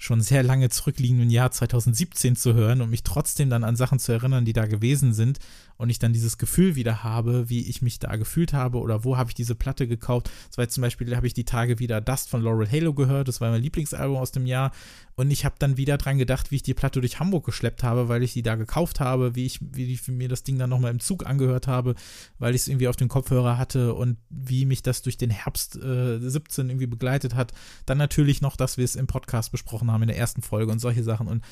schon 0.02 0.20
sehr 0.20 0.41
lange 0.41 0.70
zurückliegenden 0.70 1.30
Jahr 1.30 1.52
2017 1.52 2.36
zu 2.36 2.56
hören 2.56 2.82
und 2.82 2.89
mich 2.89 3.04
trotzdem 3.04 3.52
dann 3.52 3.64
an 3.64 3.76
Sachen 3.76 3.99
zu 3.99 4.12
erinnern, 4.12 4.45
die 4.45 4.54
da 4.54 4.66
gewesen 4.66 5.14
sind 5.14 5.38
und 5.78 5.91
ich 5.91 5.99
dann 5.99 6.12
dieses 6.12 6.39
Gefühl 6.39 6.76
wieder 6.76 7.04
habe, 7.04 7.49
wie 7.49 7.70
ich 7.70 7.84
mich 7.84 7.99
da 7.99 8.16
gefühlt 8.16 8.52
habe 8.52 8.80
oder 8.80 9.04
wo 9.04 9.18
habe 9.18 9.30
ich 9.30 9.36
diese 9.36 9.54
Platte 9.54 9.88
gekauft. 9.88 10.32
Das 10.47 10.58
war 10.58 10.64
jetzt 10.64 10.74
zum 10.74 10.82
Beispiel, 10.82 11.16
habe 11.16 11.28
ich 11.28 11.36
die 11.36 11.45
Tage 11.45 11.78
wieder 11.78 12.02
Dust 12.02 12.30
von 12.32 12.41
Laurel 12.41 12.70
Halo 12.72 12.95
gehört, 12.95 13.28
das 13.28 13.41
war 13.41 13.52
mein 13.52 13.62
Lieblingsalbum 13.62 14.18
aus 14.18 14.32
dem 14.32 14.47
Jahr 14.47 14.72
und 15.16 15.32
ich 15.32 15.45
habe 15.45 15.55
dann 15.59 15.78
wieder 15.78 15.97
dran 15.97 16.18
gedacht, 16.18 16.51
wie 16.51 16.57
ich 16.57 16.64
die 16.64 16.74
Platte 16.74 17.01
durch 17.01 17.20
Hamburg 17.20 17.45
geschleppt 17.45 17.84
habe, 17.84 18.07
weil 18.07 18.24
ich 18.24 18.34
die 18.34 18.43
da 18.43 18.55
gekauft 18.55 18.99
habe, 18.99 19.36
wie 19.36 19.45
ich, 19.45 19.59
wie 19.62 19.91
ich 19.91 20.07
mir 20.07 20.30
das 20.30 20.43
Ding 20.43 20.57
dann 20.57 20.70
nochmal 20.70 20.91
im 20.91 20.99
Zug 20.99 21.26
angehört 21.26 21.68
habe, 21.68 21.95
weil 22.39 22.55
ich 22.55 22.62
es 22.62 22.68
irgendwie 22.68 22.88
auf 22.88 22.95
den 22.95 23.09
Kopfhörer 23.09 23.57
hatte 23.57 23.93
und 23.93 24.18
wie 24.30 24.66
mich 24.66 24.84
das 24.84 25.01
durch 25.01 25.18
den 25.18 25.30
Herbst 25.30 25.76
äh, 25.76 26.20
17 26.20 26.70
irgendwie 26.70 26.88
begleitet 26.88 27.36
hat. 27.36 27.51
Dann 27.86 27.97
natürlich 27.97 28.41
noch, 28.41 28.55
dass 28.55 28.78
wir 28.78 28.86
es 28.86 28.95
im 28.95 29.07
Podcast 29.07 29.51
besprochen 29.51 29.91
haben 29.91 30.03
in 30.03 30.07
der 30.07 30.18
ersten 30.18 30.41
Folge 30.41 30.72
und 30.72 30.80
solche 30.80 31.03
Sachen 31.03 31.28
und 31.28 31.43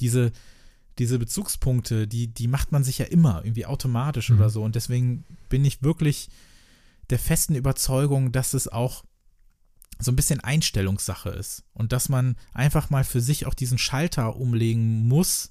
diese 0.00 0.32
diese 0.98 1.18
Bezugspunkte, 1.18 2.08
die, 2.08 2.26
die 2.26 2.48
macht 2.48 2.72
man 2.72 2.82
sich 2.82 2.98
ja 2.98 3.06
immer 3.06 3.42
irgendwie 3.44 3.66
automatisch 3.66 4.30
mhm. 4.30 4.38
oder 4.38 4.50
so. 4.50 4.62
Und 4.62 4.74
deswegen 4.74 5.24
bin 5.48 5.64
ich 5.64 5.82
wirklich 5.82 6.28
der 7.10 7.18
festen 7.18 7.54
Überzeugung, 7.54 8.32
dass 8.32 8.52
es 8.52 8.68
auch 8.68 9.04
so 9.98 10.12
ein 10.12 10.16
bisschen 10.16 10.40
Einstellungssache 10.40 11.30
ist 11.30 11.64
und 11.74 11.92
dass 11.92 12.08
man 12.08 12.36
einfach 12.52 12.90
mal 12.90 13.04
für 13.04 13.20
sich 13.20 13.46
auch 13.46 13.54
diesen 13.54 13.78
Schalter 13.78 14.36
umlegen 14.36 15.06
muss, 15.08 15.50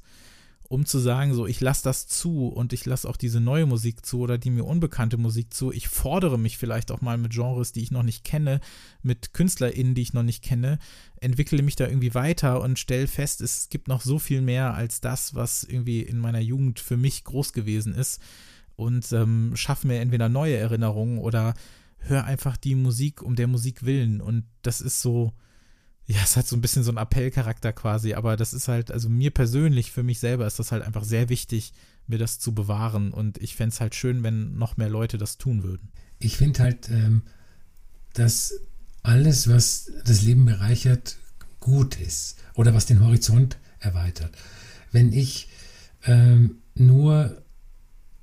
um 0.70 0.86
zu 0.86 1.00
sagen, 1.00 1.34
so, 1.34 1.48
ich 1.48 1.62
lasse 1.62 1.84
das 1.84 2.08
zu 2.08 2.48
und 2.48 2.74
ich 2.74 2.86
lasse 2.86 3.08
auch 3.08 3.16
diese 3.16 3.40
neue 3.40 3.66
Musik 3.66 4.06
zu 4.06 4.20
oder 4.20 4.38
die 4.38 4.50
mir 4.50 4.66
unbekannte 4.66 5.18
Musik 5.18 5.54
zu. 5.54 5.72
Ich 5.72 5.88
fordere 5.88 6.38
mich 6.38 6.58
vielleicht 6.58 6.92
auch 6.92 7.02
mal 7.02 7.18
mit 7.18 7.32
Genres, 7.32 7.72
die 7.72 7.82
ich 7.82 7.92
noch 7.92 8.04
nicht 8.04 8.26
kenne, 8.26 8.60
mit 9.02 9.34
KünstlerInnen, 9.34 9.96
die 9.96 10.02
ich 10.02 10.14
noch 10.14 10.24
nicht 10.24 10.44
kenne, 10.44 10.78
entwickle 11.22 11.62
mich 11.62 11.78
da 11.78 11.88
irgendwie 11.88 12.14
weiter 12.14 12.62
und 12.62 12.80
stelle 12.80 13.08
fest, 13.08 13.40
es 13.42 13.70
gibt 13.70 13.88
noch 13.88 14.02
so 14.02 14.20
viel 14.20 14.42
mehr 14.42 14.74
als 14.74 15.00
das, 15.00 15.36
was 15.36 15.64
irgendwie 15.64 16.02
in 16.02 16.20
meiner 16.20 16.42
Jugend 16.42 16.80
für 16.80 16.98
mich 16.98 17.24
groß 17.24 17.54
gewesen 17.54 17.94
ist 17.96 18.22
und 18.76 19.12
ähm, 19.14 19.54
schaffe 19.56 19.88
mir 19.88 20.00
entweder 20.00 20.28
neue 20.28 20.58
Erinnerungen 20.58 21.18
oder 21.18 21.54
höre 22.00 22.24
einfach 22.24 22.58
die 22.58 22.76
Musik 22.76 23.22
um 23.22 23.36
der 23.36 23.48
Musik 23.48 23.84
willen 23.84 24.22
und 24.22 24.46
das 24.62 24.82
ist 24.82 25.02
so, 25.02 25.34
ja, 26.06 26.20
es 26.24 26.38
hat 26.38 26.48
so 26.48 26.56
ein 26.56 26.62
bisschen 26.62 26.84
so 26.84 26.92
einen 26.92 26.98
Appellcharakter 26.98 27.74
quasi, 27.74 28.14
aber 28.14 28.38
das 28.38 28.54
ist 28.54 28.68
halt, 28.68 28.92
also 28.92 29.10
mir 29.10 29.32
persönlich, 29.32 29.92
für 29.92 30.04
mich 30.04 30.20
selber 30.20 30.48
ist 30.48 30.60
das 30.60 30.72
halt 30.72 30.84
einfach 30.84 31.04
sehr 31.04 31.30
wichtig, 31.30 31.74
mir 32.08 32.18
das 32.18 32.40
zu 32.40 32.54
bewahren 32.54 33.12
und 33.12 33.38
ich 33.40 33.56
fände 33.56 33.74
es 33.74 33.82
halt 33.82 33.94
schön, 33.94 34.24
wenn 34.24 34.58
noch 34.58 34.78
mehr 34.78 34.90
Leute 34.90 35.18
das 35.18 35.38
tun 35.38 35.64
würden. 35.64 35.92
Ich 36.20 36.38
finde 36.38 36.64
halt, 36.64 36.90
ähm, 36.90 37.24
dass 38.14 38.54
alles, 39.04 39.50
was 39.50 39.92
das 40.06 40.22
Leben 40.22 40.46
bereichert, 40.46 41.18
gut 41.60 42.00
ist 42.00 42.38
oder 42.56 42.74
was 42.74 42.86
den 42.86 43.02
Horizont 43.02 43.58
erweitert. 43.80 44.32
Wenn 44.92 45.12
ich 45.12 45.50
ähm, 46.06 46.60
nur 46.76 47.42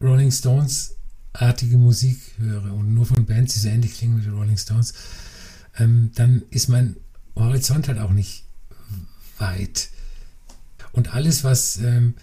Rolling 0.00 0.30
Stones 0.30 0.96
artige 1.35 1.76
Musik 1.76 2.18
höre 2.39 2.72
und 2.72 2.95
nur 2.95 3.07
von 3.07 3.26
Bands, 3.26 3.55
die 3.55 3.61
so 3.61 3.68
ähnlich 3.68 3.95
klingen 3.95 4.18
wie 4.18 4.22
die 4.22 4.28
Rolling 4.30 4.57
Stones, 4.57 4.95
ähm, 5.76 6.11
dann 6.14 6.43
ist 6.51 6.68
mein 6.68 6.97
Horizont 7.37 7.89
halt 7.89 7.99
auch 7.99 8.12
nicht 8.12 8.45
weit. 9.39 9.91
Und 10.93 11.12
alles, 11.12 11.43
was 11.43 11.78
ähm, 11.78 12.14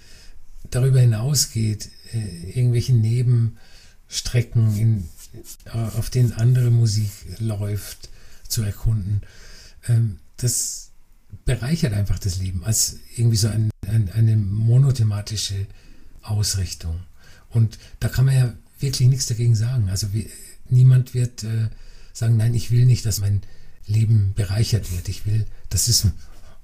darüber 0.69 1.01
hinausgeht, 1.01 1.89
äh, 2.13 2.51
irgendwelche 2.51 2.93
Nebenstrecken, 2.93 4.77
in, 4.77 5.09
äh, 5.65 5.77
auf 5.97 6.09
denen 6.09 6.31
andere 6.33 6.71
Musik 6.71 7.11
läuft, 7.39 8.09
zu 8.47 8.63
erkunden, 8.63 9.21
ähm, 9.87 10.19
das 10.37 10.89
bereichert 11.45 11.93
einfach 11.93 12.19
das 12.19 12.37
Leben 12.37 12.63
als 12.63 12.97
irgendwie 13.15 13.37
so 13.37 13.47
ein, 13.47 13.69
ein, 13.87 14.09
eine 14.11 14.37
monothematische 14.37 15.67
Ausrichtung. 16.21 16.99
Und 17.49 17.77
da 17.99 18.07
kann 18.07 18.25
man 18.25 18.35
ja 18.35 18.53
wirklich 18.81 19.07
nichts 19.07 19.27
dagegen 19.27 19.55
sagen. 19.55 19.89
Also 19.89 20.13
wie, 20.13 20.29
niemand 20.69 21.13
wird 21.13 21.43
äh, 21.43 21.69
sagen, 22.13 22.37
nein, 22.37 22.53
ich 22.53 22.71
will 22.71 22.85
nicht, 22.85 23.05
dass 23.05 23.21
mein 23.21 23.41
Leben 23.85 24.33
bereichert 24.35 24.91
wird. 24.91 25.09
Ich 25.09 25.25
will, 25.25 25.45
dass 25.69 25.87
es 25.87 26.07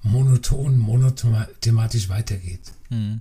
monoton, 0.02 0.78
monothematisch 0.78 2.08
weitergeht. 2.08 2.60
Hm. 2.88 3.20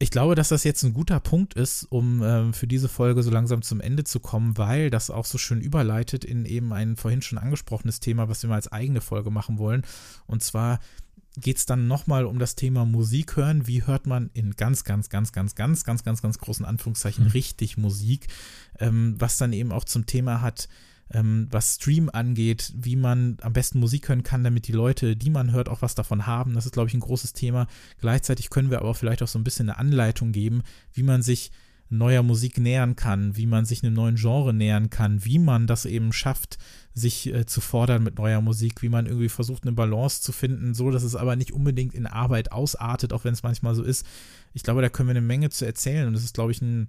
Ich 0.00 0.10
glaube, 0.12 0.36
dass 0.36 0.48
das 0.48 0.62
jetzt 0.62 0.84
ein 0.84 0.94
guter 0.94 1.18
Punkt 1.18 1.54
ist, 1.54 1.82
um 1.90 2.22
äh, 2.22 2.52
für 2.52 2.68
diese 2.68 2.88
Folge 2.88 3.24
so 3.24 3.30
langsam 3.30 3.62
zum 3.62 3.80
Ende 3.80 4.04
zu 4.04 4.20
kommen, 4.20 4.56
weil 4.56 4.90
das 4.90 5.10
auch 5.10 5.24
so 5.24 5.38
schön 5.38 5.60
überleitet 5.60 6.24
in 6.24 6.44
eben 6.44 6.72
ein 6.72 6.94
vorhin 6.96 7.20
schon 7.20 7.38
angesprochenes 7.38 7.98
Thema, 7.98 8.28
was 8.28 8.42
wir 8.42 8.50
mal 8.50 8.56
als 8.56 8.70
eigene 8.70 9.00
Folge 9.00 9.32
machen 9.32 9.58
wollen. 9.58 9.82
Und 10.26 10.42
zwar 10.44 10.78
geht 11.40 11.58
es 11.58 11.66
dann 11.66 11.86
nochmal 11.86 12.24
um 12.26 12.38
das 12.38 12.54
Thema 12.54 12.84
Musik 12.84 13.36
hören. 13.36 13.66
Wie 13.66 13.86
hört 13.86 14.06
man 14.06 14.30
in 14.34 14.56
ganz, 14.56 14.84
ganz, 14.84 15.08
ganz, 15.08 15.32
ganz, 15.32 15.54
ganz, 15.54 15.84
ganz, 15.84 16.04
ganz, 16.04 16.22
ganz 16.22 16.38
großen 16.38 16.66
Anführungszeichen 16.66 17.24
mhm. 17.24 17.30
richtig 17.30 17.76
Musik? 17.76 18.26
Ähm, 18.78 19.14
was 19.18 19.36
dann 19.36 19.52
eben 19.52 19.72
auch 19.72 19.84
zum 19.84 20.06
Thema 20.06 20.40
hat, 20.40 20.68
ähm, 21.10 21.48
was 21.50 21.76
Stream 21.76 22.10
angeht, 22.12 22.72
wie 22.76 22.96
man 22.96 23.38
am 23.40 23.52
besten 23.52 23.80
Musik 23.80 24.08
hören 24.08 24.22
kann, 24.22 24.44
damit 24.44 24.68
die 24.68 24.72
Leute, 24.72 25.16
die 25.16 25.30
man 25.30 25.52
hört, 25.52 25.68
auch 25.68 25.82
was 25.82 25.94
davon 25.94 26.26
haben. 26.26 26.54
Das 26.54 26.66
ist, 26.66 26.72
glaube 26.72 26.88
ich, 26.88 26.94
ein 26.94 27.00
großes 27.00 27.32
Thema. 27.32 27.66
Gleichzeitig 28.00 28.50
können 28.50 28.70
wir 28.70 28.80
aber 28.80 28.94
vielleicht 28.94 29.22
auch 29.22 29.28
so 29.28 29.38
ein 29.38 29.44
bisschen 29.44 29.70
eine 29.70 29.78
Anleitung 29.78 30.32
geben, 30.32 30.62
wie 30.92 31.02
man 31.02 31.22
sich 31.22 31.50
neuer 31.90 32.22
Musik 32.22 32.58
nähern 32.58 32.96
kann, 32.96 33.36
wie 33.36 33.46
man 33.46 33.64
sich 33.64 33.82
einem 33.82 33.94
neuen 33.94 34.16
Genre 34.16 34.52
nähern 34.52 34.90
kann, 34.90 35.24
wie 35.24 35.38
man 35.38 35.66
das 35.66 35.86
eben 35.86 36.12
schafft, 36.12 36.58
sich 36.94 37.32
äh, 37.32 37.46
zu 37.46 37.60
fordern 37.60 38.02
mit 38.02 38.18
neuer 38.18 38.40
Musik, 38.40 38.82
wie 38.82 38.88
man 38.88 39.06
irgendwie 39.06 39.28
versucht, 39.28 39.62
eine 39.62 39.72
Balance 39.72 40.20
zu 40.20 40.32
finden, 40.32 40.74
so 40.74 40.90
dass 40.90 41.02
es 41.02 41.16
aber 41.16 41.36
nicht 41.36 41.52
unbedingt 41.52 41.94
in 41.94 42.06
Arbeit 42.06 42.52
ausartet, 42.52 43.12
auch 43.12 43.24
wenn 43.24 43.34
es 43.34 43.42
manchmal 43.42 43.74
so 43.74 43.82
ist. 43.82 44.04
Ich 44.52 44.62
glaube, 44.62 44.82
da 44.82 44.88
können 44.88 45.08
wir 45.08 45.16
eine 45.16 45.20
Menge 45.20 45.50
zu 45.50 45.64
erzählen 45.64 46.06
und 46.06 46.12
das 46.12 46.24
ist, 46.24 46.34
glaube 46.34 46.52
ich, 46.52 46.60
ein 46.60 46.88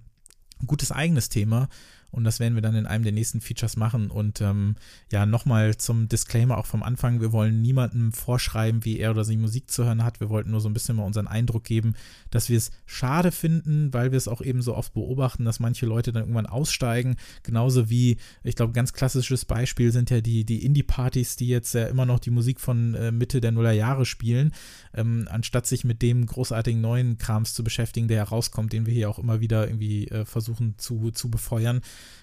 gutes 0.66 0.92
eigenes 0.92 1.28
Thema. 1.28 1.68
Und 2.10 2.24
das 2.24 2.40
werden 2.40 2.54
wir 2.54 2.62
dann 2.62 2.74
in 2.74 2.86
einem 2.86 3.04
der 3.04 3.12
nächsten 3.12 3.40
Features 3.40 3.76
machen. 3.76 4.10
Und 4.10 4.40
ähm, 4.40 4.76
ja, 5.12 5.26
nochmal 5.26 5.76
zum 5.76 6.08
Disclaimer 6.08 6.58
auch 6.58 6.66
vom 6.66 6.82
Anfang, 6.82 7.20
wir 7.20 7.32
wollen 7.32 7.62
niemandem 7.62 8.12
vorschreiben, 8.12 8.84
wie 8.84 8.98
er 8.98 9.12
oder 9.12 9.24
sie 9.24 9.36
Musik 9.36 9.70
zu 9.70 9.84
hören 9.84 10.04
hat. 10.04 10.20
Wir 10.20 10.28
wollten 10.28 10.50
nur 10.50 10.60
so 10.60 10.68
ein 10.68 10.72
bisschen 10.72 10.96
mal 10.96 11.04
unseren 11.04 11.28
Eindruck 11.28 11.64
geben, 11.64 11.94
dass 12.30 12.48
wir 12.48 12.58
es 12.58 12.70
schade 12.86 13.30
finden, 13.30 13.92
weil 13.92 14.10
wir 14.10 14.16
es 14.16 14.28
auch 14.28 14.40
eben 14.40 14.62
so 14.62 14.74
oft 14.74 14.92
beobachten, 14.92 15.44
dass 15.44 15.60
manche 15.60 15.86
Leute 15.86 16.12
dann 16.12 16.22
irgendwann 16.22 16.46
aussteigen. 16.46 17.16
Genauso 17.42 17.90
wie, 17.90 18.16
ich 18.42 18.56
glaube, 18.56 18.72
ganz 18.72 18.92
klassisches 18.92 19.44
Beispiel 19.44 19.92
sind 19.92 20.10
ja 20.10 20.20
die, 20.20 20.44
die 20.44 20.64
Indie-Partys, 20.64 21.36
die 21.36 21.48
jetzt 21.48 21.74
ja 21.74 21.86
immer 21.86 22.06
noch 22.06 22.18
die 22.18 22.30
Musik 22.30 22.60
von 22.60 22.94
äh, 22.94 23.12
Mitte 23.12 23.40
der 23.40 23.52
Nullerjahre 23.52 24.04
spielen, 24.04 24.52
ähm, 24.94 25.28
anstatt 25.30 25.66
sich 25.66 25.84
mit 25.84 26.02
dem 26.02 26.26
großartigen 26.26 26.80
neuen 26.80 27.18
Krams 27.18 27.54
zu 27.54 27.62
beschäftigen, 27.62 28.08
der 28.08 28.18
herauskommt, 28.18 28.72
den 28.72 28.86
wir 28.86 28.94
hier 28.94 29.08
auch 29.08 29.18
immer 29.18 29.40
wieder 29.40 29.68
irgendwie 29.68 30.08
äh, 30.08 30.24
versuchen 30.24 30.74
zu, 30.78 31.10
zu 31.10 31.30
befeuern. 31.30 31.80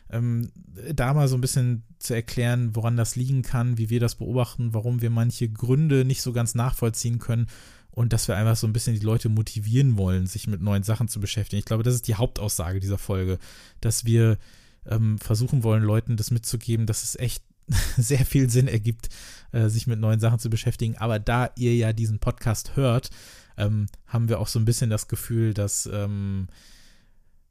Ähm, 0.09 0.51
da 0.93 1.13
mal 1.13 1.27
so 1.27 1.35
ein 1.35 1.41
bisschen 1.41 1.83
zu 1.99 2.13
erklären, 2.13 2.75
woran 2.75 2.95
das 2.95 3.15
liegen 3.15 3.41
kann, 3.41 3.77
wie 3.77 3.89
wir 3.89 3.99
das 3.99 4.15
beobachten, 4.15 4.73
warum 4.73 5.01
wir 5.01 5.09
manche 5.09 5.49
Gründe 5.49 6.05
nicht 6.05 6.21
so 6.21 6.31
ganz 6.31 6.55
nachvollziehen 6.55 7.19
können 7.19 7.47
und 7.91 8.13
dass 8.13 8.27
wir 8.27 8.37
einfach 8.37 8.55
so 8.55 8.67
ein 8.67 8.73
bisschen 8.73 8.93
die 8.93 9.05
Leute 9.05 9.27
motivieren 9.27 9.97
wollen, 9.97 10.27
sich 10.27 10.47
mit 10.47 10.61
neuen 10.61 10.83
Sachen 10.83 11.07
zu 11.07 11.19
beschäftigen. 11.19 11.59
Ich 11.59 11.65
glaube, 11.65 11.83
das 11.83 11.95
ist 11.95 12.07
die 12.07 12.15
Hauptaussage 12.15 12.79
dieser 12.79 12.99
Folge, 12.99 13.39
dass 13.81 14.05
wir 14.05 14.37
ähm, 14.85 15.17
versuchen 15.17 15.63
wollen, 15.63 15.83
Leuten 15.83 16.15
das 16.15 16.31
mitzugeben, 16.31 16.85
dass 16.85 17.03
es 17.03 17.15
echt 17.15 17.43
sehr 17.97 18.23
viel 18.25 18.49
Sinn 18.49 18.67
ergibt, 18.67 19.09
äh, 19.51 19.67
sich 19.67 19.87
mit 19.87 19.99
neuen 19.99 20.19
Sachen 20.19 20.39
zu 20.39 20.49
beschäftigen. 20.49 20.95
Aber 20.97 21.19
da 21.19 21.49
ihr 21.55 21.75
ja 21.75 21.91
diesen 21.91 22.19
Podcast 22.19 22.75
hört, 22.75 23.09
ähm, 23.57 23.87
haben 24.05 24.29
wir 24.29 24.39
auch 24.39 24.47
so 24.47 24.59
ein 24.59 24.65
bisschen 24.65 24.89
das 24.89 25.07
Gefühl, 25.07 25.53
dass, 25.53 25.89
ähm, 25.91 26.47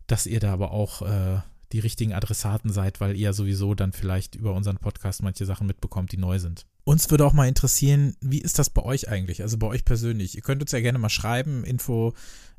dass 0.07 0.27
ihr 0.27 0.39
da 0.39 0.53
aber 0.53 0.71
auch 0.71 1.03
äh, 1.03 1.41
die 1.73 1.81
richtigen 1.81 2.13
Adressaten 2.13 2.73
seid, 2.73 3.01
weil 3.01 3.17
ihr 3.17 3.33
sowieso 3.33 3.75
dann 3.75 3.93
vielleicht 3.93 4.35
über 4.35 4.55
unseren 4.55 4.79
Podcast 4.79 5.23
manche 5.23 5.45
Sachen 5.45 5.67
mitbekommt, 5.67 6.13
die 6.13 6.19
neu 6.19 6.39
sind. 6.39 6.67
Uns 6.85 7.11
würde 7.11 7.27
auch 7.27 7.33
mal 7.33 7.49
interessieren, 7.49 8.17
wie 8.21 8.41
ist 8.41 8.59
das 8.59 8.71
bei 8.71 8.83
euch 8.83 9.09
eigentlich, 9.09 9.43
also 9.43 9.59
bei 9.59 9.67
euch 9.67 9.85
persönlich? 9.85 10.37
Ihr 10.37 10.43
könnt 10.43 10.63
uns 10.63 10.73
ja 10.73 10.81
gerne 10.81 10.99
mal 10.99 11.09
schreiben, 11.09 11.65
info 11.65 12.15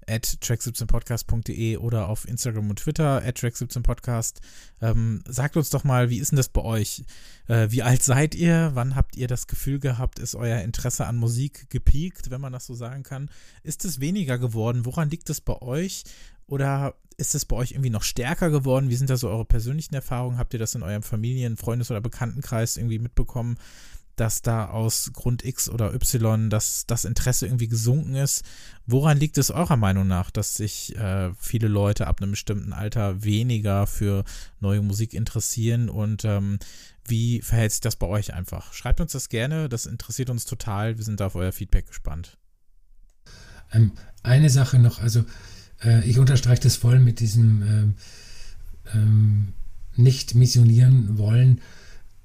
at 0.07 0.25
track17podcast.de 0.41 1.77
oder 1.77 2.07
auf 2.07 2.27
Instagram 2.27 2.69
und 2.69 2.79
Twitter 2.79 3.21
at 3.23 3.37
track17podcast. 3.37 4.39
Ähm, 4.81 5.21
sagt 5.27 5.57
uns 5.57 5.69
doch 5.69 5.83
mal, 5.83 6.09
wie 6.09 6.19
ist 6.19 6.31
denn 6.31 6.37
das 6.37 6.49
bei 6.49 6.61
euch? 6.61 7.03
Äh, 7.47 7.67
wie 7.71 7.83
alt 7.83 8.03
seid 8.03 8.33
ihr? 8.33 8.71
Wann 8.73 8.95
habt 8.95 9.17
ihr 9.17 9.27
das 9.27 9.47
Gefühl 9.47 9.79
gehabt, 9.79 10.19
ist 10.19 10.35
euer 10.35 10.61
Interesse 10.61 11.05
an 11.05 11.17
Musik 11.17 11.69
gepiekt, 11.69 12.29
wenn 12.31 12.41
man 12.41 12.53
das 12.53 12.65
so 12.65 12.73
sagen 12.73 13.03
kann? 13.03 13.29
Ist 13.63 13.85
es 13.85 13.99
weniger 13.99 14.37
geworden? 14.37 14.85
Woran 14.85 15.09
liegt 15.09 15.29
es 15.29 15.41
bei 15.41 15.61
euch? 15.61 16.03
Oder 16.47 16.95
ist 17.17 17.35
es 17.35 17.45
bei 17.45 17.55
euch 17.55 17.71
irgendwie 17.71 17.89
noch 17.89 18.03
stärker 18.03 18.49
geworden? 18.49 18.89
Wie 18.89 18.95
sind 18.95 19.09
da 19.09 19.17
so 19.17 19.29
eure 19.29 19.45
persönlichen 19.45 19.95
Erfahrungen? 19.95 20.37
Habt 20.37 20.53
ihr 20.53 20.59
das 20.59 20.75
in 20.75 20.83
eurem 20.83 21.03
Familien-, 21.03 21.57
Freundes- 21.57 21.91
oder 21.91 22.01
Bekanntenkreis 22.01 22.77
irgendwie 22.77 22.99
mitbekommen? 22.99 23.57
dass 24.17 24.41
da 24.41 24.65
aus 24.65 25.11
Grund 25.13 25.45
X 25.45 25.69
oder 25.69 25.93
Y 25.93 26.49
das, 26.49 26.85
das 26.87 27.05
Interesse 27.05 27.45
irgendwie 27.45 27.67
gesunken 27.67 28.15
ist. 28.15 28.43
Woran 28.87 29.19
liegt 29.19 29.37
es 29.37 29.51
eurer 29.51 29.77
Meinung 29.77 30.07
nach, 30.07 30.31
dass 30.31 30.55
sich 30.55 30.95
äh, 30.97 31.31
viele 31.39 31.67
Leute 31.67 32.07
ab 32.07 32.19
einem 32.19 32.31
bestimmten 32.31 32.73
Alter 32.73 33.23
weniger 33.23 33.85
für 33.85 34.23
neue 34.59 34.81
Musik 34.81 35.13
interessieren 35.13 35.87
und 35.87 36.25
ähm, 36.25 36.57
wie 37.05 37.41
verhält 37.41 37.71
sich 37.71 37.81
das 37.81 37.95
bei 37.95 38.07
euch 38.07 38.33
einfach? 38.33 38.73
Schreibt 38.73 38.99
uns 38.99 39.11
das 39.11 39.29
gerne, 39.29 39.69
das 39.69 39.85
interessiert 39.85 40.31
uns 40.31 40.45
total. 40.45 40.97
Wir 40.97 41.05
sind 41.05 41.19
da 41.19 41.27
auf 41.27 41.35
euer 41.35 41.51
Feedback 41.51 41.85
gespannt. 41.85 42.37
Ähm, 43.71 43.91
eine 44.23 44.49
Sache 44.49 44.79
noch, 44.79 44.99
also 44.99 45.25
äh, 45.83 46.07
ich 46.07 46.19
unterstreiche 46.19 46.63
das 46.63 46.75
voll 46.75 46.99
mit 46.99 47.19
diesem 47.19 47.61
ähm, 47.61 47.93
ähm, 48.93 49.47
nicht 49.95 50.35
missionieren 50.35 51.17
wollen 51.17 51.61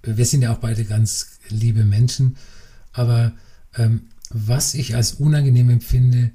wir 0.02 0.26
sind 0.26 0.42
ja 0.42 0.52
auch 0.52 0.58
beide 0.58 0.84
ganz 0.84 1.38
liebe 1.48 1.84
Menschen, 1.84 2.36
aber 2.92 3.32
ähm, 3.76 4.02
was 4.30 4.74
ich 4.74 4.96
als 4.96 5.14
unangenehm 5.14 5.70
empfinde, 5.70 6.30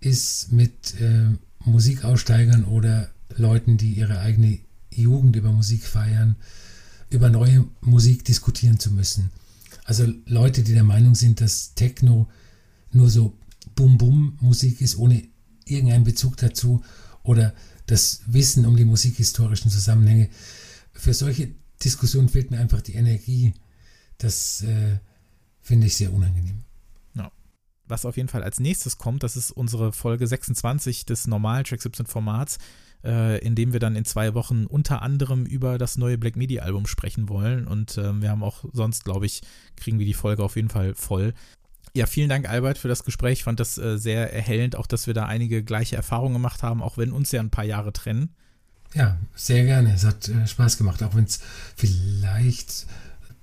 ist 0.00 0.52
mit 0.52 1.00
äh, 1.00 1.30
Musikaussteigern 1.64 2.64
oder 2.64 3.10
Leuten, 3.36 3.76
die 3.76 3.92
ihre 3.92 4.20
eigene 4.20 4.58
Jugend 4.90 5.36
über 5.36 5.52
Musik 5.52 5.84
feiern, 5.84 6.36
über 7.10 7.30
neue 7.30 7.64
Musik 7.80 8.24
diskutieren 8.24 8.78
zu 8.78 8.92
müssen. 8.92 9.30
Also 9.84 10.12
Leute, 10.26 10.62
die 10.62 10.74
der 10.74 10.84
Meinung 10.84 11.14
sind, 11.14 11.40
dass 11.40 11.74
Techno 11.74 12.28
nur 12.90 13.08
so 13.08 13.36
Bum-Bum-Musik 13.74 14.80
ist, 14.80 14.96
ohne 14.96 15.22
irgendeinen 15.66 16.04
Bezug 16.04 16.36
dazu 16.36 16.82
oder 17.22 17.54
das 17.86 18.22
Wissen 18.26 18.66
um 18.66 18.76
die 18.76 18.84
musikhistorischen 18.84 19.70
Zusammenhänge. 19.70 20.28
Für 20.92 21.14
solche 21.14 21.50
Diskussion 21.82 22.28
fehlt 22.28 22.50
mir 22.50 22.58
einfach 22.58 22.80
die 22.80 22.94
Energie. 22.94 23.54
Das 24.18 24.62
äh, 24.62 24.98
finde 25.60 25.86
ich 25.86 25.96
sehr 25.96 26.12
unangenehm. 26.12 26.64
Ja. 27.14 27.30
Was 27.86 28.06
auf 28.06 28.16
jeden 28.16 28.28
Fall 28.28 28.42
als 28.42 28.60
nächstes 28.60 28.98
kommt, 28.98 29.22
das 29.22 29.36
ist 29.36 29.50
unsere 29.50 29.92
Folge 29.92 30.26
26 30.26 31.04
des 31.04 31.26
normalen 31.26 31.64
Track 31.64 31.82
17 31.82 32.06
Formats, 32.06 32.58
äh, 33.04 33.38
in 33.44 33.54
dem 33.54 33.72
wir 33.72 33.80
dann 33.80 33.94
in 33.94 34.04
zwei 34.04 34.34
Wochen 34.34 34.66
unter 34.66 35.02
anderem 35.02 35.44
über 35.44 35.78
das 35.78 35.98
neue 35.98 36.18
Black 36.18 36.36
Media 36.36 36.62
Album 36.62 36.86
sprechen 36.86 37.28
wollen. 37.28 37.66
Und 37.66 37.98
äh, 37.98 38.20
wir 38.20 38.30
haben 38.30 38.42
auch 38.42 38.64
sonst, 38.72 39.04
glaube 39.04 39.26
ich, 39.26 39.42
kriegen 39.76 39.98
wir 39.98 40.06
die 40.06 40.14
Folge 40.14 40.42
auf 40.42 40.56
jeden 40.56 40.70
Fall 40.70 40.94
voll. 40.94 41.34
Ja, 41.96 42.04
vielen 42.04 42.28
Dank, 42.28 42.46
Albert, 42.46 42.76
für 42.76 42.88
das 42.88 43.04
Gespräch. 43.04 43.38
Ich 43.38 43.44
fand 43.44 43.58
das 43.58 43.78
äh, 43.78 43.96
sehr 43.96 44.30
erhellend, 44.30 44.76
auch 44.76 44.86
dass 44.86 45.06
wir 45.06 45.14
da 45.14 45.24
einige 45.24 45.64
gleiche 45.64 45.96
Erfahrungen 45.96 46.34
gemacht 46.34 46.62
haben, 46.62 46.82
auch 46.82 46.98
wenn 46.98 47.10
uns 47.10 47.32
ja 47.32 47.40
ein 47.40 47.48
paar 47.48 47.64
Jahre 47.64 47.90
trennen. 47.90 48.34
Ja, 48.92 49.16
sehr 49.34 49.64
gerne. 49.64 49.94
Es 49.94 50.04
hat 50.04 50.28
äh, 50.28 50.46
Spaß 50.46 50.76
gemacht, 50.76 51.02
auch 51.02 51.14
wenn 51.14 51.24
es 51.24 51.40
vielleicht 51.74 52.86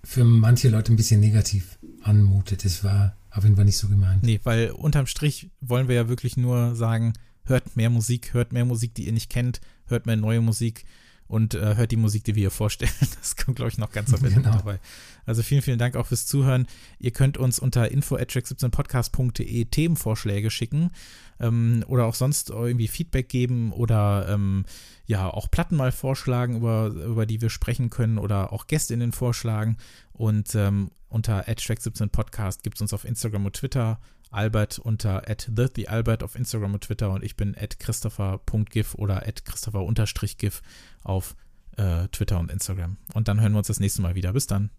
für 0.03 0.23
manche 0.23 0.69
Leute 0.69 0.93
ein 0.93 0.97
bisschen 0.97 1.19
negativ 1.19 1.79
anmutet. 2.03 2.63
Es 2.63 2.83
war 2.83 3.17
auf 3.31 3.43
jeden 3.43 3.55
Fall 3.55 3.65
nicht 3.65 3.79
so 3.79 3.87
gemeint. 3.87 4.21
Nee, 4.21 4.39
weil 4.43 4.69
unterm 4.69 5.07
Strich 5.07 5.49
wollen 5.59 5.87
wir 5.87 5.95
ja 5.95 6.07
wirklich 6.07 6.37
nur 6.37 6.75
sagen, 6.75 7.13
hört 7.45 7.75
mehr 7.75 7.89
Musik, 7.89 8.35
hört 8.35 8.53
mehr 8.53 8.65
Musik, 8.65 8.93
die 8.93 9.07
ihr 9.07 9.13
nicht 9.13 9.31
kennt, 9.31 9.61
hört 9.87 10.05
mehr 10.05 10.15
neue 10.15 10.41
Musik 10.41 10.85
und 11.27 11.55
äh, 11.55 11.75
hört 11.75 11.91
die 11.91 11.97
Musik, 11.97 12.23
die 12.23 12.35
wir 12.35 12.41
hier 12.41 12.51
vorstellen. 12.51 12.91
Das 13.23 13.35
kommt, 13.35 13.55
glaube 13.55 13.69
ich, 13.69 13.77
noch 13.77 13.91
ganz 13.91 14.13
am 14.13 14.23
Ende 14.23 14.41
genau. 14.41 14.57
dabei. 14.57 14.79
Also 15.25 15.43
vielen, 15.43 15.61
vielen 15.61 15.79
Dank 15.79 15.95
auch 15.95 16.07
fürs 16.07 16.25
Zuhören. 16.25 16.67
Ihr 16.99 17.11
könnt 17.11 17.37
uns 17.37 17.57
unter 17.57 17.89
info@track17podcast.de 17.89 19.65
Themenvorschläge 19.65 20.51
schicken 20.51 20.91
ähm, 21.39 21.83
oder 21.87 22.05
auch 22.05 22.15
sonst 22.15 22.49
irgendwie 22.49 22.87
Feedback 22.87 23.29
geben 23.29 23.71
oder 23.71 24.27
ähm, 24.29 24.65
ja 25.05 25.29
auch 25.29 25.49
Platten 25.49 25.77
mal 25.77 25.91
vorschlagen, 25.91 26.57
über, 26.57 26.87
über 26.87 27.25
die 27.25 27.41
wir 27.41 27.49
sprechen 27.49 27.89
können 27.89 28.17
oder 28.17 28.51
auch 28.51 28.67
Gästinnen 28.67 29.11
vorschlagen. 29.11 29.77
Und 30.11 30.55
ähm, 30.55 30.91
unter 31.09 31.47
track17podcast 31.47 32.63
gibt 32.63 32.77
es 32.77 32.81
uns 32.81 32.93
auf 32.93 33.05
Instagram 33.05 33.45
und 33.45 33.55
Twitter. 33.55 33.99
Albert 34.33 34.79
unter 34.79 35.29
at 35.29 35.47
TheAlbert 35.55 36.23
auf 36.23 36.35
Instagram 36.35 36.73
und 36.73 36.83
Twitter 36.83 37.11
und 37.11 37.23
ich 37.23 37.35
bin 37.35 37.55
at 37.55 37.79
christopher.gif 37.79 38.95
oder 38.95 39.27
at 39.27 39.45
christopher-gif 39.45 40.61
auf 41.03 41.35
äh, 41.77 42.07
Twitter 42.09 42.39
und 42.39 42.51
Instagram. 42.51 42.97
Und 43.13 43.27
dann 43.27 43.41
hören 43.41 43.53
wir 43.53 43.59
uns 43.59 43.67
das 43.67 43.79
nächste 43.79 44.01
Mal 44.01 44.15
wieder. 44.15 44.33
Bis 44.33 44.47
dann. 44.47 44.69